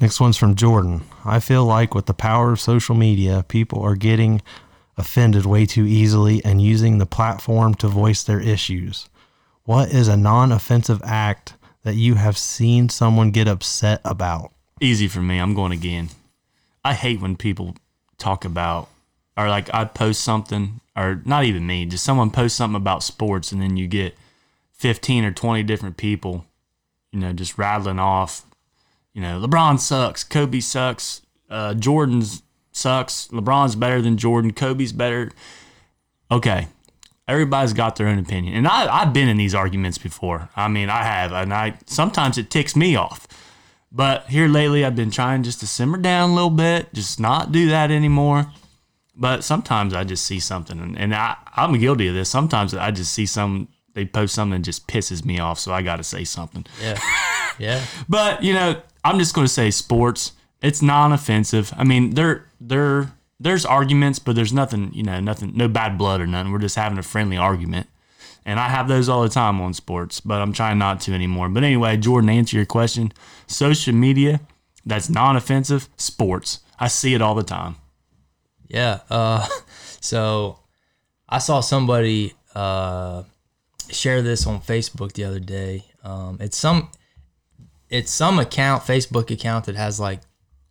Next 0.00 0.20
one's 0.20 0.36
from 0.36 0.54
Jordan. 0.54 1.02
I 1.24 1.40
feel 1.40 1.64
like 1.64 1.94
with 1.94 2.06
the 2.06 2.14
power 2.14 2.52
of 2.52 2.60
social 2.60 2.94
media, 2.94 3.44
people 3.48 3.82
are 3.82 3.96
getting 3.96 4.42
offended 4.96 5.46
way 5.46 5.66
too 5.66 5.86
easily 5.86 6.44
and 6.44 6.62
using 6.62 6.98
the 6.98 7.06
platform 7.06 7.74
to 7.76 7.88
voice 7.88 8.22
their 8.22 8.40
issues. 8.40 9.08
What 9.64 9.90
is 9.90 10.06
a 10.06 10.16
non 10.16 10.52
offensive 10.52 11.00
act 11.04 11.54
that 11.82 11.94
you 11.94 12.14
have 12.14 12.36
seen 12.36 12.88
someone 12.88 13.30
get 13.30 13.48
upset 13.48 14.00
about? 14.04 14.52
Easy 14.80 15.08
for 15.08 15.20
me. 15.20 15.38
I'm 15.38 15.54
going 15.54 15.72
again. 15.72 16.10
I 16.84 16.94
hate 16.94 17.20
when 17.20 17.36
people 17.36 17.76
talk 18.16 18.44
about, 18.44 18.88
or 19.36 19.48
like 19.48 19.72
I 19.72 19.84
post 19.84 20.22
something, 20.22 20.80
or 20.96 21.22
not 21.24 21.44
even 21.44 21.66
me, 21.66 21.86
just 21.86 22.04
someone 22.04 22.30
posts 22.30 22.58
something 22.58 22.76
about 22.76 23.02
sports, 23.02 23.52
and 23.52 23.60
then 23.60 23.76
you 23.76 23.86
get 23.86 24.16
15 24.72 25.24
or 25.24 25.32
20 25.32 25.62
different 25.64 25.96
people, 25.96 26.44
you 27.12 27.18
know, 27.18 27.32
just 27.32 27.58
rattling 27.58 27.98
off, 27.98 28.42
you 29.12 29.20
know, 29.20 29.40
LeBron 29.40 29.80
sucks, 29.80 30.22
Kobe 30.22 30.60
sucks, 30.60 31.22
uh, 31.50 31.74
Jordan's 31.74 32.42
sucks, 32.72 33.28
LeBron's 33.28 33.74
better 33.74 34.00
than 34.00 34.16
Jordan, 34.16 34.52
Kobe's 34.52 34.92
better. 34.92 35.32
Okay. 36.30 36.68
Everybody's 37.28 37.74
got 37.74 37.96
their 37.96 38.08
own 38.08 38.18
opinion. 38.18 38.54
And 38.54 38.66
I, 38.66 39.02
I've 39.02 39.12
been 39.12 39.28
in 39.28 39.36
these 39.36 39.54
arguments 39.54 39.98
before. 39.98 40.48
I 40.56 40.66
mean, 40.66 40.88
I 40.88 41.04
have. 41.04 41.30
And 41.32 41.52
I 41.52 41.78
sometimes 41.86 42.38
it 42.38 42.50
ticks 42.50 42.74
me 42.74 42.96
off. 42.96 43.28
But 43.90 44.26
here 44.28 44.48
lately, 44.48 44.84
I've 44.84 44.96
been 44.96 45.10
trying 45.10 45.42
just 45.42 45.60
to 45.60 45.66
simmer 45.66 45.98
down 45.98 46.30
a 46.30 46.34
little 46.34 46.50
bit, 46.50 46.92
just 46.92 47.18
not 47.20 47.52
do 47.52 47.68
that 47.68 47.90
anymore. 47.90 48.50
But 49.16 49.42
sometimes 49.42 49.94
I 49.94 50.04
just 50.04 50.24
see 50.24 50.38
something, 50.38 50.78
and, 50.78 50.96
and 50.96 51.14
I, 51.14 51.36
I'm 51.56 51.76
guilty 51.78 52.06
of 52.06 52.14
this. 52.14 52.30
Sometimes 52.30 52.72
I 52.72 52.92
just 52.92 53.12
see 53.12 53.26
some, 53.26 53.66
they 53.94 54.04
post 54.04 54.34
something 54.34 54.60
that 54.60 54.64
just 54.64 54.86
pisses 54.86 55.24
me 55.24 55.40
off, 55.40 55.58
so 55.58 55.72
I 55.72 55.82
got 55.82 55.96
to 55.96 56.04
say 56.04 56.22
something. 56.22 56.64
Yeah, 56.80 56.98
yeah. 57.58 57.84
But 58.08 58.44
you 58.44 58.52
know, 58.52 58.80
I'm 59.04 59.18
just 59.18 59.34
going 59.34 59.46
to 59.46 59.52
say 59.52 59.72
sports. 59.72 60.32
It's 60.62 60.82
non-offensive. 60.82 61.72
I 61.76 61.82
mean, 61.82 62.10
there, 62.10 62.46
there, 62.60 63.12
there's 63.40 63.64
arguments, 63.64 64.18
but 64.18 64.34
there's 64.34 64.52
nothing, 64.52 64.90
you 64.92 65.02
know, 65.02 65.20
nothing, 65.20 65.52
no 65.54 65.68
bad 65.68 65.96
blood 65.96 66.20
or 66.20 66.26
nothing. 66.26 66.52
We're 66.52 66.58
just 66.58 66.76
having 66.76 66.98
a 66.98 67.02
friendly 67.02 67.36
argument, 67.36 67.88
and 68.44 68.58
I 68.58 68.68
have 68.68 68.88
those 68.88 69.08
all 69.08 69.22
the 69.22 69.28
time 69.28 69.60
on 69.60 69.74
sports, 69.74 70.20
but 70.20 70.40
I'm 70.40 70.52
trying 70.52 70.78
not 70.78 71.00
to 71.02 71.12
anymore. 71.12 71.48
But 71.48 71.64
anyway, 71.64 71.96
Jordan, 71.96 72.30
answer 72.30 72.56
your 72.56 72.66
question, 72.66 73.12
social 73.46 73.94
media 73.94 74.40
that's 74.88 75.10
non-offensive, 75.10 75.88
sports. 75.96 76.60
I 76.78 76.88
see 76.88 77.14
it 77.14 77.20
all 77.20 77.34
the 77.34 77.42
time. 77.42 77.76
Yeah. 78.68 79.00
Uh, 79.10 79.46
so 80.00 80.60
I 81.28 81.38
saw 81.38 81.60
somebody 81.60 82.34
uh, 82.54 83.24
share 83.90 84.22
this 84.22 84.46
on 84.46 84.60
Facebook 84.60 85.12
the 85.12 85.24
other 85.24 85.40
day. 85.40 85.84
Um, 86.02 86.38
it's 86.40 86.56
some 86.56 86.90
it's 87.90 88.10
some 88.10 88.38
account, 88.38 88.82
Facebook 88.84 89.30
account 89.30 89.64
that 89.66 89.76
has 89.76 89.98
like 89.98 90.20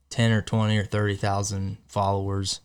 ten 0.09 0.31
or 0.31 0.41
twenty 0.41 0.77
or 0.77 0.85
thirty 0.85 1.15
thousand 1.15 1.77
followers. 1.87 2.61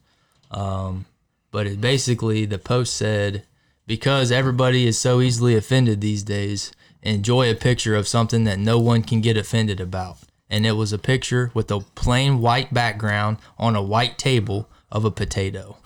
Um, 0.50 1.06
but 1.50 1.66
it 1.66 1.80
basically 1.80 2.44
the 2.44 2.58
post 2.58 2.96
said 2.96 3.44
because 3.86 4.32
everybody 4.32 4.86
is 4.86 4.98
so 4.98 5.20
easily 5.20 5.56
offended 5.56 6.00
these 6.00 6.22
days, 6.22 6.72
enjoy 7.02 7.50
a 7.50 7.54
picture 7.54 7.94
of 7.94 8.08
something 8.08 8.44
that 8.44 8.58
no 8.58 8.78
one 8.78 9.02
can 9.02 9.20
get 9.20 9.36
offended 9.36 9.80
about. 9.80 10.18
And 10.48 10.66
it 10.66 10.72
was 10.72 10.92
a 10.92 10.98
picture 10.98 11.50
with 11.54 11.70
a 11.70 11.80
plain 11.80 12.40
white 12.40 12.72
background 12.72 13.38
on 13.58 13.74
a 13.74 13.82
white 13.82 14.18
table 14.18 14.68
of 14.90 15.04
a 15.04 15.10
potato. 15.10 15.78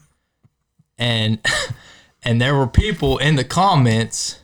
and 0.98 1.40
and 2.22 2.40
there 2.40 2.54
were 2.54 2.66
people 2.66 3.18
in 3.18 3.36
the 3.36 3.44
comments 3.44 4.39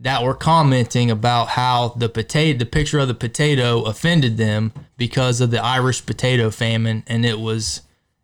that 0.00 0.22
were 0.22 0.34
commenting 0.34 1.10
about 1.10 1.48
how 1.48 1.88
the 1.96 2.08
potato 2.08 2.58
the 2.58 2.66
picture 2.66 2.98
of 2.98 3.08
the 3.08 3.14
potato 3.14 3.82
offended 3.82 4.36
them 4.36 4.72
because 4.96 5.40
of 5.40 5.50
the 5.50 5.62
Irish 5.62 6.04
potato 6.04 6.50
famine 6.50 7.04
and 7.06 7.24
it 7.24 7.38
was 7.38 7.82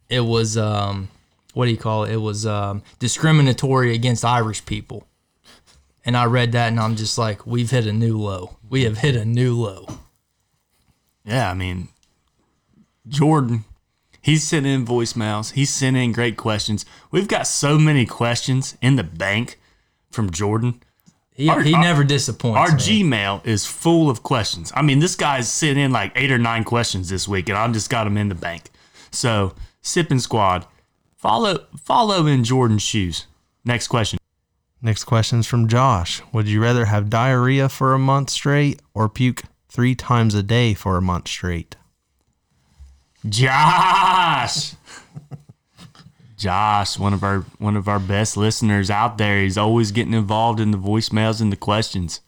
it 0.09 0.21
was 0.21 0.57
um 0.57 1.09
what 1.57 1.65
do 1.65 1.71
you 1.71 1.79
call 1.79 2.05
it? 2.05 2.13
It 2.13 2.19
was 2.19 2.45
um, 2.45 2.83
discriminatory 2.99 3.95
against 3.95 4.27
Irish 4.27 4.67
people. 4.67 5.07
And 6.05 6.15
I 6.15 6.27
read 6.27 6.53
that 6.53 6.69
and 6.69 6.79
I'm 6.79 6.97
just 6.97 7.17
like, 7.17 7.47
we've 7.47 7.71
hit 7.71 7.87
a 7.87 7.95
new 7.95 8.19
low. 8.19 8.59
We 8.69 8.85
have 8.85 8.99
hit 8.99 9.17
a 9.17 9.25
new 9.25 9.55
low. 9.55 9.87
Yeah, 11.25 11.51
I 11.51 11.55
mean, 11.55 11.89
Jordan, 13.09 13.65
he's 14.21 14.45
sending 14.45 14.75
in 14.75 14.85
voicemails. 14.85 15.53
He's 15.53 15.71
sending 15.71 16.05
in 16.05 16.13
great 16.13 16.37
questions. 16.37 16.85
We've 17.11 17.27
got 17.27 17.47
so 17.47 17.79
many 17.79 18.05
questions 18.05 18.77
in 18.83 18.97
the 18.97 19.03
bank 19.03 19.59
from 20.11 20.29
Jordan. 20.29 20.83
He, 21.37 21.49
Our- 21.51 21.61
he 21.61 21.75
our- 21.75 21.83
never 21.83 22.03
disappoints. 22.03 22.57
Our 22.59 22.69
man. 22.71 22.79
Gmail 22.79 23.47
is 23.47 23.67
full 23.67 24.09
of 24.09 24.23
questions. 24.23 24.73
I 24.75 24.81
mean, 24.83 25.01
this 25.01 25.15
guy's 25.17 25.49
sent 25.53 25.77
in 25.79 25.91
like 25.93 26.13
eight 26.17 26.33
or 26.33 26.39
nine 26.39 26.65
questions 26.65 27.09
this 27.11 27.29
week, 27.29 27.49
and 27.51 27.59
I've 27.59 27.73
just 27.73 27.91
got 27.91 28.05
them 28.05 28.17
in 28.17 28.29
the 28.31 28.35
bank. 28.35 28.71
So, 29.11 29.55
Sipping 29.83 30.19
Squad, 30.19 30.67
follow 31.17 31.67
follow 31.79 32.27
in 32.27 32.43
Jordan's 32.43 32.83
shoes. 32.83 33.27
Next 33.65 33.89
question. 33.89 34.19
Next 34.81 35.05
question's 35.05 35.47
from 35.47 35.69
Josh. 35.69 36.23
Would 36.33 36.49
you 36.49 36.63
rather 36.63 36.87
have 36.87 37.11
diarrhea 37.11 37.69
for 37.69 37.93
a 37.93 37.99
month 37.99 38.31
straight 38.31 38.81
or 38.95 39.09
puke 39.09 39.43
three 39.69 39.95
times 39.95 40.35
a 40.35 40.43
day 40.43 40.73
for 40.75 40.97
a 40.97 41.03
month 41.03 41.29
straight? 41.29 41.77
Josh. 43.29 44.73
Josh, 46.37 46.99
one 46.99 47.15
of 47.15 47.23
our 47.23 47.41
one 47.59 47.77
of 47.77 47.89
our 47.89 47.99
best 47.99 48.37
listeners 48.37 48.91
out 48.91 49.19
there. 49.19 49.43
He's 49.43 49.57
always 49.57 49.91
getting 49.91 50.13
involved 50.13 50.61
in 50.61 50.71
the 50.71 50.79
voicemails 50.79 51.41
and 51.41 51.51
the 51.51 51.57
questions. 51.57 52.21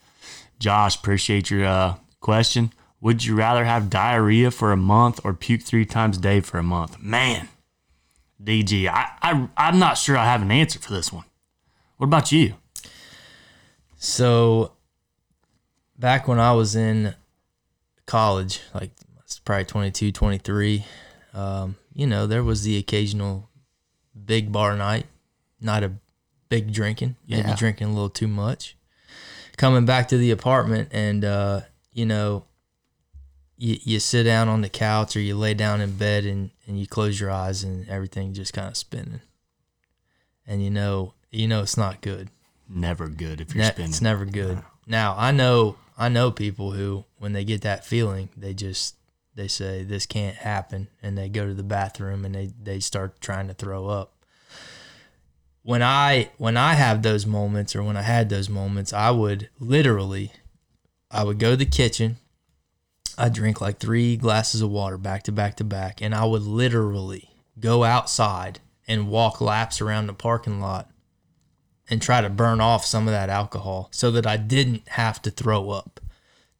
Josh, 0.59 0.97
appreciate 0.97 1.51
your 1.51 1.65
uh, 1.65 1.97
question. 2.21 2.73
Would 3.01 3.25
you 3.25 3.37
rather 3.37 3.65
have 3.65 3.91
diarrhea 3.91 4.51
for 4.51 4.73
a 4.73 4.77
month 4.77 5.21
or 5.25 5.33
puke 5.35 5.63
three 5.63 5.85
times 5.85 6.17
a 6.17 6.21
day 6.21 6.41
for 6.41 6.59
a 6.59 6.63
month? 6.63 7.01
Man, 7.01 7.49
DG, 8.43 8.89
I, 8.89 9.11
I 9.23 9.49
I'm 9.57 9.79
not 9.79 9.99
sure 9.99 10.17
I 10.17 10.25
have 10.25 10.43
an 10.43 10.51
answer 10.51 10.79
for 10.79 10.93
this 10.93 11.13
one. 11.13 11.25
What 11.99 12.07
about 12.07 12.33
you? 12.33 12.55
So 13.99 14.73
back 15.99 16.27
when 16.29 16.41
I 16.41 16.53
was 16.53 16.75
in 16.75 17.15
college, 18.07 18.61
like 18.73 18.91
it's 19.23 19.39
probably 19.39 19.65
22, 19.65 20.13
23, 20.13 20.85
um, 21.35 21.77
you 21.93 22.07
know, 22.07 22.27
there 22.27 22.45
was 22.45 22.63
the 22.63 22.79
occasional 22.79 23.48
big 24.29 24.53
bar 24.53 24.77
night, 24.77 25.07
not 25.61 25.83
a 25.83 25.91
big 26.49 26.73
drinking, 26.73 27.17
maybe 27.27 27.49
Yeah. 27.49 27.57
drinking 27.57 27.89
a 27.89 27.93
little 27.93 28.09
too 28.11 28.29
much. 28.29 28.77
Coming 29.57 29.85
back 29.85 30.07
to 30.09 30.17
the 30.17 30.31
apartment 30.31 30.91
and 30.93 31.25
uh, 31.25 31.63
you 31.93 32.07
know, 32.07 32.45
you, 33.57 33.77
you 33.83 33.99
sit 33.99 34.23
down 34.23 34.49
on 34.49 34.61
the 34.61 34.69
couch 34.69 35.17
or 35.17 35.21
you 35.21 35.35
lay 35.37 35.53
down 35.55 35.81
in 35.81 35.97
bed 35.97 36.25
and, 36.25 36.51
and 36.67 36.79
you 36.79 36.87
close 36.87 37.19
your 37.19 37.31
eyes 37.33 37.65
and 37.65 37.89
everything 37.89 38.33
just 38.33 38.53
kind 38.53 38.69
of 38.69 38.77
spinning. 38.77 39.21
And 40.47 40.63
you 40.63 40.71
know, 40.71 41.15
you 41.33 41.49
know 41.49 41.63
it's 41.63 41.77
not 41.77 42.01
good. 42.01 42.29
Never 42.69 43.09
good 43.09 43.41
if 43.41 43.55
you're 43.55 43.65
Ne- 43.65 43.71
spinning. 43.71 43.91
It's 43.91 44.01
never 44.01 44.25
good. 44.25 44.63
Now 44.87 45.15
I 45.19 45.33
know 45.33 45.77
I 45.97 46.09
know 46.09 46.31
people 46.31 46.71
who 46.73 47.05
when 47.19 47.33
they 47.33 47.45
get 47.45 47.63
that 47.63 47.85
feeling 47.85 48.29
they 48.37 48.55
just 48.55 48.95
they 49.35 49.49
say 49.49 49.83
this 49.83 50.07
can't 50.07 50.37
happen 50.37 50.89
and 51.03 51.17
they 51.19 51.29
go 51.29 51.47
to 51.47 51.55
the 51.55 51.63
bathroom 51.65 52.25
and 52.25 52.35
they 52.35 52.51
they 52.63 52.79
start 52.81 53.21
trying 53.21 53.49
to 53.49 53.55
throw 53.55 53.89
up. 53.89 54.13
When 55.69 55.83
I 55.83 56.31
when 56.39 56.57
I 56.57 56.73
have 56.73 57.03
those 57.03 57.27
moments 57.27 57.77
or 57.77 57.83
when 57.83 57.99
I 57.99 58.01
had 58.01 58.31
those 58.31 58.49
moments, 58.49 58.95
I 58.95 59.11
would 59.11 59.51
literally 59.61 60.33
I 61.11 61.25
would 61.25 61.39
go 61.39 61.51
to 61.51 61.57
the 61.59 61.67
kitchen. 61.67 62.17
I 63.19 63.29
drink 63.29 63.61
like 63.61 63.79
three 63.79 64.17
glasses 64.17 64.63
of 64.63 64.71
water 64.71 64.97
back 64.97 65.25
to 65.25 65.33
back 65.33 65.57
to 65.57 65.65
back, 65.65 66.01
and 66.01 66.15
I 66.15 66.25
would 66.25 66.41
literally 66.41 67.35
go 67.61 67.85
outside 67.85 68.61
and 68.87 69.11
walk 69.11 69.43
laps 69.43 69.83
around 69.83 70.07
the 70.07 70.15
parking 70.15 70.59
lot 70.59 70.91
and 71.91 72.01
try 72.01 72.23
to 72.23 72.31
burn 72.31 72.63
off 72.63 72.87
some 72.87 73.07
of 73.07 73.13
that 73.13 73.29
alcohol 73.29 73.91
so 73.93 74.11
that 74.13 74.27
I 74.27 74.39
didn't 74.39 74.89
have 74.89 75.21
to 75.21 75.31
throw 75.31 75.69
up. 75.69 76.01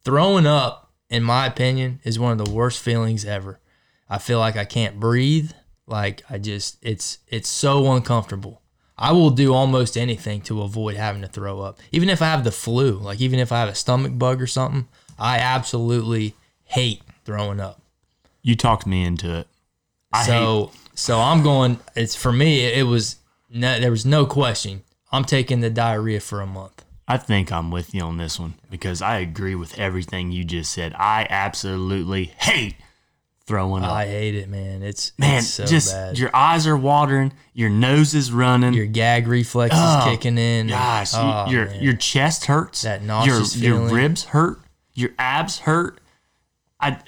Throwing 0.03 0.45
up, 0.45 0.91
in 1.09 1.23
my 1.23 1.47
opinion, 1.47 1.99
is 2.03 2.19
one 2.19 2.39
of 2.39 2.45
the 2.45 2.53
worst 2.53 2.79
feelings 2.79 3.25
ever. 3.25 3.59
I 4.07 4.19
feel 4.19 4.37
like 4.37 4.55
I 4.55 4.65
can't 4.65 4.99
breathe. 4.99 5.53
Like 5.87 6.21
I 6.29 6.37
just 6.37 6.77
it's 6.83 7.17
it's 7.27 7.49
so 7.49 7.91
uncomfortable. 7.91 8.61
I 9.01 9.13
will 9.13 9.29
do 9.29 9.53
almost 9.53 9.95
anything 9.97 10.41
to 10.41 10.61
avoid 10.61 10.97
having 10.97 11.21
to 11.21 11.27
throw 11.29 11.61
up. 11.61 11.79
Even 11.93 12.09
if 12.09 12.21
I 12.21 12.25
have 12.25 12.43
the 12.43 12.51
flu, 12.51 12.97
like 12.97 13.21
even 13.21 13.39
if 13.39 13.51
I 13.53 13.61
have 13.61 13.69
a 13.69 13.75
stomach 13.75 14.17
bug 14.17 14.41
or 14.41 14.47
something, 14.47 14.89
I 15.17 15.37
absolutely 15.39 16.35
hate 16.65 17.01
throwing 17.23 17.61
up. 17.61 17.81
you 18.41 18.55
talked 18.55 18.85
me 18.85 19.03
into 19.05 19.33
it. 19.39 19.47
I 20.11 20.23
so 20.23 20.71
so 20.95 21.19
I'm 21.19 21.41
going. 21.43 21.79
It's 21.95 22.15
for 22.15 22.33
me. 22.33 22.65
It 22.65 22.85
was 22.85 23.15
no, 23.49 23.79
there 23.79 23.91
was 23.91 24.05
no 24.05 24.25
question. 24.25 24.83
I'm 25.11 25.23
taking 25.23 25.61
the 25.61 25.69
diarrhea 25.69 26.19
for 26.19 26.41
a 26.41 26.45
month. 26.45 26.83
I 27.07 27.17
think 27.17 27.51
I'm 27.51 27.71
with 27.71 27.95
you 27.95 28.01
on 28.01 28.17
this 28.17 28.39
one 28.39 28.55
because 28.69 29.01
I 29.01 29.17
agree 29.17 29.55
with 29.55 29.79
everything 29.79 30.31
you 30.31 30.43
just 30.43 30.71
said. 30.71 30.93
I 30.93 31.25
absolutely 31.29 32.25
hate 32.37 32.75
throwing 33.49 33.83
up. 33.83 33.91
I 33.91 34.05
hate 34.05 34.35
it, 34.35 34.47
man. 34.47 34.83
It's 34.83 35.11
Man, 35.17 35.39
it's 35.39 35.47
so 35.47 35.65
just 35.65 35.91
bad. 35.91 36.17
your 36.19 36.29
eyes 36.35 36.67
are 36.67 36.77
watering, 36.77 37.33
your 37.53 37.69
nose 37.69 38.13
is 38.13 38.31
running. 38.31 38.73
Your 38.75 38.85
gag 38.85 39.27
reflex 39.27 39.73
Oh, 39.77 39.97
is 39.99 40.05
kicking 40.05 40.37
in. 40.37 40.67
Gosh, 40.67 41.11
Oh, 41.15 41.47
your 41.49 41.65
man. 41.65 41.81
your 41.83 41.95
chest 41.95 42.45
hurts. 42.45 42.83
That 42.83 43.01
your 43.01 43.07
nauseous 43.07 43.57
your 43.57 43.75
feeling. 43.77 43.93
ribs 43.93 44.23
hurt. 44.25 44.59
Your 44.93 45.09
abs 45.17 45.59
hurt. 45.59 45.99
I 46.79 46.99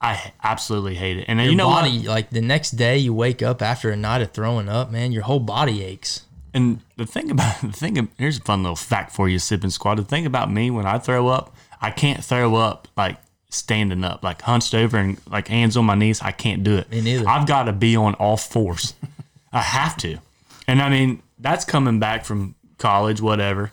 I 0.00 0.32
absolutely 0.42 0.94
hate 0.94 1.18
it. 1.18 1.24
And 1.28 1.38
Your 1.40 1.50
you 1.50 1.56
know 1.56 1.68
body, 1.68 1.98
what? 1.98 2.06
like 2.06 2.30
the 2.30 2.40
next 2.40 2.70
day, 2.72 2.96
you 2.98 3.12
wake 3.12 3.42
up 3.42 3.60
after 3.60 3.90
a 3.90 3.96
night 3.96 4.22
of 4.22 4.30
throwing 4.30 4.68
up, 4.68 4.90
man. 4.90 5.12
Your 5.12 5.24
whole 5.24 5.40
body 5.40 5.82
aches. 5.84 6.24
And 6.54 6.80
the 6.96 7.04
thing 7.06 7.30
about 7.30 7.60
the 7.62 7.72
thing, 7.72 8.08
here's 8.16 8.38
a 8.38 8.42
fun 8.42 8.62
little 8.62 8.76
fact 8.76 9.12
for 9.12 9.28
you, 9.28 9.38
sipping 9.38 9.70
squad. 9.70 9.96
The 9.96 10.04
thing 10.04 10.24
about 10.24 10.50
me 10.52 10.70
when 10.70 10.86
I 10.86 10.98
throw 10.98 11.28
up, 11.28 11.54
I 11.82 11.90
can't 11.90 12.22
throw 12.24 12.54
up 12.54 12.86
like 12.96 13.18
standing 13.50 14.04
up, 14.04 14.22
like 14.22 14.42
hunched 14.42 14.74
over 14.74 14.96
and 14.96 15.20
like 15.28 15.48
hands 15.48 15.76
on 15.76 15.84
my 15.84 15.94
knees. 15.94 16.22
I 16.22 16.32
can't 16.32 16.64
do 16.64 16.76
it. 16.76 16.90
Me 16.90 17.00
neither. 17.00 17.28
I've 17.28 17.46
got 17.46 17.64
to 17.64 17.72
be 17.72 17.96
on 17.96 18.14
all 18.14 18.36
fours. 18.36 18.94
I 19.52 19.60
have 19.60 19.96
to. 19.98 20.18
And 20.66 20.80
I 20.80 20.88
mean, 20.88 21.22
that's 21.38 21.64
coming 21.64 21.98
back 21.98 22.24
from 22.24 22.54
college, 22.78 23.20
whatever. 23.20 23.72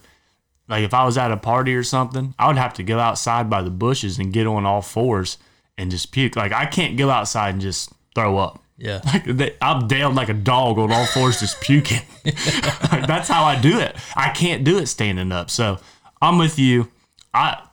Like 0.67 0.83
if 0.83 0.93
I 0.93 1.05
was 1.05 1.17
at 1.17 1.31
a 1.31 1.37
party 1.37 1.75
or 1.75 1.83
something, 1.83 2.33
I 2.37 2.47
would 2.47 2.57
have 2.57 2.73
to 2.75 2.83
go 2.83 2.99
outside 2.99 3.49
by 3.49 3.61
the 3.61 3.69
bushes 3.69 4.19
and 4.19 4.33
get 4.33 4.47
on 4.47 4.65
all 4.65 4.81
fours 4.81 5.37
and 5.77 5.91
just 5.91 6.11
puke. 6.11 6.35
Like 6.35 6.51
I 6.51 6.65
can't 6.65 6.97
go 6.97 7.09
outside 7.09 7.53
and 7.53 7.61
just 7.61 7.91
throw 8.15 8.37
up. 8.37 8.61
Yeah. 8.77 9.01
Like 9.05 9.25
they, 9.25 9.55
I'm 9.61 9.87
down 9.87 10.15
like 10.15 10.29
a 10.29 10.33
dog 10.33 10.77
on 10.77 10.91
all 10.91 11.05
fours, 11.05 11.39
just 11.39 11.61
puking. 11.61 12.01
Like, 12.25 12.35
that's 13.07 13.29
how 13.29 13.43
I 13.43 13.59
do 13.59 13.79
it. 13.79 13.95
I 14.15 14.29
can't 14.29 14.63
do 14.63 14.77
it 14.77 14.87
standing 14.87 15.31
up. 15.31 15.49
So 15.49 15.79
I'm 16.21 16.37
with 16.37 16.59
you. 16.59 16.91
I 17.33 17.63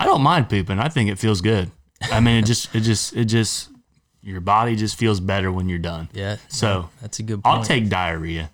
I 0.00 0.04
don't 0.06 0.22
mind 0.22 0.48
pooping. 0.48 0.78
I 0.78 0.88
think 0.88 1.10
it 1.10 1.18
feels 1.18 1.40
good. 1.40 1.70
I 2.12 2.20
mean, 2.20 2.36
it 2.42 2.46
just 2.46 2.74
it 2.74 2.80
just 2.80 3.16
it 3.16 3.24
just 3.24 3.68
your 4.22 4.40
body 4.40 4.76
just 4.76 4.96
feels 4.96 5.20
better 5.20 5.50
when 5.50 5.68
you're 5.68 5.78
done. 5.78 6.08
Yeah. 6.12 6.36
So 6.48 6.90
That's 7.00 7.18
a 7.18 7.22
good 7.22 7.42
point. 7.42 7.56
I'll 7.56 7.64
take 7.64 7.88
diarrhea. 7.88 8.50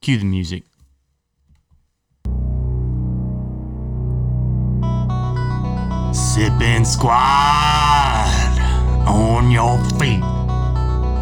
Cue 0.00 0.18
the 0.18 0.24
music. 0.24 0.62
Sipping 6.12 6.84
squad 6.84 8.26
on 9.06 9.50
your 9.50 9.78
feet. 9.98 10.22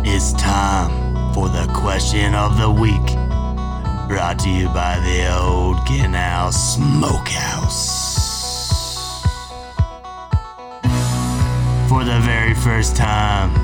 It's 0.07 0.33
time 0.35 1.33
for 1.35 1.49
the 1.49 1.67
question 1.75 2.35
of 2.35 2.59
the 2.59 2.71
week. 2.71 3.07
Brought 4.09 4.39
to 4.41 4.51
you 4.51 4.69
by 4.69 5.01
the 5.01 5.37
old 5.41 5.85
Canal 5.87 6.53
Smokehouse. 6.53 8.14
For 11.95 12.03
the 12.03 12.19
very 12.19 12.55
first 12.55 12.97
time, 12.97 13.55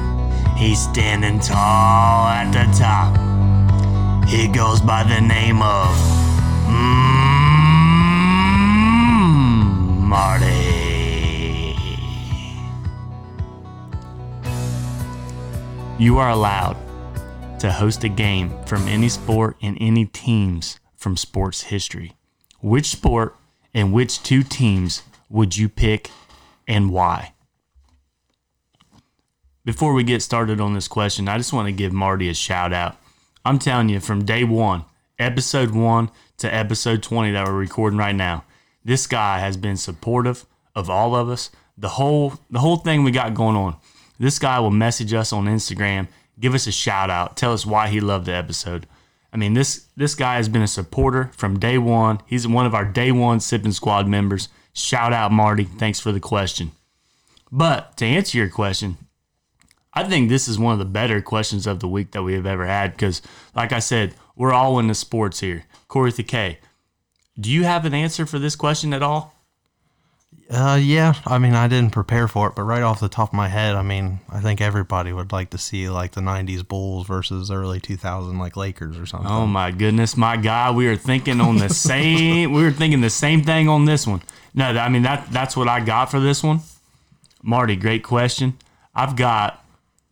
he's 0.57 0.81
standing 0.81 1.41
tall 1.41 2.29
at 2.29 2.53
the 2.53 2.65
top. 2.79 3.19
He 4.29 4.47
goes 4.47 4.81
by 4.81 5.03
the 5.03 5.21
name 5.21 5.61
of 5.61 5.89
mm, 6.65 7.27
Marty. 9.99 11.75
You 15.99 16.19
are 16.19 16.31
allowed 16.31 16.77
to 17.59 17.73
host 17.73 18.05
a 18.05 18.09
game 18.09 18.55
from 18.65 18.87
any 18.87 19.09
sport 19.09 19.57
and 19.61 19.77
any 19.81 20.07
teams 20.07 20.79
from 20.97 21.17
sports 21.17 21.63
history. 21.63 22.13
Which 22.61 22.91
sport 22.91 23.35
and 23.75 23.93
which 23.93 24.23
two 24.23 24.45
teams 24.45 25.03
would 25.29 25.57
you 25.57 25.69
pick 25.69 26.13
and 26.69 26.91
why? 26.91 27.33
Before 29.65 29.93
we 29.93 30.05
get 30.05 30.23
started 30.23 30.59
on 30.59 30.73
this 30.73 30.89
question, 30.89 31.29
I 31.29 31.37
just 31.37 31.53
want 31.53 31.67
to 31.67 31.73
give 31.73 31.93
Marty 31.93 32.31
a 32.31 32.35
shout 32.35 32.73
out. 32.73 32.97
I'm 33.45 33.59
telling 33.59 33.91
you, 33.91 34.01
from 34.01 34.25
day 34.25 34.43
one, 34.43 34.85
episode 35.19 35.73
one 35.73 36.11
to 36.39 36.53
episode 36.53 37.03
20 37.03 37.33
that 37.33 37.47
we're 37.47 37.53
recording 37.53 37.99
right 37.99 38.15
now, 38.15 38.45
this 38.83 39.07
guy 39.07 39.39
has 39.39 39.59
been 39.59 39.77
supportive 39.77 40.47
of 40.75 40.89
all 40.89 41.15
of 41.15 41.29
us. 41.29 41.51
The 41.77 41.91
whole 41.91 42.35
the 42.51 42.61
whole 42.61 42.79
thing 42.79 43.05
we 43.05 43.11
got 43.11 43.35
going 43.35 43.57
on. 43.57 43.77
This 44.19 44.39
guy 44.39 44.59
will 44.61 44.71
message 44.71 45.13
us 45.13 45.31
on 45.33 45.45
Instagram, 45.45 46.09
give 46.39 46.55
us 46.55 46.67
a 46.67 46.73
shout 46.73 47.11
out, 47.11 47.37
tell 47.37 47.53
us 47.53 47.67
why 47.67 47.89
he 47.89 48.01
loved 48.01 48.27
the 48.27 48.35
episode. 48.35 48.87
I 49.31 49.37
mean, 49.37 49.53
this 49.53 49.87
this 49.95 50.15
guy 50.15 50.37
has 50.37 50.49
been 50.49 50.63
a 50.63 50.67
supporter 50.67 51.31
from 51.35 51.59
day 51.59 51.77
one. 51.77 52.21
He's 52.27 52.49
one 52.49 52.65
of 52.65 52.75
our 52.75 52.87
day 52.87 53.13
one 53.13 53.41
sipping 53.41 53.73
squad 53.73 54.09
members. 54.09 54.49
Shout 54.73 55.13
out 55.13 55.33
Marty. 55.33 55.65
Thanks 55.65 56.01
for 56.01 56.13
the 56.13 56.21
question. 56.21 56.73
But 57.53 57.99
to 57.99 58.07
answer 58.07 58.39
your 58.39 58.49
question, 58.49 58.97
I 60.01 60.09
think 60.09 60.29
this 60.31 60.49
is 60.49 60.59
one 60.59 60.73
of 60.73 60.79
the 60.79 60.87
better 60.87 61.21
questions 61.21 61.67
of 61.67 61.81
the 61.81 61.89
week 61.89 62.13
that 62.13 62.23
we 62.23 62.33
have 62.33 62.47
ever 62.47 62.65
had 62.65 62.93
because, 62.93 63.21
like 63.55 63.71
I 63.71 63.81
said, 63.81 64.15
we're 64.35 64.53
all 64.53 64.79
into 64.79 64.95
sports 64.95 65.41
here. 65.41 65.65
Corey 65.89 66.11
the 66.11 66.23
K, 66.23 66.59
do 67.39 67.51
you 67.51 67.65
have 67.65 67.85
an 67.85 67.93
answer 67.93 68.25
for 68.25 68.39
this 68.39 68.57
question 68.57 68.95
at 68.95 69.03
all? 69.03 69.35
Uh, 70.49 70.81
yeah. 70.83 71.15
I 71.27 71.39
mean, 71.39 71.53
I 71.53 71.69
didn't 71.69 71.93
prepare 71.93 72.27
for 72.29 72.49
it, 72.49 72.55
but 72.57 72.63
right 72.63 72.83
off 72.83 72.99
the 72.99 73.11
top 73.11 73.29
of 73.29 73.35
my 73.35 73.49
head, 73.49 73.77
I 73.77 73.83
mean, 73.83 74.21
I 74.31 74.41
think 74.41 74.63
everybody 74.63 75.13
would 75.13 75.33
like 75.33 75.51
to 75.51 75.59
see 75.59 75.89
like 75.91 76.13
the 76.13 76.23
'90s 76.23 76.67
Bulls 76.67 77.07
versus 77.07 77.51
early 77.51 77.79
2000 77.79 78.39
like 78.39 78.57
Lakers 78.57 78.99
or 78.99 79.05
something. 79.05 79.31
Oh 79.31 79.47
my 79.47 79.71
goodness, 79.71 80.17
my 80.17 80.37
guy, 80.39 80.71
we 80.71 80.89
are 80.89 80.97
thinking 80.97 81.41
on 81.43 81.59
the 81.59 81.69
same. 81.69 82.53
we 82.53 82.63
were 82.63 82.73
thinking 82.73 83.03
the 83.03 83.11
same 83.11 83.43
thing 83.43 83.69
on 83.69 83.85
this 83.85 84.07
one. 84.07 84.23
No, 84.55 84.65
I 84.65 84.89
mean 84.89 85.03
that 85.03 85.31
that's 85.31 85.57
what 85.57 85.69
I 85.69 85.81
got 85.81 86.11
for 86.11 86.21
this 86.21 86.43
one. 86.43 86.61
Marty, 87.43 87.77
great 87.77 88.03
question. 88.03 88.57
I've 88.95 89.15
got 89.15 89.60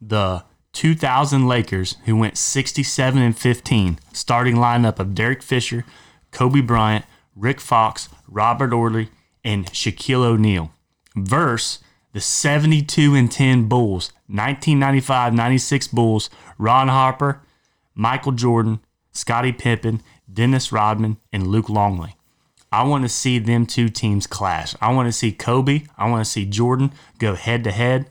the 0.01 0.45
2000 0.73 1.47
Lakers 1.49 1.97
who 2.05 2.17
went 2.17 2.37
67 2.37 3.21
and 3.21 3.37
15, 3.37 3.99
starting 4.13 4.57
lineup 4.57 4.99
of 4.99 5.15
Derek 5.15 5.43
Fisher, 5.43 5.85
Kobe 6.31 6.61
Bryant, 6.61 7.05
Rick 7.35 7.61
Fox, 7.61 8.09
Robert 8.29 8.73
Horry, 8.73 9.11
and 9.45 9.67
Shaquille 9.67 10.25
O'Neal, 10.25 10.73
versus 11.17 11.83
the 12.13 12.21
72 12.21 13.15
and 13.15 13.31
10 13.31 13.69
Bulls, 13.69 14.13
1995-96 14.31 15.93
Bulls, 15.93 16.31
Ron 16.59 16.89
Harper, 16.89 17.43
Michael 17.95 18.33
Jordan, 18.33 18.81
Scottie 19.13 19.53
Pippen, 19.53 20.03
Dennis 20.33 20.71
Rodman, 20.73 21.17
and 21.33 21.47
Luke 21.47 21.69
Longley. 21.69 22.15
I 22.71 22.85
want 22.85 23.05
to 23.05 23.09
see 23.09 23.39
them 23.39 23.67
two 23.67 23.89
teams 23.89 24.27
clash. 24.27 24.75
I 24.81 24.93
want 24.93 25.09
to 25.09 25.13
see 25.13 25.33
Kobe. 25.33 25.85
I 25.97 26.11
want 26.11 26.25
to 26.25 26.31
see 26.31 26.45
Jordan 26.45 26.93
go 27.19 27.35
head 27.35 27.65
to 27.65 27.71
head. 27.71 28.09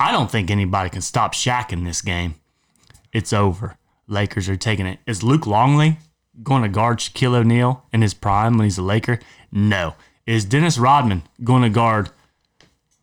I 0.00 0.12
don't 0.12 0.30
think 0.30 0.50
anybody 0.50 0.88
can 0.88 1.02
stop 1.02 1.34
Shaq 1.34 1.74
in 1.74 1.84
this 1.84 2.00
game. 2.00 2.36
It's 3.12 3.34
over. 3.34 3.76
Lakers 4.08 4.48
are 4.48 4.56
taking 4.56 4.86
it. 4.86 4.98
Is 5.06 5.22
Luke 5.22 5.46
Longley 5.46 5.98
going 6.42 6.62
to 6.62 6.70
guard 6.70 7.00
Shaquille 7.00 7.34
O'Neal 7.34 7.84
in 7.92 8.00
his 8.00 8.14
prime 8.14 8.56
when 8.56 8.64
he's 8.64 8.78
a 8.78 8.82
Laker? 8.82 9.20
No. 9.52 9.94
Is 10.26 10.46
Dennis 10.46 10.78
Rodman 10.78 11.24
going 11.44 11.62
to 11.62 11.68
guard 11.68 12.08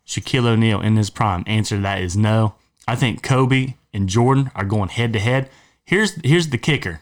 Shaquille 0.07 0.47
O'Neal 0.47 0.81
in 0.81 0.95
his 0.95 1.11
prime? 1.11 1.43
Answer 1.45 1.75
to 1.75 1.81
that 1.83 2.01
is 2.01 2.17
no. 2.17 2.55
I 2.87 2.95
think 2.95 3.21
Kobe 3.21 3.75
and 3.93 4.09
Jordan 4.09 4.49
are 4.55 4.65
going 4.65 4.89
head 4.89 5.13
to 5.13 5.19
head. 5.19 5.51
Here's 5.85 6.15
here's 6.23 6.49
the 6.49 6.57
kicker. 6.57 7.01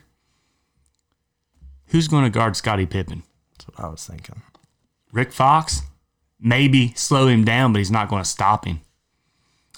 Who's 1.88 2.10
going 2.10 2.26
to 2.26 2.30
guard 2.30 2.58
Scottie 2.58 2.86
Pippen? 2.86 3.24
That's 3.52 3.70
what 3.70 3.86
I 3.86 3.90
was 3.90 4.06
thinking. 4.06 4.42
Rick 5.14 5.32
Fox? 5.32 5.84
Maybe 6.38 6.94
slow 6.96 7.28
him 7.28 7.46
down, 7.46 7.72
but 7.72 7.80
he's 7.80 7.92
not 7.92 8.10
going 8.10 8.22
to 8.22 8.30
stop 8.30 8.66
him. 8.66 8.82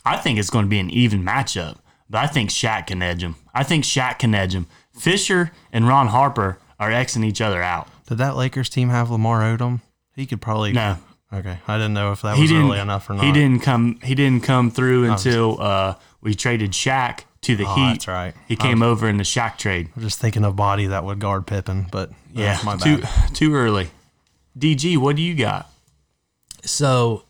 I 0.07 0.17
think 0.17 0.39
it's 0.39 0.49
going 0.49 0.65
to 0.65 0.69
be 0.69 0.79
an 0.79 0.89
even 0.89 1.23
matchup, 1.23 1.77
but 2.09 2.19
I 2.19 2.27
think 2.27 2.49
Shaq 2.49 2.87
can 2.87 3.01
edge 3.01 3.21
him. 3.23 3.35
I 3.53 3.63
think 3.63 3.83
Shaq 3.83 4.19
can 4.19 4.33
edge 4.33 4.53
him. 4.55 4.67
Fisher 4.93 5.51
and 5.71 5.87
Ron 5.87 6.07
Harper 6.07 6.57
are 6.79 6.89
Xing 6.89 7.25
each 7.25 7.41
other 7.41 7.61
out. 7.61 7.87
Did 8.07 8.17
that 8.19 8.35
Lakers 8.35 8.69
team 8.69 8.89
have 8.89 9.09
Lamar 9.11 9.41
Odom? 9.41 9.81
He 10.15 10.25
could 10.25 10.41
probably. 10.41 10.71
No, 10.73 10.97
Okay, 11.33 11.57
I 11.67 11.75
didn't 11.77 11.93
know 11.93 12.13
if 12.13 12.21
that 12.21 12.35
he 12.37 12.43
was 12.43 12.51
didn't. 12.51 12.67
early 12.67 12.79
enough 12.79 13.09
or 13.09 13.13
not. 13.15 13.25
He 13.25 13.33
didn't 13.33 13.59
come. 13.61 13.99
He 14.01 14.15
didn't 14.15 14.43
come 14.43 14.71
through 14.71 15.11
until 15.11 15.61
uh, 15.61 15.95
we 16.21 16.33
traded 16.33 16.71
Shaq 16.71 17.25
to 17.41 17.55
the 17.57 17.65
Oh, 17.65 17.75
Heat. 17.75 17.91
that's 17.93 18.07
right. 18.07 18.33
He 18.47 18.55
came 18.55 18.81
over 18.81 19.09
in 19.09 19.17
the 19.17 19.23
Shaq 19.25 19.57
trade. 19.57 19.89
I'm 19.95 20.01
just 20.01 20.19
thinking 20.19 20.45
of 20.45 20.55
body 20.55 20.87
that 20.87 21.03
would 21.03 21.19
guard 21.19 21.45
Pippen, 21.45 21.87
but 21.91 22.09
uh, 22.11 22.13
Yeah, 22.33 22.57
my 22.63 22.77
too 22.77 23.03
too 23.33 23.53
early. 23.55 23.89
DG, 24.57 24.97
what 24.97 25.17
do 25.17 25.21
you 25.21 25.35
got? 25.35 25.69
So 26.63 27.25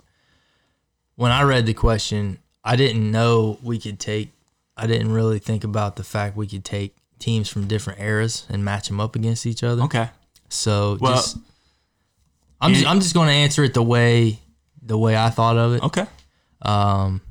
when 1.15 1.31
I 1.31 1.41
read 1.41 1.65
the 1.65 1.73
question, 1.73 2.37
I 2.67 2.75
didn't 2.75 3.09
know 3.09 3.57
we 3.63 3.79
could 3.79 3.97
take. 3.97 4.33
I 4.75 4.87
didn't 4.87 5.13
really 5.13 5.39
think 5.39 5.63
about 5.63 5.95
the 5.95 6.03
fact 6.03 6.35
we 6.35 6.47
could 6.47 6.65
take 6.65 6.95
teams 7.17 7.47
from 7.47 7.65
different 7.65 8.01
eras 8.01 8.45
and 8.49 8.63
match 8.65 8.89
them 8.89 8.99
up 8.99 9.15
against 9.15 9.45
each 9.45 9.63
other. 9.63 9.83
Okay. 9.83 10.09
So 10.49 10.97
Well, 10.99 11.13
just, 11.13 11.37
I'm 12.59 12.73
just, 12.73 12.85
I'm 12.85 12.99
just 12.99 13.13
going 13.13 13.29
to 13.29 13.33
answer 13.33 13.63
it 13.63 13.73
the 13.73 13.81
way 13.81 14.39
the 14.81 14.97
way 14.97 15.15
I 15.15 15.29
thought 15.29 15.57
of 15.57 15.75
it. 15.75 15.83
Okay. 15.83 16.05
Um, 16.61 17.21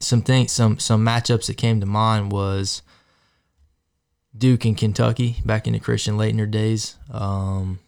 some 0.00 0.22
things, 0.22 0.50
some 0.50 0.78
some 0.78 1.04
matchups 1.04 1.46
that 1.48 1.58
came 1.58 1.80
to 1.80 1.86
mind 1.86 2.32
was 2.32 2.80
Duke 4.36 4.64
and 4.64 4.78
Kentucky 4.78 5.36
back 5.44 5.66
in 5.66 5.74
the 5.74 5.78
Christian 5.78 6.16
Laettner 6.16 6.50
days, 6.50 6.96
um, 7.12 7.80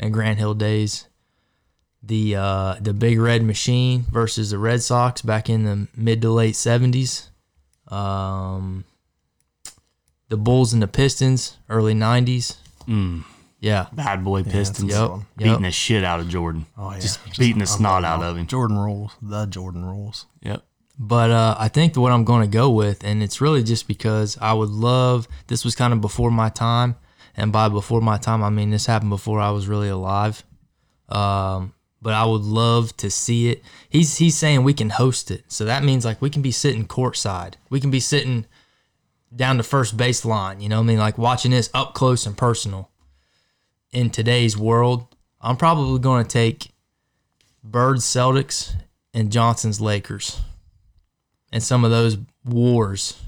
and 0.00 0.12
Grant 0.12 0.38
Hill 0.38 0.54
days. 0.54 1.05
The 2.02 2.36
uh, 2.36 2.76
the 2.80 2.94
Big 2.94 3.18
Red 3.18 3.42
Machine 3.42 4.04
versus 4.10 4.50
the 4.50 4.58
Red 4.58 4.82
Sox 4.82 5.22
back 5.22 5.50
in 5.50 5.64
the 5.64 5.88
mid 5.96 6.22
to 6.22 6.30
late 6.30 6.54
seventies. 6.56 7.30
Um, 7.88 8.84
the 10.28 10.36
Bulls 10.36 10.72
and 10.72 10.82
the 10.82 10.88
Pistons 10.88 11.56
early 11.68 11.94
nineties. 11.94 12.56
Mm, 12.86 13.24
Yeah, 13.60 13.86
bad 13.92 14.22
boy 14.24 14.42
Pistons 14.44 14.92
Yep. 14.92 15.10
one. 15.10 15.26
beating 15.36 15.52
Yep. 15.54 15.62
the 15.62 15.70
shit 15.72 16.04
out 16.04 16.20
of 16.20 16.28
Jordan. 16.28 16.66
Oh 16.78 16.92
yeah, 16.92 16.98
Just 17.00 17.18
beating 17.38 17.58
the 17.58 17.64
I 17.64 17.66
snot 17.66 18.04
out 18.04 18.22
of 18.22 18.36
him. 18.36 18.46
Jordan 18.46 18.76
rules, 18.78 19.12
the 19.22 19.46
Jordan 19.46 19.84
rules. 19.84 20.26
Yep. 20.42 20.62
But 20.98 21.30
uh, 21.30 21.56
I 21.58 21.68
think 21.68 21.96
what 21.96 22.12
I'm 22.12 22.24
going 22.24 22.42
to 22.42 22.48
go 22.48 22.70
with, 22.70 23.04
and 23.04 23.22
it's 23.22 23.40
really 23.40 23.62
just 23.62 23.86
because 23.88 24.38
I 24.40 24.52
would 24.54 24.70
love. 24.70 25.26
This 25.48 25.64
was 25.64 25.74
kind 25.74 25.92
of 25.92 26.00
before 26.00 26.30
my 26.30 26.48
time, 26.48 26.96
and 27.36 27.52
by 27.52 27.68
before 27.68 28.00
my 28.00 28.16
time, 28.16 28.42
I 28.44 28.50
mean 28.50 28.70
this 28.70 28.86
happened 28.86 29.10
before 29.10 29.40
I 29.40 29.50
was 29.50 29.66
really 29.68 29.88
alive. 29.88 30.42
Um, 31.08 31.72
but 32.00 32.12
I 32.12 32.24
would 32.24 32.42
love 32.42 32.96
to 32.98 33.10
see 33.10 33.50
it. 33.50 33.62
He's 33.88 34.18
he's 34.18 34.36
saying 34.36 34.62
we 34.62 34.74
can 34.74 34.90
host 34.90 35.30
it, 35.30 35.44
so 35.48 35.64
that 35.64 35.84
means 35.84 36.04
like 36.04 36.22
we 36.22 36.30
can 36.30 36.42
be 36.42 36.50
sitting 36.50 36.86
courtside. 36.86 37.54
We 37.70 37.80
can 37.80 37.90
be 37.90 38.00
sitting 38.00 38.46
down 39.34 39.56
the 39.56 39.62
first 39.62 39.96
baseline. 39.96 40.62
You 40.62 40.68
know, 40.68 40.80
I 40.80 40.82
mean, 40.82 40.98
like 40.98 41.18
watching 41.18 41.50
this 41.50 41.70
up 41.74 41.94
close 41.94 42.26
and 42.26 42.36
personal. 42.36 42.90
In 43.92 44.10
today's 44.10 44.58
world, 44.58 45.06
I'm 45.40 45.56
probably 45.56 45.98
going 46.00 46.24
to 46.24 46.28
take 46.28 46.72
Bird's 47.64 48.04
Celtics 48.04 48.74
and 49.14 49.32
Johnson's 49.32 49.80
Lakers 49.80 50.40
and 51.52 51.62
some 51.62 51.84
of 51.84 51.90
those 51.90 52.18
wars 52.44 53.18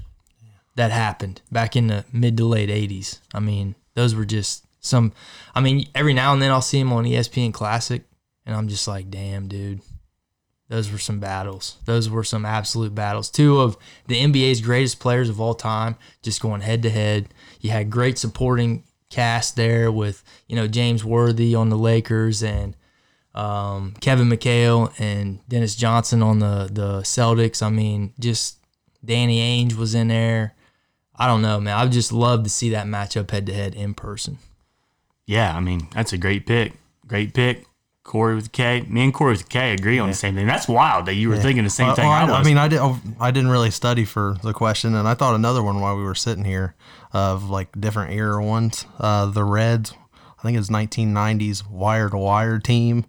that 0.75 0.91
happened 0.91 1.41
back 1.51 1.75
in 1.75 1.87
the 1.87 2.05
mid 2.13 2.37
to 2.37 2.45
late 2.45 2.69
80s. 2.69 3.19
I 3.33 3.39
mean, 3.39 3.75
those 3.95 4.15
were 4.15 4.25
just 4.25 4.65
some. 4.79 5.13
I 5.55 5.61
mean, 5.61 5.87
every 5.95 6.13
now 6.13 6.33
and 6.33 6.41
then 6.41 6.51
I'll 6.51 6.61
see 6.61 6.79
him 6.79 6.93
on 6.93 7.05
ESPN 7.05 7.53
Classic, 7.53 8.03
and 8.49 8.57
I'm 8.57 8.67
just 8.67 8.87
like, 8.87 9.11
damn, 9.11 9.47
dude. 9.47 9.81
Those 10.69 10.91
were 10.91 10.97
some 10.97 11.19
battles. 11.19 11.77
Those 11.85 12.09
were 12.09 12.23
some 12.23 12.45
absolute 12.45 12.95
battles. 12.95 13.29
Two 13.29 13.59
of 13.59 13.77
the 14.07 14.19
NBA's 14.19 14.59
greatest 14.59 14.99
players 14.99 15.29
of 15.29 15.39
all 15.39 15.53
time 15.53 15.97
just 16.23 16.41
going 16.41 16.61
head 16.61 16.81
to 16.81 16.89
head. 16.89 17.29
You 17.61 17.69
had 17.69 17.91
great 17.91 18.17
supporting 18.17 18.85
cast 19.11 19.55
there 19.55 19.91
with, 19.91 20.23
you 20.47 20.55
know, 20.55 20.67
James 20.67 21.05
Worthy 21.05 21.53
on 21.53 21.69
the 21.69 21.77
Lakers 21.77 22.41
and 22.41 22.75
um, 23.35 23.93
Kevin 24.01 24.29
McHale 24.29 24.91
and 24.99 25.47
Dennis 25.47 25.75
Johnson 25.75 26.23
on 26.23 26.39
the 26.39 26.67
the 26.71 27.01
Celtics. 27.01 27.61
I 27.61 27.69
mean, 27.69 28.13
just 28.19 28.57
Danny 29.05 29.39
Ainge 29.39 29.75
was 29.75 29.93
in 29.93 30.07
there. 30.07 30.55
I 31.15 31.27
don't 31.27 31.43
know, 31.43 31.59
man. 31.59 31.77
I 31.77 31.83
would 31.83 31.93
just 31.93 32.11
love 32.11 32.43
to 32.45 32.49
see 32.49 32.71
that 32.71 32.87
matchup 32.87 33.29
head 33.29 33.45
to 33.45 33.53
head 33.53 33.75
in 33.75 33.93
person. 33.93 34.39
Yeah, 35.27 35.55
I 35.55 35.59
mean, 35.59 35.87
that's 35.93 36.13
a 36.13 36.17
great 36.17 36.47
pick. 36.47 36.73
Great 37.05 37.35
pick. 37.35 37.65
Corey 38.09 38.33
with 38.33 38.51
K. 38.51 38.83
Me 38.87 39.03
and 39.03 39.13
Corey 39.13 39.33
with 39.33 39.49
K 39.49 39.71
agree 39.71 39.99
on 39.99 40.07
the 40.09 40.15
same 40.15 40.33
thing. 40.33 40.47
That's 40.47 40.67
wild 40.67 41.05
that 41.05 41.13
you 41.13 41.29
were 41.29 41.37
thinking 41.37 41.63
the 41.63 41.69
same 41.69 41.85
Well, 41.89 41.95
thing 41.95 42.07
well, 42.07 42.13
I 42.13 42.39
was. 42.39 42.43
I 42.43 42.49
mean, 42.49 42.57
I 42.57 42.67
did. 42.67 42.81
I 43.19 43.29
didn't 43.29 43.51
really 43.51 43.69
study 43.69 44.03
for 44.03 44.35
the 44.41 44.51
question, 44.51 44.95
and 44.95 45.07
I 45.07 45.13
thought 45.13 45.35
another 45.35 45.61
one 45.61 45.79
while 45.79 45.95
we 45.95 46.01
were 46.01 46.15
sitting 46.15 46.43
here 46.43 46.73
of 47.13 47.51
like 47.51 47.79
different 47.79 48.13
era 48.13 48.43
ones. 48.43 48.87
Uh, 48.99 49.27
the 49.27 49.43
Reds, 49.43 49.93
I 50.39 50.41
think 50.41 50.57
it's 50.57 50.71
1990s 50.71 51.69
wire 51.69 52.09
to 52.09 52.17
wire 52.17 52.57
team 52.57 53.05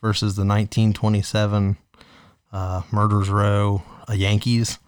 versus 0.00 0.36
the 0.36 0.42
1927 0.44 1.76
uh, 2.52 2.82
Murders 2.92 3.30
Row 3.30 3.82
uh, 4.08 4.12
Yankees. 4.12 4.78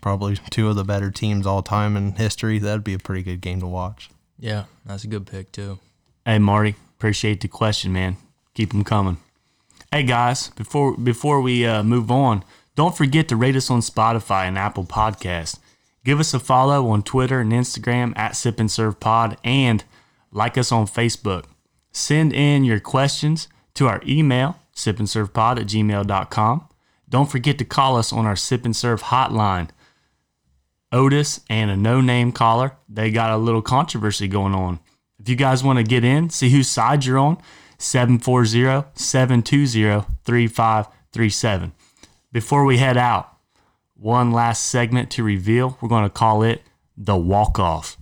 Probably 0.00 0.36
two 0.50 0.68
of 0.68 0.76
the 0.76 0.84
better 0.84 1.10
teams 1.10 1.44
all 1.44 1.62
time 1.64 1.96
in 1.96 2.12
history. 2.12 2.60
That'd 2.60 2.84
be 2.84 2.94
a 2.94 3.00
pretty 3.00 3.24
good 3.24 3.40
game 3.40 3.58
to 3.62 3.66
watch. 3.66 4.10
Yeah, 4.38 4.66
that's 4.86 5.02
a 5.02 5.08
good 5.08 5.26
pick 5.26 5.50
too. 5.50 5.80
Hey 6.24 6.38
Marty, 6.38 6.76
appreciate 6.96 7.40
the 7.40 7.48
question, 7.48 7.92
man. 7.92 8.16
Keep 8.58 8.72
them 8.72 8.82
coming. 8.82 9.18
Hey 9.92 10.02
guys, 10.02 10.48
before 10.48 10.96
before 10.96 11.40
we 11.40 11.64
uh, 11.64 11.84
move 11.84 12.10
on, 12.10 12.42
don't 12.74 12.96
forget 12.96 13.28
to 13.28 13.36
rate 13.36 13.54
us 13.54 13.70
on 13.70 13.78
Spotify 13.82 14.48
and 14.48 14.58
Apple 14.58 14.82
Podcast. 14.82 15.60
Give 16.04 16.18
us 16.18 16.34
a 16.34 16.40
follow 16.40 16.88
on 16.88 17.04
Twitter 17.04 17.38
and 17.38 17.52
Instagram 17.52 18.18
at 18.18 18.34
Sip 18.34 18.58
and 18.58 18.68
Serve 18.68 18.98
Pod, 18.98 19.36
and 19.44 19.84
like 20.32 20.58
us 20.58 20.72
on 20.72 20.88
Facebook. 20.88 21.44
Send 21.92 22.32
in 22.32 22.64
your 22.64 22.80
questions 22.80 23.46
to 23.74 23.86
our 23.86 24.02
email 24.04 24.58
sipandservepod 24.74 25.60
at 25.60 25.68
gmail.com. 25.68 26.68
Don't 27.08 27.30
forget 27.30 27.58
to 27.58 27.64
call 27.64 27.96
us 27.96 28.12
on 28.12 28.26
our 28.26 28.34
Sip 28.34 28.64
and 28.64 28.74
Serve 28.74 29.04
hotline. 29.04 29.68
Otis 30.90 31.42
and 31.48 31.70
a 31.70 31.76
no 31.76 32.00
name 32.00 32.32
caller, 32.32 32.72
they 32.88 33.12
got 33.12 33.30
a 33.30 33.36
little 33.36 33.62
controversy 33.62 34.26
going 34.26 34.56
on. 34.56 34.80
If 35.20 35.28
you 35.28 35.36
guys 35.36 35.62
want 35.62 35.78
to 35.78 35.84
get 35.84 36.02
in, 36.02 36.30
see 36.30 36.50
whose 36.50 36.68
side 36.68 37.04
you're 37.04 37.18
on, 37.18 37.38
740 37.78 38.88
720 38.94 40.06
3537. 40.24 41.72
Before 42.32 42.64
we 42.64 42.78
head 42.78 42.96
out, 42.96 43.32
one 43.94 44.32
last 44.32 44.66
segment 44.66 45.10
to 45.12 45.22
reveal. 45.22 45.78
We're 45.80 45.88
going 45.88 46.04
to 46.04 46.10
call 46.10 46.42
it 46.42 46.62
the 46.96 47.16
walk 47.16 47.58
off. 47.58 47.96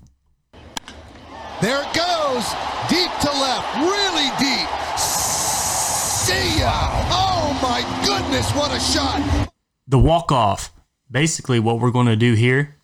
There 1.61 1.81
it 1.81 1.95
goes. 1.95 2.45
Deep 2.89 3.11
to 3.21 3.31
left. 3.31 3.77
Really 3.77 4.29
deep. 4.39 4.69
See 4.99 6.61
ya. 6.61 6.73
Oh 7.11 7.59
my 7.63 7.81
goodness, 8.05 8.51
what 8.53 8.77
a 8.77 8.81
shot. 8.81 9.49
The 9.89 9.99
walk 9.99 10.33
off. 10.33 10.73
Basically, 11.11 11.61
what 11.61 11.79
we're 11.81 11.93
going 11.93 12.07
to 12.09 12.17
do 12.17 12.35
here, 12.35 12.77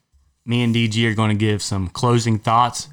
me 0.47 0.63
and 0.63 0.75
DG 0.75 1.05
are 1.11 1.15
going 1.15 1.31
to 1.31 1.37
give 1.37 1.61
some 1.63 1.89
closing 1.89 2.39
thoughts 2.39 2.89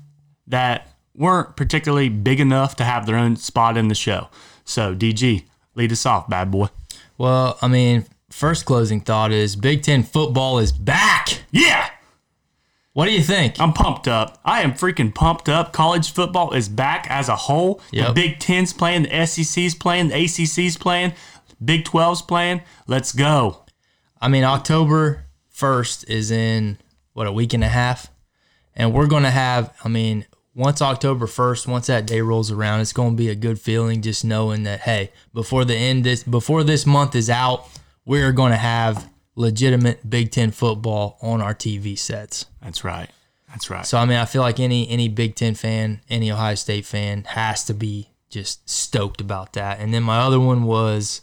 that 0.48 0.89
weren't 1.20 1.56
particularly 1.56 2.10
big 2.10 2.40
enough 2.40 2.76
to 2.78 2.84
have 2.84 3.06
their 3.06 3.18
own 3.18 3.36
spot 3.36 3.78
in 3.78 3.90
the 3.90 3.96
show. 3.96 4.30
So, 4.66 4.96
DG, 4.96 5.44
lead 5.76 5.92
us 5.92 6.06
off, 6.06 6.28
bad 6.30 6.50
boy. 6.50 6.70
Well, 7.18 7.60
I 7.62 7.68
mean, 7.68 8.06
first 8.30 8.66
closing 8.66 9.02
thought 9.02 9.32
is 9.32 9.56
Big 9.56 9.84
Ten 9.84 10.02
football 10.02 10.58
is 10.58 10.72
back. 10.72 11.44
Yeah! 11.52 11.90
What 12.94 13.06
do 13.06 13.12
you 13.12 13.22
think? 13.22 13.60
I'm 13.60 13.74
pumped 13.74 14.08
up. 14.08 14.40
I 14.44 14.62
am 14.62 14.74
freaking 14.74 15.14
pumped 15.14 15.48
up. 15.48 15.74
College 15.74 16.12
football 16.12 16.54
is 16.54 16.68
back 16.68 17.06
as 17.10 17.30
a 17.30 17.36
whole. 17.36 17.82
The 17.92 18.12
Big 18.14 18.40
Ten's 18.40 18.74
playing, 18.74 19.04
the 19.04 19.26
SEC's 19.26 19.76
playing, 19.76 20.08
the 20.08 20.16
ACC's 20.16 20.76
playing, 20.76 21.14
Big 21.64 21.86
12's 21.86 22.22
playing. 22.24 22.62
Let's 22.88 23.12
go. 23.12 23.64
I 24.22 24.28
mean, 24.28 24.44
October 24.44 25.26
1st 25.54 26.10
is 26.10 26.32
in, 26.32 26.78
what, 27.14 27.28
a 27.28 27.32
week 27.32 27.54
and 27.54 27.64
a 27.64 27.68
half? 27.70 28.10
And 28.76 28.94
we're 28.94 29.08
going 29.08 29.24
to 29.24 29.30
have, 29.30 29.74
I 29.84 29.88
mean, 29.88 30.26
once 30.60 30.82
October 30.82 31.26
1st, 31.26 31.68
once 31.68 31.88
that 31.88 32.06
day 32.06 32.20
rolls 32.20 32.52
around, 32.52 32.82
it's 32.82 32.92
going 32.92 33.12
to 33.12 33.16
be 33.16 33.30
a 33.30 33.36
good 33.36 33.58
feeling 33.62 34.02
just 34.02 34.26
knowing 34.26 34.64
that, 34.64 34.82
hey, 34.82 35.10
before 35.34 35.64
the 35.64 35.74
end 35.74 36.04
this, 36.04 36.22
before 36.22 36.66
this 36.66 36.86
month 36.86 37.16
is 37.16 37.30
out, 37.30 37.66
we're 38.06 38.34
going 38.34 38.52
to 38.52 38.58
have 38.58 39.10
legitimate 39.36 40.08
Big 40.10 40.32
Ten 40.32 40.52
football 40.52 41.18
on 41.22 41.42
our 41.42 41.56
TV 41.56 41.98
sets. 41.98 42.46
That's 42.62 42.84
right. 42.84 43.10
That's 43.48 43.70
right. 43.70 43.86
So 43.86 43.98
I 43.98 44.04
mean, 44.04 44.18
I 44.18 44.26
feel 44.26 44.42
like 44.42 44.60
any 44.60 44.88
any 44.90 45.08
Big 45.08 45.36
Ten 45.36 45.56
fan, 45.56 46.02
any 46.10 46.30
Ohio 46.30 46.56
State 46.56 46.86
fan 46.86 47.24
has 47.24 47.64
to 47.66 47.74
be 47.74 48.10
just 48.30 48.70
stoked 48.70 49.22
about 49.22 49.54
that. 49.54 49.80
And 49.80 49.94
then 49.94 50.04
my 50.04 50.20
other 50.20 50.42
one 50.42 50.64
was 50.64 51.22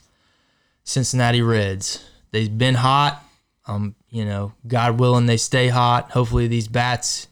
Cincinnati 0.82 1.42
Reds. 1.42 2.02
They've 2.30 2.56
been 2.56 2.76
hot. 2.76 3.22
Um, 3.66 3.96
you 4.08 4.24
know, 4.24 4.54
God 4.66 4.98
willing, 4.98 5.26
they 5.26 5.36
stay 5.36 5.68
hot. 5.68 6.12
Hopefully, 6.12 6.46
these 6.46 6.68
bats 6.68 7.28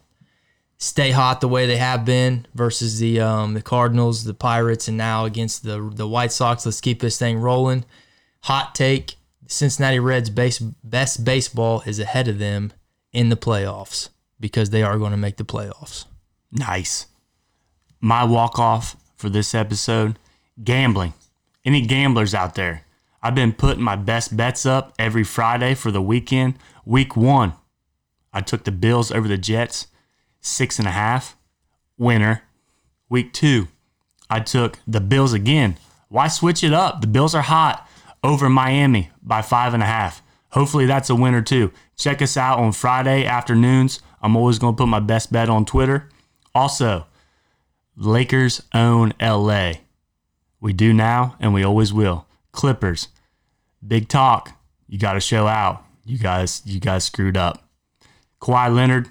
stay 0.85 1.13
hot 1.13 1.41
the 1.41 1.49
way 1.49 1.67
they 1.67 1.79
have 1.79 2.05
been 2.05 2.47
versus 2.55 2.99
the 2.99 3.19
um, 3.21 3.55
the 3.55 3.63
Cardinals, 3.63 4.25
the 4.25 4.35
Pirates, 4.35 4.87
and 4.87 4.99
now 4.99 5.25
against 5.25 5.65
the 5.65 5.91
the 5.95 6.07
White 6.07 6.33
Sox. 6.33 6.67
Let's 6.67 6.81
keep 6.81 7.01
this 7.01 7.19
thing 7.19 7.39
rolling. 7.39 7.85
Hot 8.43 8.75
take: 8.75 9.17
Cincinnati 9.49 9.99
Reds 9.99 10.31
base, 10.31 10.59
best 10.59 11.25
baseball 11.25 11.83
is 11.87 11.99
ahead 11.99 12.29
of 12.29 12.39
them 12.39 12.73
in 13.13 13.31
the 13.31 13.37
playoffs 13.37 14.11
because 14.39 14.71
they 14.71 14.83
are 14.83 14.99
going 14.99 15.13
to 15.13 15.17
make 15.17 15.39
the 15.39 15.45
playoffs. 15.45 16.05
Nice. 16.53 17.07
My 18.01 18.23
walk 18.25 18.59
off 18.59 18.97
for 19.17 19.31
this 19.31 19.55
episode 19.55 20.19
gambling. 20.63 21.15
Any 21.65 21.87
gamblers 21.87 22.35
out 22.35 22.55
there? 22.55 22.85
I've 23.23 23.35
been 23.35 23.55
putting 23.55 23.83
my 23.83 23.97
best 23.97 24.37
bets 24.37 24.67
up 24.67 24.93
every 24.99 25.25
Friday 25.25 25.75
for 25.75 25.91
the 25.91 26.03
weekend. 26.03 26.59
Week 26.85 27.17
one, 27.17 27.55
I 28.35 28.43
took 28.43 28.65
the 28.65 28.71
Bills 28.71 29.11
over 29.11 29.27
the 29.27 29.39
Jets, 29.39 29.87
six 30.45 30.79
and 30.79 30.87
a 30.87 30.93
half, 30.93 31.37
winner. 31.99 32.43
Week 33.09 33.33
two, 33.33 33.69
I 34.31 34.41
took 34.41 34.79
the 34.87 35.01
Bills 35.01 35.33
again. 35.33 35.77
Why 36.09 36.29
switch 36.29 36.63
it 36.63 36.73
up? 36.73 37.01
The 37.01 37.07
Bills 37.07 37.35
are 37.35 37.43
hot 37.43 37.89
over 38.23 38.49
Miami 38.49 39.11
by 39.23 39.43
five 39.43 39.75
and 39.75 39.83
a 39.83 39.87
half. 39.87 40.23
Hopefully 40.51 40.87
that's 40.87 41.11
a 41.11 41.15
winner 41.17 41.43
too. 41.43 41.73
Check 41.97 42.23
us 42.23 42.37
out 42.37 42.59
on 42.59 42.73
Friday 42.73 43.25
afternoons. 43.25 44.01
I'm 44.23 44.37
always 44.37 44.59
going 44.59 44.75
to 44.75 44.79
put 44.79 44.89
my 44.89 45.01
best 45.01 45.33
bet 45.33 45.49
on 45.49 45.65
Twitter. 45.65 46.09
Also, 46.55 47.07
Lakers 47.97 48.63
own 48.73 49.13
LA. 49.21 49.73
We 50.61 50.73
do 50.73 50.93
now 50.93 51.37
and 51.41 51.53
we 51.53 51.65
always 51.65 51.93
will. 51.93 52.27
Clippers. 52.53 53.09
Big 53.87 54.09
talk. 54.09 54.53
You 54.89 54.99
got 54.99 55.15
to 55.15 55.21
show 55.21 55.47
out. 55.47 55.85
You 56.05 56.19
guys 56.19 56.63
you 56.65 56.81
guys 56.81 57.05
screwed 57.05 57.37
up. 57.37 57.69
Kawhi 58.41 58.75
Leonard, 58.75 59.11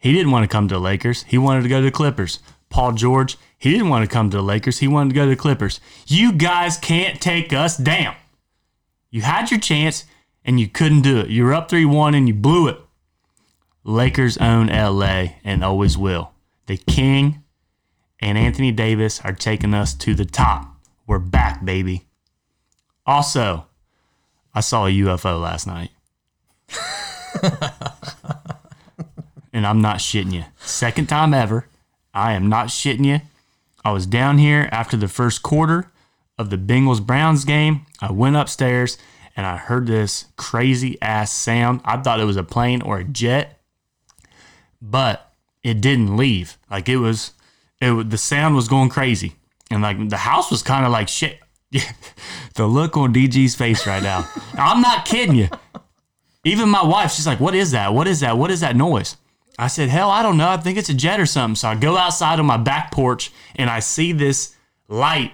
he 0.00 0.12
didn't 0.12 0.32
want 0.32 0.42
to 0.44 0.48
come 0.48 0.66
to 0.68 0.74
the 0.74 0.80
Lakers. 0.80 1.24
He 1.24 1.38
wanted 1.38 1.62
to 1.62 1.68
go 1.68 1.78
to 1.78 1.84
the 1.84 1.90
Clippers. 1.90 2.40
Paul 2.70 2.92
George, 2.92 3.36
he 3.58 3.70
didn't 3.70 3.90
want 3.90 4.08
to 4.08 4.12
come 4.12 4.30
to 4.30 4.38
the 4.38 4.42
Lakers. 4.42 4.78
He 4.78 4.88
wanted 4.88 5.10
to 5.10 5.14
go 5.14 5.24
to 5.24 5.30
the 5.30 5.36
Clippers. 5.36 5.78
You 6.06 6.32
guys 6.32 6.78
can't 6.78 7.20
take 7.20 7.52
us 7.52 7.76
down. 7.76 8.16
You 9.10 9.20
had 9.22 9.50
your 9.50 9.60
chance 9.60 10.06
and 10.44 10.58
you 10.58 10.68
couldn't 10.68 11.02
do 11.02 11.18
it. 11.18 11.28
You 11.28 11.44
were 11.44 11.52
up 11.52 11.68
3 11.68 11.84
1 11.84 12.14
and 12.14 12.26
you 12.26 12.34
blew 12.34 12.68
it. 12.68 12.80
Lakers 13.84 14.38
own 14.38 14.68
LA 14.68 15.34
and 15.44 15.62
always 15.62 15.98
will. 15.98 16.32
The 16.66 16.78
King 16.78 17.42
and 18.20 18.38
Anthony 18.38 18.72
Davis 18.72 19.20
are 19.22 19.32
taking 19.32 19.74
us 19.74 19.92
to 19.94 20.14
the 20.14 20.24
top. 20.24 20.76
We're 21.06 21.18
back, 21.18 21.64
baby. 21.64 22.06
Also, 23.04 23.66
I 24.54 24.60
saw 24.60 24.86
a 24.86 24.90
UFO 24.90 25.40
last 25.40 25.66
night. 25.66 25.90
and 29.52 29.66
I'm 29.66 29.80
not 29.80 29.98
shitting 29.98 30.32
you. 30.32 30.44
Second 30.60 31.08
time 31.08 31.34
ever. 31.34 31.66
I 32.12 32.32
am 32.32 32.48
not 32.48 32.68
shitting 32.68 33.04
you. 33.04 33.20
I 33.84 33.92
was 33.92 34.06
down 34.06 34.38
here 34.38 34.68
after 34.72 34.96
the 34.96 35.08
first 35.08 35.42
quarter 35.42 35.90
of 36.38 36.50
the 36.50 36.58
Bengals 36.58 37.04
Browns 37.04 37.44
game. 37.44 37.86
I 38.00 38.12
went 38.12 38.36
upstairs 38.36 38.98
and 39.36 39.46
I 39.46 39.56
heard 39.56 39.86
this 39.86 40.26
crazy 40.36 41.00
ass 41.00 41.32
sound. 41.32 41.80
I 41.84 41.96
thought 41.98 42.20
it 42.20 42.24
was 42.24 42.36
a 42.36 42.42
plane 42.42 42.82
or 42.82 42.98
a 42.98 43.04
jet, 43.04 43.60
but 44.82 45.32
it 45.62 45.80
didn't 45.80 46.16
leave. 46.16 46.58
Like 46.70 46.88
it 46.88 46.96
was, 46.96 47.32
it 47.80 48.10
the 48.10 48.18
sound 48.18 48.54
was 48.54 48.68
going 48.68 48.88
crazy, 48.88 49.34
and 49.70 49.82
like 49.82 50.08
the 50.08 50.18
house 50.18 50.50
was 50.50 50.62
kind 50.62 50.84
of 50.84 50.92
like 50.92 51.08
shit. 51.08 51.38
the 52.54 52.66
look 52.66 52.96
on 52.96 53.14
DG's 53.14 53.54
face 53.54 53.86
right 53.86 54.02
now. 54.02 54.28
I'm 54.54 54.80
not 54.80 55.04
kidding 55.04 55.36
you. 55.36 55.48
Even 56.44 56.68
my 56.68 56.84
wife, 56.84 57.12
she's 57.12 57.26
like, 57.26 57.38
"What 57.40 57.54
is 57.54 57.70
that? 57.70 57.94
What 57.94 58.08
is 58.08 58.20
that? 58.20 58.36
What 58.36 58.50
is 58.50 58.60
that 58.60 58.76
noise?" 58.76 59.16
I 59.60 59.66
said, 59.68 59.88
"Hell, 59.88 60.10
I 60.10 60.22
don't 60.22 60.36
know. 60.36 60.48
I 60.48 60.56
think 60.56 60.78
it's 60.78 60.88
a 60.88 60.94
jet 60.94 61.20
or 61.20 61.26
something." 61.26 61.56
So 61.56 61.68
I 61.68 61.74
go 61.74 61.96
outside 61.96 62.38
on 62.38 62.46
my 62.46 62.56
back 62.56 62.90
porch 62.92 63.30
and 63.56 63.68
I 63.68 63.80
see 63.80 64.12
this 64.12 64.54
light 64.88 65.32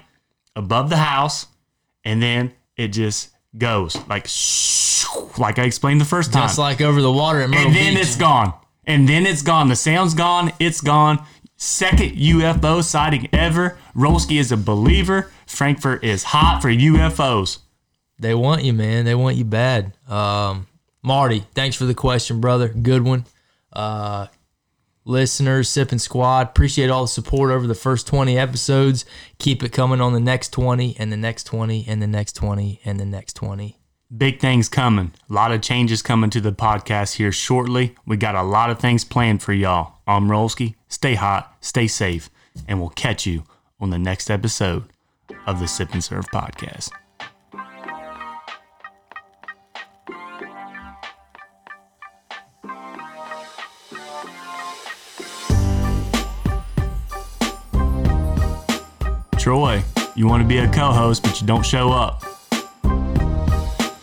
above 0.55 0.91
the 0.91 0.97
house, 0.97 1.47
and 2.05 2.23
then 2.23 2.53
it 2.77 2.89
just 2.89 3.31
goes 3.57 3.97
like, 4.09 4.27
like 5.39 5.59
I 5.59 5.65
explained 5.65 6.01
the 6.01 6.05
first 6.05 6.33
time 6.33 6.43
Just 6.43 6.59
like 6.59 6.81
over 6.81 7.01
the 7.01 7.13
water 7.13 7.41
at 7.41 7.45
and 7.47 7.75
then 7.75 7.95
Beach. 7.95 8.03
it's 8.03 8.17
gone. 8.17 8.53
And 8.87 9.09
then 9.09 9.27
it's 9.27 9.43
gone. 9.43 9.69
The 9.69 9.77
sound's 9.77 10.15
gone. 10.15 10.53
It's 10.61 10.81
gone. 10.81 11.25
Second 11.57 12.13
UFO 12.17 12.83
sighting 12.85 13.29
ever. 13.33 13.79
Rolski 13.97 14.39
is 14.39 14.53
a 14.53 14.57
believer. 14.57 15.31
Frankfort 15.47 16.05
is 16.05 16.23
hot 16.23 16.61
for 16.61 16.69
UFOs. 16.69 17.59
They 18.19 18.35
want 18.35 18.63
you, 18.63 18.73
man. 18.73 19.05
They 19.05 19.15
want 19.15 19.37
you 19.37 19.45
bad. 19.45 19.93
Um, 20.09 20.67
Marty, 21.03 21.45
thanks 21.55 21.77
for 21.77 21.85
the 21.85 21.95
question, 21.95 22.41
brother. 22.41 22.69
Good 22.69 23.03
one. 23.05 23.25
Uh, 23.73 24.27
listeners, 25.05 25.69
Sipping 25.69 25.99
Squad, 25.99 26.49
appreciate 26.49 26.91
all 26.91 27.03
the 27.03 27.09
support 27.09 27.51
over 27.51 27.67
the 27.67 27.75
first 27.75 28.07
20 28.07 28.39
episodes. 28.39 29.05
Keep 29.39 29.63
it 29.63 29.73
coming 29.73 30.01
on 30.01 30.13
the 30.13 30.21
next 30.21 30.53
20 30.53 30.97
and 30.99 31.13
the 31.13 31.17
next 31.17 31.45
20 31.45 31.85
and 31.89 32.03
the 32.03 32.07
next 32.07 32.35
20 32.35 32.81
and 32.85 33.01
the 33.01 33.05
next 33.05 33.35
20. 33.35 33.79
Big 34.17 34.41
things 34.41 34.69
coming. 34.69 35.13
A 35.29 35.33
lot 35.33 35.51
of 35.51 35.63
changes 35.63 36.01
coming 36.01 36.31
to 36.31 36.41
the 36.41 36.53
podcast 36.53 37.17
here 37.17 37.33
shortly. 37.33 37.97
We 38.07 38.17
got 38.17 38.37
a 38.37 38.43
lot 38.43 38.71
of 38.71 38.79
things 38.79 39.05
planned 39.05 39.43
for 39.43 39.53
y'all. 39.53 39.95
I'm 40.07 40.29
Rolski. 40.29 40.77
Stay 40.89 41.15
hot, 41.15 41.57
stay 41.61 41.89
safe, 41.89 42.31
and 42.69 42.79
we'll 42.79 42.91
catch 42.91 43.27
you 43.27 43.43
on 43.81 43.91
the 43.91 43.99
next 43.99 44.31
episode 44.31 44.85
of 45.47 45.59
the 45.59 45.67
Sip 45.67 45.93
and 45.93 46.05
Serve 46.05 46.27
podcast. 46.31 46.91
Troy, 59.47 59.81
you 60.17 60.27
want 60.27 60.43
to 60.43 60.49
be 60.49 60.59
a 60.59 60.69
co 60.69 60.91
host, 60.91 61.23
but 61.23 61.41
you 61.41 61.47
don't 61.47 61.65
show 61.65 61.93
up. 61.93 62.25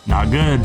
Not 0.06 0.30
good. 0.30 0.58